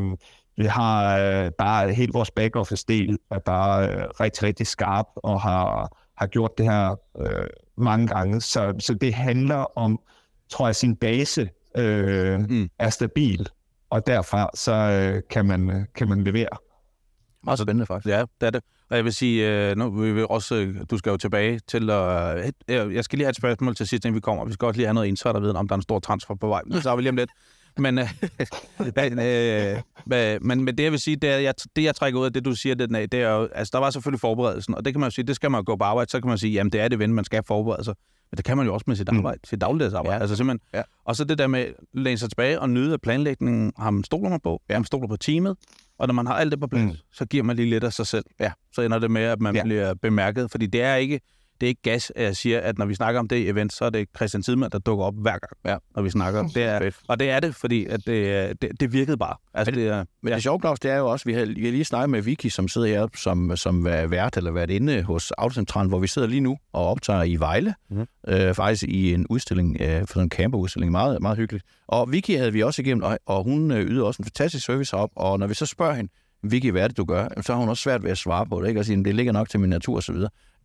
vi 0.57 0.65
har 0.65 1.17
øh, 1.17 1.51
bare 1.51 1.93
hele 1.93 2.11
vores 2.13 2.31
back-office-del 2.31 3.17
er 3.31 3.39
bare 3.39 3.89
øh, 3.89 4.05
rigtig, 4.19 4.43
rigtig 4.43 4.67
skarp 4.67 5.05
og 5.15 5.41
har, 5.41 5.97
har 6.17 6.27
gjort 6.27 6.57
det 6.57 6.65
her 6.65 6.95
øh, 7.19 7.47
mange 7.77 8.07
gange. 8.07 8.41
Så, 8.41 8.73
så 8.79 8.93
det 8.93 9.13
handler 9.13 9.77
om, 9.77 9.99
tror 10.49 10.67
jeg, 10.67 10.75
sin 10.75 10.95
base 10.95 11.49
øh, 11.77 12.39
mm. 12.39 12.69
er 12.79 12.89
stabil, 12.89 13.47
og 13.89 14.07
derfra 14.07 14.49
så 14.53 14.73
øh, 14.73 15.21
kan, 15.29 15.45
man, 15.45 15.87
kan 15.95 16.09
man 16.09 16.23
levere. 16.23 16.57
Meget 17.43 17.59
spændende 17.59 17.85
faktisk. 17.85 18.07
Ja, 18.07 18.21
det 18.41 18.47
er 18.47 18.49
det. 18.49 18.63
Og 18.89 18.95
jeg 18.95 19.05
vil 19.05 19.13
sige, 19.13 19.69
øh, 19.69 19.77
nu 19.77 19.89
vil 19.89 20.15
vi 20.15 20.25
også, 20.29 20.55
øh, 20.55 20.75
du 20.91 20.97
skal 20.97 21.09
jo 21.09 21.17
tilbage 21.17 21.59
til, 21.67 21.89
at, 21.89 22.53
øh, 22.67 22.93
jeg 22.95 23.03
skal 23.03 23.17
lige 23.17 23.25
have 23.25 23.29
et 23.29 23.35
spørgsmål 23.35 23.75
til 23.75 23.87
sidst, 23.87 24.05
inden 24.05 24.15
vi 24.15 24.19
kommer. 24.19 24.45
Vi 24.45 24.53
skal 24.53 24.65
også 24.65 24.77
lige 24.77 24.87
have 24.87 24.93
noget 24.93 25.07
insiderviden, 25.07 25.55
om 25.55 25.67
der 25.67 25.73
er 25.73 25.77
en 25.77 25.81
stor 25.81 25.99
transfer 25.99 26.35
på 26.35 26.47
vej. 26.47 26.61
Så 26.81 26.89
har 26.89 26.95
vi 26.95 27.01
lige 27.01 27.09
om 27.09 27.15
lidt. 27.15 27.31
Men, 27.79 27.97
øh, 27.97 28.09
øh, 29.19 29.77
øh, 30.13 30.39
men, 30.41 30.63
men 30.63 30.77
det, 30.77 30.83
jeg 30.83 30.91
vil 30.91 30.99
sige, 30.99 31.15
det, 31.15 31.29
er, 31.29 31.37
jeg, 31.37 31.53
det 31.75 31.83
jeg 31.83 31.95
trækker 31.95 32.19
ud 32.19 32.25
af 32.25 32.33
det, 32.33 32.45
du 32.45 32.55
siger, 32.55 32.75
det, 32.75 33.11
det 33.11 33.13
er 33.13 33.29
jo, 33.29 33.47
altså 33.55 33.71
der 33.73 33.79
var 33.79 33.89
selvfølgelig 33.89 34.19
forberedelsen, 34.19 34.75
og 34.75 34.85
det 34.85 34.93
kan 34.93 34.99
man 34.99 35.07
jo 35.07 35.11
sige, 35.11 35.25
det 35.25 35.35
skal 35.35 35.51
man 35.51 35.59
jo 35.59 35.63
gå 35.65 35.75
på 35.75 35.83
arbejde, 35.83 36.11
så 36.11 36.21
kan 36.21 36.29
man 36.29 36.37
sige, 36.37 36.53
jamen 36.53 36.71
det 36.71 36.81
er 36.81 36.87
det 36.87 36.99
ven, 36.99 37.13
man 37.13 37.25
skal 37.25 37.43
forberede 37.47 37.83
sig. 37.83 37.95
Men 38.31 38.37
det 38.37 38.45
kan 38.45 38.57
man 38.57 38.65
jo 38.65 38.73
også 38.73 38.83
med 38.87 38.95
sit 38.95 39.09
arbejde, 39.09 39.37
mm. 39.37 39.47
sit 39.47 39.61
dagligdagsarbejde. 39.61 40.15
Ja. 40.15 40.21
Altså 40.21 40.35
simpelthen. 40.35 40.59
Ja. 40.73 40.81
Og 41.05 41.15
så 41.15 41.23
det 41.23 41.37
der 41.37 41.47
med 41.47 41.59
at 41.59 41.73
læne 41.93 42.17
sig 42.17 42.29
tilbage 42.29 42.59
og 42.59 42.69
nyde 42.69 42.93
af 42.93 43.01
planlægningen, 43.01 43.73
har 43.77 43.91
man 43.91 44.03
stoler 44.03 44.29
man 44.29 44.39
på, 44.39 44.61
ja. 44.69 44.79
man 44.79 44.85
stoler 44.85 45.07
på 45.07 45.17
teamet, 45.17 45.57
og 45.97 46.07
når 46.07 46.13
man 46.13 46.27
har 46.27 46.33
alt 46.33 46.51
det 46.51 46.59
på 46.59 46.67
plads, 46.67 46.83
mm. 46.83 46.97
så 47.11 47.25
giver 47.25 47.43
man 47.43 47.55
lige 47.55 47.69
lidt 47.69 47.83
af 47.83 47.93
sig 47.93 48.07
selv. 48.07 48.25
Ja. 48.39 48.51
Så 48.71 48.81
ender 48.81 48.99
det 48.99 49.11
med, 49.11 49.21
at 49.21 49.41
man 49.41 49.55
ja. 49.55 49.63
bliver 49.63 49.93
bemærket, 49.93 50.51
fordi 50.51 50.65
det 50.65 50.81
er 50.81 50.95
ikke 50.95 51.19
det 51.61 51.67
er 51.67 51.69
ikke 51.69 51.81
gas, 51.81 52.11
at 52.15 52.23
jeg 52.23 52.35
siger, 52.35 52.59
at 52.59 52.77
når 52.77 52.85
vi 52.85 52.95
snakker 52.95 53.19
om 53.19 53.27
det 53.27 53.49
event, 53.49 53.73
så 53.73 53.85
er 53.85 53.89
det 53.89 54.07
Christian 54.15 54.43
Tidemand, 54.43 54.71
der 54.71 54.79
dukker 54.79 55.05
op 55.05 55.13
hver 55.17 55.31
gang, 55.31 55.51
ja. 55.65 55.77
når 55.95 56.01
vi 56.01 56.09
snakker. 56.09 56.47
Det 56.47 56.63
er, 56.63 56.91
og 57.07 57.19
det 57.19 57.29
er 57.29 57.39
det, 57.39 57.55
fordi 57.55 57.85
at 57.85 57.99
det, 58.05 58.61
det, 58.61 58.71
det 58.79 58.93
virkede 58.93 59.17
bare. 59.17 59.35
Altså, 59.53 59.71
men 59.71 59.79
det, 59.79 59.89
er, 59.89 60.05
men 60.21 60.29
ja. 60.29 60.35
det 60.35 60.43
sjove, 60.43 60.59
Claus, 60.59 60.79
det 60.79 60.91
er 60.91 60.97
jo 60.97 61.07
også, 61.07 61.25
vi 61.25 61.33
har, 61.33 61.45
vi 61.45 61.65
har 61.65 61.71
lige 61.71 61.85
snakket 61.85 62.09
med 62.09 62.21
Vicky, 62.21 62.47
som 62.47 62.67
sidder 62.67 62.87
her 62.87 63.07
som, 63.15 63.55
som 63.55 63.85
vært 63.85 64.37
eller 64.37 64.51
været 64.51 64.69
inde 64.69 65.03
hos 65.03 65.31
Autocentralen, 65.31 65.89
hvor 65.89 65.99
vi 65.99 66.07
sidder 66.07 66.27
lige 66.27 66.41
nu 66.41 66.57
og 66.73 66.87
optager 66.87 67.23
i 67.23 67.35
Vejle, 67.35 67.75
mm. 67.89 68.05
øh, 68.27 68.53
faktisk 68.53 68.83
i 68.83 69.13
en 69.13 69.27
udstilling, 69.29 69.77
øh, 69.81 70.07
for 70.07 70.19
en 70.19 70.29
camperudstilling, 70.29 70.91
meget, 70.91 71.21
meget 71.21 71.37
hyggeligt. 71.37 71.65
Og 71.87 72.11
Vicky 72.11 72.37
havde 72.37 72.53
vi 72.53 72.63
også 72.63 72.81
igennem, 72.81 73.03
og, 73.03 73.19
og 73.25 73.43
hun 73.43 73.71
øh, 73.71 73.85
yder 73.85 74.05
også 74.05 74.21
en 74.21 74.25
fantastisk 74.25 74.65
service 74.65 74.95
op, 74.95 75.09
og 75.15 75.39
når 75.39 75.47
vi 75.47 75.53
så 75.53 75.65
spørger 75.65 75.93
hende, 75.93 76.11
Vicky, 76.43 76.71
hvad 76.71 76.83
er 76.83 76.87
det, 76.87 76.97
du 76.97 77.05
gør? 77.05 77.27
Så 77.41 77.53
har 77.53 77.59
hun 77.59 77.69
også 77.69 77.83
svært 77.83 78.03
ved 78.03 78.11
at 78.11 78.17
svare 78.17 78.45
på 78.45 78.61
det, 78.61 78.67
ikke? 78.67 78.79
Og 78.79 78.85
sige, 78.85 79.03
det 79.03 79.15
ligger 79.15 79.33
nok 79.33 79.49
til 79.49 79.59
min 79.59 79.69
natur 79.69 79.97
osv. 79.97 80.15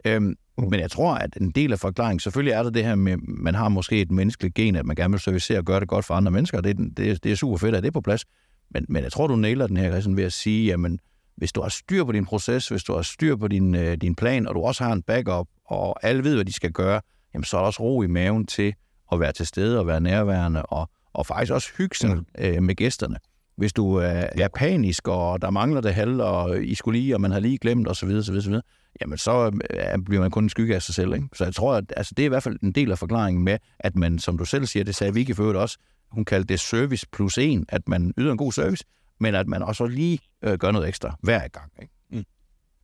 Øhm, 0.05 0.35
men 0.59 0.81
jeg 0.81 0.91
tror, 0.91 1.15
at 1.15 1.37
en 1.41 1.51
del 1.51 1.73
af 1.73 1.79
forklaringen, 1.79 2.21
selvfølgelig 2.21 2.53
er 2.53 2.63
der 2.63 2.71
det 2.71 2.85
her 2.85 2.95
med, 2.95 3.17
man 3.17 3.55
har 3.55 3.69
måske 3.69 4.01
et 4.01 4.11
menneskeligt 4.11 4.55
gen, 4.55 4.77
at 4.77 4.87
man 4.87 4.97
gerne 4.97 5.13
vil 5.13 5.21
servicere 5.21 5.59
og 5.59 5.65
gøre 5.65 5.81
det 5.81 5.89
godt 5.89 6.05
for 6.05 6.15
andre 6.15 6.33
mennesker, 6.33 6.61
det, 6.61 6.77
det, 6.97 7.25
det 7.25 7.33
er 7.33 7.37
super 7.37 7.57
fedt, 7.57 7.75
at 7.75 7.83
det 7.83 7.89
er 7.89 7.93
på 7.93 8.01
plads. 8.01 8.25
Men, 8.71 8.87
men 8.89 9.03
jeg 9.03 9.13
tror, 9.13 9.27
du 9.27 9.37
nailer 9.37 9.67
den 9.67 9.77
her, 9.77 9.91
Christian, 9.91 10.17
ved 10.17 10.25
at 10.25 10.33
sige, 10.33 10.67
jamen, 10.67 10.99
hvis 11.37 11.53
du 11.53 11.63
har 11.63 11.69
styr 11.69 12.05
på 12.05 12.13
din 12.13 12.25
proces, 12.25 12.69
hvis 12.69 12.85
du 12.85 12.95
har 12.95 13.03
styr 13.03 13.37
på 13.37 13.49
din, 13.49 13.75
øh, 13.75 13.97
din 13.97 14.15
plan, 14.15 14.47
og 14.47 14.55
du 14.55 14.61
også 14.61 14.85
har 14.85 14.93
en 14.93 15.03
backup, 15.03 15.47
og 15.65 16.07
alle 16.07 16.25
ved, 16.25 16.35
hvad 16.35 16.45
de 16.45 16.53
skal 16.53 16.73
gøre, 16.73 17.01
jamen, 17.35 17.45
så 17.45 17.57
er 17.57 17.61
der 17.61 17.67
også 17.67 17.83
ro 17.83 18.03
i 18.03 18.07
maven 18.07 18.47
til 18.47 18.75
at 19.13 19.21
være 19.21 19.33
til 19.33 19.47
stede 19.47 19.79
og 19.79 19.87
være 19.87 20.01
nærværende, 20.01 20.63
og, 20.63 20.91
og 21.13 21.27
faktisk 21.27 21.53
også 21.53 21.69
hygge 21.79 21.97
sig 21.97 22.15
mm. 22.15 22.25
øh, 22.39 22.63
med 22.63 22.75
gæsterne. 22.75 23.17
Hvis 23.57 23.73
du 23.73 24.01
øh, 24.01 24.25
er 24.33 24.49
panisk, 24.55 25.09
og 25.09 25.43
der 25.43 25.51
mangler 25.51 25.81
det 25.81 25.95
halve, 25.95 26.25
og 26.25 26.65
I 26.65 26.75
skulle 26.75 27.01
lige, 27.01 27.15
og 27.15 27.21
man 27.21 27.31
har 27.31 27.41
lige 27.41 27.59
glemt, 27.59 27.89
osv., 27.89 28.09
osv., 28.09 28.37
osv., 28.37 28.55
jamen 29.01 29.19
så 29.19 29.61
øh, 29.71 30.05
bliver 30.05 30.21
man 30.21 30.31
kun 30.31 30.45
en 30.45 30.51
skygge 30.51 30.75
af 30.75 30.83
sig 30.83 30.95
selv. 30.95 31.15
Ikke? 31.15 31.29
Så 31.35 31.45
jeg 31.45 31.55
tror, 31.55 31.75
at 31.75 31.93
altså, 31.97 32.15
det 32.17 32.23
er 32.23 32.27
i 32.27 32.29
hvert 32.29 32.43
fald 32.43 32.59
en 32.63 32.73
del 32.73 32.91
af 32.91 32.99
forklaringen 32.99 33.45
med, 33.45 33.59
at 33.79 33.97
man, 33.97 34.19
som 34.19 34.39
du 34.39 34.45
selv 34.45 34.67
siger, 34.67 34.85
det 34.85 34.95
sagde 34.95 35.15
Vicky 35.15 35.35
for 35.35 35.53
også, 35.55 35.79
hun 36.11 36.25
kaldte 36.25 36.49
det 36.49 36.61
service 36.61 37.07
plus 37.13 37.39
en, 37.39 37.67
at 37.69 37.89
man 37.89 38.15
yder 38.19 38.33
en 38.33 38.39
god 38.39 38.53
service, 38.53 38.85
men 39.21 39.35
at 39.35 39.47
man 39.47 39.63
også 39.63 39.87
lige 39.87 40.19
øh, 40.43 40.59
gør 40.59 40.71
noget 40.71 40.89
ekstra 40.89 41.17
hver 41.23 41.49
gang. 41.49 41.73
Ikke? 41.83 41.93
Mm. 42.11 42.25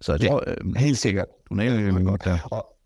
Så 0.01 0.13
jeg 0.13 0.21
tror, 0.21 0.45
øh, 0.47 0.77
helt 0.77 0.99
sikkert. 0.99 1.27
Du 1.49 1.55
nævner 1.55 1.99
det 1.99 2.07
godt 2.07 2.25
der. 2.25 2.39
Og, 2.51 2.79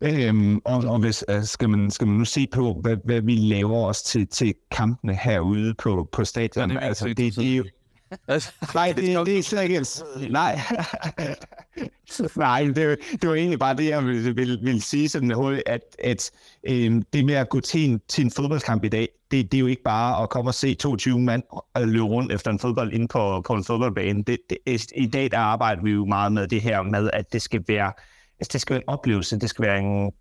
Øhm, 0.00 0.60
og, 0.64 0.84
og 0.84 0.98
hvis, 0.98 1.24
uh, 1.36 1.42
skal, 1.42 1.70
man, 1.70 1.90
skal 1.90 2.06
man 2.06 2.16
nu 2.16 2.24
se 2.24 2.46
på, 2.52 2.78
hvad, 2.82 2.96
hvad 3.04 3.20
vi 3.20 3.36
laver 3.36 3.86
os 3.86 4.02
til, 4.02 4.26
til 4.26 4.54
kampene 4.70 5.14
herude 5.14 5.74
på, 5.74 6.08
på 6.12 6.24
stadion? 6.24 6.70
Ja, 6.70 6.76
det, 6.76 6.82
altså, 6.82 7.08
det, 7.08 7.16
det, 7.16 7.36
det 7.36 7.52
er 7.52 7.56
jo, 7.56 7.64
Nej, 8.74 8.92
det, 8.96 9.26
det 9.26 9.38
er 9.38 9.42
slet 9.42 9.62
ikke... 9.62 9.86
Nej. 10.30 10.60
Nej, 12.36 12.64
det, 12.64 12.98
det 13.22 13.28
var 13.28 13.34
egentlig 13.34 13.58
bare 13.58 13.76
det, 13.76 13.88
jeg 13.88 14.04
ville, 14.04 14.34
ville, 14.34 14.58
ville 14.62 14.80
sige 14.82 15.08
sådan 15.08 15.30
hurtigt, 15.30 15.62
at, 15.66 15.80
at 16.04 16.30
øh, 16.68 17.02
det 17.12 17.24
med 17.24 17.34
at 17.34 17.48
gå 17.48 17.60
til 17.60 17.90
en, 17.90 18.00
til 18.08 18.24
en 18.24 18.30
fodboldkamp 18.30 18.84
i 18.84 18.88
dag, 18.88 19.08
det, 19.30 19.52
det 19.52 19.58
er 19.58 19.60
jo 19.60 19.66
ikke 19.66 19.82
bare 19.82 20.22
at 20.22 20.30
komme 20.30 20.50
og 20.50 20.54
se 20.54 20.74
22 20.74 21.20
mand 21.20 21.42
løbe 21.76 22.04
rundt 22.04 22.32
efter 22.32 22.50
en 22.50 22.58
fodbold 22.58 22.92
inde 22.92 23.08
på, 23.08 23.42
på 23.46 23.52
en 23.54 23.64
fodboldbane. 23.64 24.22
Det, 24.22 24.38
det, 24.50 24.86
I 24.96 25.06
dag 25.06 25.30
der 25.30 25.38
arbejder 25.38 25.82
vi 25.82 25.90
jo 25.90 26.04
meget 26.04 26.32
med 26.32 26.48
det 26.48 26.62
her 26.62 26.82
med, 26.82 27.10
at 27.12 27.32
det 27.32 27.42
skal 27.42 27.64
være, 27.68 27.92
altså, 28.40 28.50
det 28.52 28.60
skal 28.60 28.74
være 28.74 28.82
en 28.82 28.88
oplevelse, 28.88 29.38
det 29.38 29.50
skal 29.50 29.64
være 29.64 29.78
en, 29.78 30.12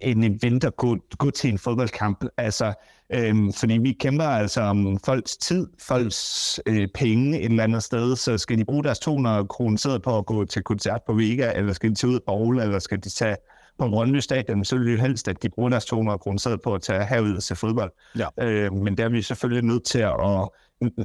en 0.00 0.24
event 0.24 0.64
at 0.64 0.76
gå, 0.76 0.96
gå 1.18 1.30
til 1.30 1.50
en 1.50 1.58
fodboldkamp. 1.58 2.24
Altså, 2.36 2.74
øhm, 3.10 3.52
fordi 3.52 3.78
vi 3.78 3.92
kæmper 3.92 4.24
altså 4.24 4.60
om 4.60 4.98
folks 5.06 5.36
tid, 5.36 5.68
folks 5.78 6.60
øh, 6.66 6.88
penge 6.94 7.38
et 7.38 7.44
eller 7.44 7.64
andet 7.64 7.82
sted, 7.82 8.16
så 8.16 8.38
skal 8.38 8.58
de 8.58 8.64
bruge 8.64 8.84
deres 8.84 8.98
200 8.98 9.46
kroner 9.46 10.00
på 10.04 10.18
at 10.18 10.26
gå 10.26 10.44
til 10.44 10.62
koncert 10.62 11.00
på 11.06 11.12
Vega, 11.12 11.52
eller 11.56 11.72
skal 11.72 11.90
de 11.90 11.94
tage 11.94 12.10
ud 12.10 12.20
på 12.26 12.32
Aarhus, 12.32 12.62
eller 12.62 12.78
skal 12.78 12.98
de 12.98 13.08
tage 13.08 13.36
på 13.78 13.88
Brøndby 13.88 14.16
Stadion, 14.16 14.64
så 14.64 14.76
vil 14.76 14.86
det 14.86 14.92
jo 14.92 14.98
helst, 14.98 15.28
at 15.28 15.42
de 15.42 15.48
bruger 15.48 15.70
deres 15.70 15.84
200 15.84 16.18
kroner 16.18 16.58
på 16.64 16.74
at 16.74 16.82
tage 16.82 17.06
herud 17.06 17.36
og 17.36 17.42
se 17.42 17.56
fodbold. 17.56 17.92
Ja. 18.18 18.26
Øh, 18.40 18.72
men 18.72 18.96
der 18.96 19.04
er 19.04 19.08
vi 19.08 19.22
selvfølgelig 19.22 19.64
nødt 19.64 19.84
til 19.84 19.98
at 19.98 20.48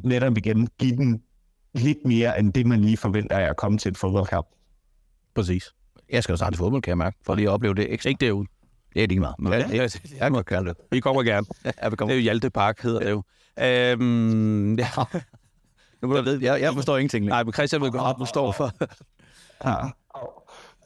netop 0.03 0.37
igen 0.37 0.67
give 0.79 0.95
den 0.95 1.21
lidt 1.73 2.05
mere, 2.05 2.39
end 2.39 2.53
det 2.53 2.65
man 2.65 2.81
lige 2.81 2.97
forventer 2.97 3.37
af 3.37 3.49
at 3.49 3.57
komme 3.57 3.77
til 3.77 3.89
et 3.89 3.97
fodboldkamp. 3.97 4.47
Præcis. 5.35 5.73
Jeg 6.09 6.23
skal 6.23 6.33
jo 6.33 6.37
starte 6.37 6.57
fodbold, 6.57 6.81
kan 6.81 6.89
jeg 6.89 6.97
mærke, 6.97 7.17
for 7.25 7.35
lige 7.35 7.47
at 7.47 7.53
opleve 7.53 7.75
det 7.75 7.93
ekstra. 7.93 8.09
Ikke 8.09 8.25
derude. 8.25 8.47
Det 8.93 9.03
er 9.03 9.07
lige 9.07 9.19
meget. 9.19 9.35
Ja, 9.43 9.49
jeg, 9.51 9.71
jeg, 9.71 9.89
jeg, 10.19 10.33
jeg 10.35 10.45
kan 10.45 10.65
det. 10.65 10.77
Vi 10.91 10.99
kommer 10.99 11.23
gerne. 11.23 11.47
ja, 11.83 11.89
vi 11.89 11.95
kommer. 11.95 12.13
Det 12.13 12.19
er 12.19 12.21
jo 12.21 12.23
Hjalte 12.23 12.49
Park, 12.49 12.81
hedder 12.81 12.99
det 12.99 13.09
jo. 13.09 13.23
Øhm, 13.59 14.75
ja. 14.79 14.87
Nu 16.01 16.07
må 16.07 16.17
du 16.17 16.21
vide, 16.21 16.45
jeg, 16.51 16.61
jeg 16.61 16.73
forstår 16.73 16.97
ingenting. 16.97 17.25
Nej, 17.25 17.43
men 17.43 17.53
Christian 17.53 17.81
vil 17.81 17.91
godt, 17.91 18.17
du 18.19 18.25
står 18.25 18.51
for. 18.51 18.71
ja. 19.65 19.75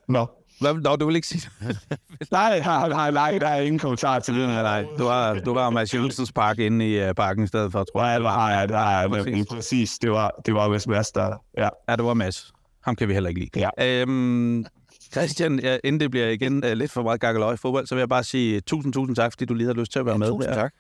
Nå. 0.08 0.28
Nå, 0.62 0.96
du 0.96 1.06
vil 1.06 1.16
ikke 1.16 1.28
sige 1.28 1.50
nej, 2.32 2.60
nej, 2.60 2.90
nej, 2.90 3.12
nej, 3.12 3.40
der 3.40 3.48
er 3.48 3.62
ingen 3.62 3.80
kommentar 3.80 4.20
til 4.20 4.36
det. 4.36 4.48
Nej, 4.50 4.62
nej. 4.62 4.86
Du 4.98 5.04
var, 5.04 5.34
du 5.34 5.54
var 5.54 5.70
Mads 5.70 5.94
Jønsens 5.94 6.32
park 6.32 6.60
inde 6.60 6.92
i 6.92 7.10
uh, 7.10 7.16
parken 7.16 7.44
i 7.44 7.48
stedet 7.48 7.72
for, 7.72 7.84
tror 7.84 8.04
jeg. 8.04 8.10
Ja, 8.12 8.16
det 8.16 8.24
var, 8.24 8.52
ja, 8.52 8.62
det 8.62 8.72
var, 8.72 9.08
præcis. 9.08 9.48
præcis. 9.52 10.00
Det 10.00 10.12
var, 10.12 10.32
det 10.46 10.54
var 10.54 10.88
Mads, 10.88 11.12
der, 11.12 11.44
ja. 11.58 11.70
Ja, 11.90 11.96
det 11.96 12.06
var 12.06 12.14
Mads. 12.14 12.52
Ham 12.84 12.96
kan 12.96 13.08
vi 13.08 13.14
heller 13.14 13.30
ikke 13.30 13.42
lide. 13.42 13.70
Ja. 13.78 14.02
Øhm, 14.02 14.66
Christian, 15.12 15.60
ja, 15.60 15.78
inden 15.84 16.00
det 16.00 16.12
bliver 16.12 16.28
igen 16.28 16.64
uh, 16.66 16.72
lidt 16.72 16.92
for 16.92 17.04
meget 17.04 17.22
gakkeløg 17.22 17.54
i 17.54 17.58
fodbold, 17.58 17.88
så 17.88 17.96
vil 17.96 18.02
jeg 18.02 18.10
bare 18.10 18.24
sige 18.24 18.60
tusind, 18.60 18.94
tusind 18.94 19.16
tak, 19.16 19.32
fordi 19.32 19.46
du 19.46 19.54
lige 19.54 19.68
har 19.68 19.74
lyst 19.74 19.92
til 19.92 20.00
at 20.00 20.06
være 20.06 20.14
ja, 20.14 20.18
med. 20.18 20.28
Tusind 20.28 20.54
tak. 20.54 20.74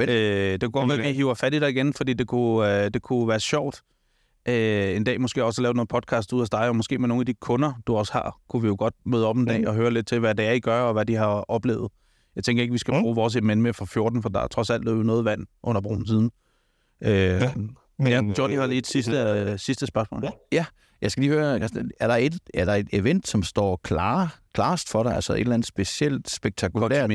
Øh, 0.00 0.06
det 0.08 0.60
kunne 0.60 0.70
godt 0.70 0.88
være, 0.88 0.98
at 0.98 1.04
vi 1.04 1.12
hiver 1.12 1.34
fat 1.34 1.54
i 1.54 1.58
dig 1.58 1.70
igen, 1.70 1.94
fordi 1.94 2.14
det 2.14 2.26
kunne, 2.26 2.84
uh, 2.84 2.90
det 2.94 3.02
kunne 3.02 3.28
være 3.28 3.40
sjovt. 3.40 3.82
Uh, 4.48 4.54
en 4.54 5.04
dag 5.04 5.20
måske 5.20 5.44
også 5.44 5.60
at 5.60 5.62
lave 5.62 5.74
noget 5.74 5.88
podcast 5.88 6.32
ud 6.32 6.42
af 6.42 6.48
dig, 6.48 6.68
og 6.68 6.76
måske 6.76 6.98
med 6.98 7.08
nogle 7.08 7.22
af 7.22 7.26
de 7.26 7.34
kunder, 7.34 7.72
du 7.86 7.96
også 7.96 8.12
har, 8.12 8.36
kunne 8.48 8.62
vi 8.62 8.68
jo 8.68 8.76
godt 8.78 8.94
møde 9.04 9.26
op 9.26 9.36
en 9.36 9.44
dag 9.44 9.68
og 9.68 9.74
høre 9.74 9.90
lidt 9.90 10.06
til, 10.06 10.20
hvad 10.20 10.34
det 10.34 10.46
er, 10.46 10.52
I 10.52 10.60
gør, 10.60 10.80
og 10.80 10.92
hvad 10.92 11.04
de 11.04 11.14
har 11.14 11.26
oplevet. 11.26 11.92
Jeg 12.36 12.44
tænker 12.44 12.62
ikke, 12.62 12.72
vi 12.72 12.78
skal 12.78 13.00
bruge 13.00 13.14
vores 13.14 13.42
mænd 13.42 13.60
med 13.60 13.72
fra 13.72 13.84
14, 13.84 14.22
for 14.22 14.28
der 14.28 14.40
er 14.40 14.46
trods 14.46 14.70
alt 14.70 14.84
løbet 14.84 15.06
noget 15.06 15.24
vand 15.24 15.46
under 15.62 15.80
broen 15.80 16.06
siden. 16.06 16.30
Uh, 17.00 17.08
ja. 17.08 17.52
Men, 17.98 18.08
ja, 18.08 18.22
Johnny 18.38 18.58
har 18.58 18.66
lige 18.66 18.78
et 18.78 18.86
sidste, 18.86 19.46
uh, 19.52 19.58
sidste 19.58 19.86
spørgsmål. 19.86 20.24
Ja. 20.24 20.30
ja. 20.52 20.64
Jeg 21.00 21.10
skal 21.10 21.20
lige 21.20 21.32
høre, 21.32 21.54
er 22.00 22.06
der, 22.06 22.14
et, 22.14 22.38
er 22.54 22.64
der 22.64 22.74
et 22.74 22.88
event, 22.92 23.28
som 23.28 23.42
står 23.42 23.80
klar, 23.84 24.38
klarest 24.56 24.90
for 24.90 25.02
dig? 25.02 25.14
Altså 25.14 25.32
et 25.32 25.40
eller 25.40 25.54
andet 25.54 25.68
specielt 25.68 26.30
spektakulært? 26.30 27.10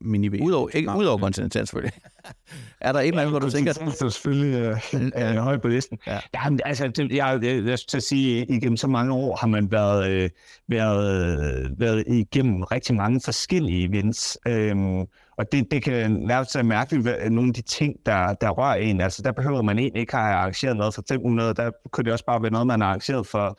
Mini 0.00 0.42
Udover, 0.42 0.68
ikke, 0.72 0.90
udover 0.96 1.18
kontinental 1.18 1.66
selvfølgelig. 1.66 1.92
er 2.80 2.92
der 2.92 3.00
et 3.00 3.08
eller 3.08 3.20
andet, 3.20 3.32
hvor 3.32 3.38
du 3.38 3.50
tænker... 3.50 3.72
Det 3.72 3.82
er 3.82 4.08
selvfølgelig 4.08 4.78
øh, 4.94 5.30
øh, 5.30 5.36
højt 5.36 5.62
på 5.62 5.68
listen. 5.68 5.98
Ja. 6.06 6.20
Ja, 6.34 6.56
altså, 6.64 6.88
det, 6.88 7.12
jeg, 7.12 7.38
jeg, 7.42 7.64
jeg 7.64 7.78
skal 7.78 8.02
sige, 8.02 8.46
igennem 8.46 8.76
så 8.76 8.86
mange 8.86 9.12
år 9.14 9.36
har 9.36 9.46
man 9.46 9.70
været, 9.70 10.10
øh, 10.10 10.30
været, 10.68 11.74
været 11.78 12.04
igennem 12.06 12.62
rigtig 12.62 12.94
mange 12.94 13.20
forskellige 13.24 13.88
events. 13.88 14.38
Øhm, 14.46 15.00
og 15.38 15.52
det, 15.52 15.70
det 15.70 15.82
kan 15.82 16.10
nærmest 16.10 16.54
være 16.54 16.64
mærkeligt, 16.64 17.32
nogle 17.32 17.48
af 17.48 17.54
de 17.54 17.62
ting, 17.62 17.96
der, 18.06 18.34
der 18.34 18.50
rører 18.50 18.74
en. 18.74 19.00
Altså, 19.00 19.22
der 19.22 19.32
behøver 19.32 19.62
man 19.62 19.78
egentlig 19.78 20.00
ikke 20.00 20.16
have 20.16 20.34
arrangeret 20.34 20.76
noget 20.76 20.94
for 20.94 21.04
500. 21.08 21.54
Der 21.54 21.70
kunne 21.92 22.04
det 22.04 22.12
også 22.12 22.24
bare 22.24 22.42
være 22.42 22.50
noget, 22.50 22.66
man 22.66 22.80
har 22.80 22.88
arrangeret 22.88 23.26
for 23.26 23.58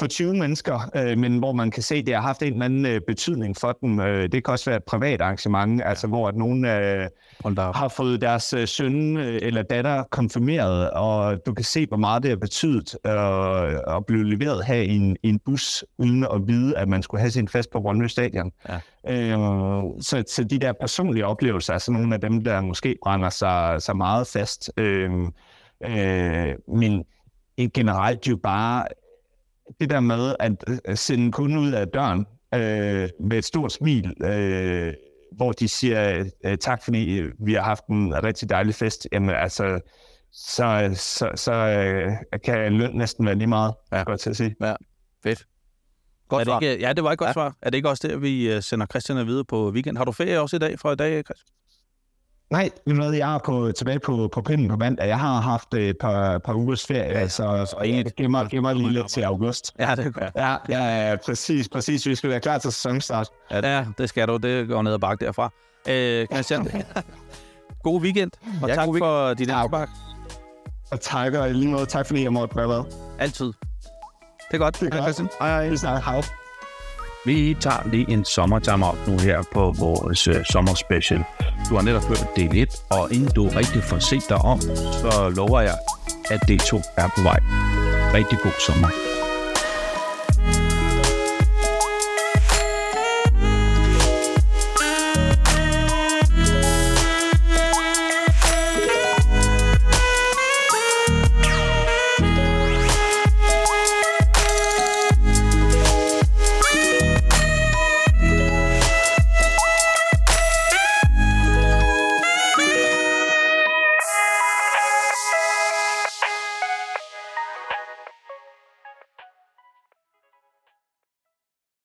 for 0.00 0.06
20 0.06 0.34
mennesker, 0.34 0.90
øh, 0.96 1.18
men 1.18 1.38
hvor 1.38 1.52
man 1.52 1.70
kan 1.70 1.82
se, 1.82 1.94
at 1.94 2.06
det 2.06 2.14
har 2.14 2.22
haft 2.22 2.42
en 2.42 2.52
eller 2.52 2.64
anden 2.64 2.86
øh, 2.86 3.00
betydning 3.06 3.56
for 3.56 3.72
dem. 3.72 4.00
Øh, 4.00 4.22
det 4.22 4.44
kan 4.44 4.52
også 4.52 4.70
være 4.70 4.76
et 4.76 4.84
privat 4.84 5.20
arrangement, 5.20 5.82
altså 5.84 6.06
hvor 6.06 6.28
at 6.28 6.36
nogen 6.36 6.64
øh, 6.64 7.08
har 7.56 7.88
fået 7.88 8.20
deres 8.20 8.52
øh, 8.52 8.68
søn 8.68 9.16
øh, 9.16 9.38
eller 9.42 9.62
datter 9.62 10.04
konfirmeret, 10.10 10.90
og 10.90 11.46
du 11.46 11.54
kan 11.54 11.64
se, 11.64 11.86
hvor 11.86 11.96
meget 11.96 12.22
det 12.22 12.28
har 12.28 12.36
betydet 12.36 12.96
øh, 13.06 13.96
at 13.96 14.06
blive 14.06 14.24
leveret 14.24 14.64
her 14.64 14.74
i 14.74 14.96
en, 14.96 15.16
i 15.22 15.28
en 15.28 15.38
bus, 15.38 15.84
uden 15.98 16.24
at 16.24 16.46
vide, 16.46 16.78
at 16.78 16.88
man 16.88 17.02
skulle 17.02 17.20
have 17.20 17.30
sin 17.30 17.48
fest 17.48 17.70
på 17.70 17.80
Brøndby 17.80 18.06
Stadion. 18.06 18.52
Ja. 18.68 18.76
Øh, 19.08 19.82
så, 20.00 20.24
så 20.28 20.44
de 20.44 20.58
der 20.58 20.72
personlige 20.80 21.26
oplevelser 21.26 21.74
er 21.74 21.78
sådan 21.78 22.00
nogle 22.00 22.14
af 22.14 22.20
dem, 22.20 22.44
der 22.44 22.60
måske 22.60 22.96
brænder 23.02 23.30
sig, 23.30 23.82
sig 23.82 23.96
meget 23.96 24.26
fast. 24.26 24.70
Øh, 24.76 25.10
øh, 25.84 26.54
men 26.68 27.04
generelt 27.74 28.28
jo 28.28 28.36
bare 28.36 28.84
det 29.80 29.90
der 29.90 30.00
med 30.00 30.34
at 30.40 30.52
øh, 30.88 30.96
sende 30.96 31.32
kunden 31.32 31.58
ud 31.58 31.72
af 31.72 31.88
døren 31.88 32.26
øh, 32.54 33.08
med 33.20 33.38
et 33.38 33.44
stort 33.44 33.72
smil, 33.72 34.24
øh, 34.24 34.94
hvor 35.36 35.52
de 35.52 35.68
siger 35.68 36.24
øh, 36.44 36.58
tak, 36.58 36.84
fordi 36.84 37.18
øh, 37.18 37.32
vi 37.46 37.54
har 37.54 37.62
haft 37.62 37.86
en 37.86 38.24
rigtig 38.24 38.50
dejlig 38.50 38.74
fest, 38.74 39.08
jamen 39.12 39.30
altså, 39.30 39.80
så, 40.32 40.90
så, 40.94 41.30
så 41.34 41.52
øh, 41.52 42.12
kan 42.44 42.72
løn 42.72 42.90
næsten 42.94 43.26
være 43.26 43.34
lige 43.34 43.46
meget, 43.46 43.74
ja. 43.92 44.02
godt 44.02 44.20
til 44.20 44.30
at 44.30 44.36
sige. 44.36 44.56
Ja, 44.60 44.74
fedt. 45.22 45.46
Godt 46.28 46.48
er 46.48 46.58
det 46.58 46.66
ikke, 46.66 46.86
ja, 46.86 46.92
det 46.92 47.04
var 47.04 47.12
et 47.12 47.18
godt 47.18 47.28
ja. 47.28 47.32
svar. 47.32 47.56
Er 47.62 47.70
det 47.70 47.76
ikke 47.76 47.88
også 47.88 48.08
der, 48.08 48.16
vi 48.16 48.62
sender 48.62 48.86
Christian 48.86 49.26
videre 49.26 49.44
på 49.44 49.70
weekend? 49.70 49.96
Har 49.96 50.04
du 50.04 50.12
ferie 50.12 50.40
også 50.40 50.56
i 50.56 50.58
dag 50.58 50.78
fra 50.78 50.92
i 50.92 50.96
dag, 50.96 51.24
Christian? 51.24 51.59
Nej, 52.50 52.70
noget, 52.86 53.18
jeg 53.18 53.34
er 53.34 53.38
på, 53.38 53.72
tilbage 53.72 53.98
på, 53.98 54.28
på 54.32 54.42
pinden 54.42 54.68
på 54.68 54.76
mandag. 54.76 55.08
Jeg 55.08 55.18
har 55.18 55.40
haft 55.40 55.74
et 55.74 55.96
par, 56.00 56.38
par 56.38 56.54
ugers 56.54 56.86
ferie, 56.86 57.18
ja, 57.18 57.28
så, 57.28 57.66
så 57.70 57.84
jeg 57.84 58.06
gemmer, 58.16 58.44
gemmer 58.44 58.72
lige 58.72 58.92
lidt 58.92 59.08
til 59.08 59.22
august. 59.22 59.72
Ja, 59.78 59.94
det 59.94 60.06
er 60.06 60.10
godt. 60.10 60.32
Ja, 60.36 60.56
ja, 60.68 61.08
ja, 61.10 61.16
præcis, 61.16 61.68
præcis. 61.68 62.06
Vi 62.06 62.14
skal 62.14 62.30
være 62.30 62.40
klar 62.40 62.58
til 62.58 62.72
sæsonstart. 62.72 63.28
Ja, 63.50 63.84
det 63.98 64.08
skal 64.08 64.28
du. 64.28 64.36
Det 64.36 64.68
går 64.68 64.82
ned 64.82 64.92
og 64.92 65.00
bakke 65.00 65.24
derfra. 65.24 65.50
Øh, 65.88 66.26
Christian, 66.26 66.68
god 67.82 68.00
weekend, 68.00 68.30
og 68.62 68.68
ja, 68.68 68.74
tak 68.74 68.86
god 68.86 68.98
for 68.98 69.34
dit 69.34 69.48
indspark. 69.48 69.88
Og 70.92 71.00
tak, 71.00 71.32
og 71.32 71.50
lige 71.50 71.68
måde 71.68 71.86
tak, 71.86 72.06
fordi 72.06 72.22
jeg 72.22 72.32
måtte 72.32 72.56
være 72.56 72.68
med. 72.68 72.82
Altid. 73.18 73.46
Det 73.46 73.54
er 74.52 74.58
godt. 74.58 74.80
Det 74.80 74.86
er 74.86 74.90
godt. 74.90 75.02
Christian. 75.02 75.28
Hej, 75.40 75.68
hej. 75.98 76.22
Vi 77.26 77.56
tager 77.60 77.88
lige 77.90 78.10
en 78.10 78.24
sommertime 78.24 78.86
op 78.86 79.08
nu 79.08 79.18
her 79.18 79.42
på 79.52 79.74
vores 79.78 80.28
øh, 80.28 80.44
sommerspecial. 80.52 81.24
Du 81.68 81.74
har 81.74 81.82
netop 81.82 82.04
hørt 82.04 82.26
del 82.36 82.56
1, 82.56 82.68
og 82.90 83.12
inden 83.12 83.30
du 83.34 83.48
rigtig 83.48 83.82
får 83.82 83.98
set 83.98 84.28
dig 84.28 84.38
om, 84.38 84.60
så 85.00 85.32
lover 85.36 85.60
jeg, 85.60 85.78
at 86.30 86.40
del 86.48 86.58
2 86.58 86.76
er 86.96 87.08
på 87.16 87.22
vej. 87.22 87.40
Rigtig 88.14 88.38
god 88.42 88.52
sommer. 88.66 89.09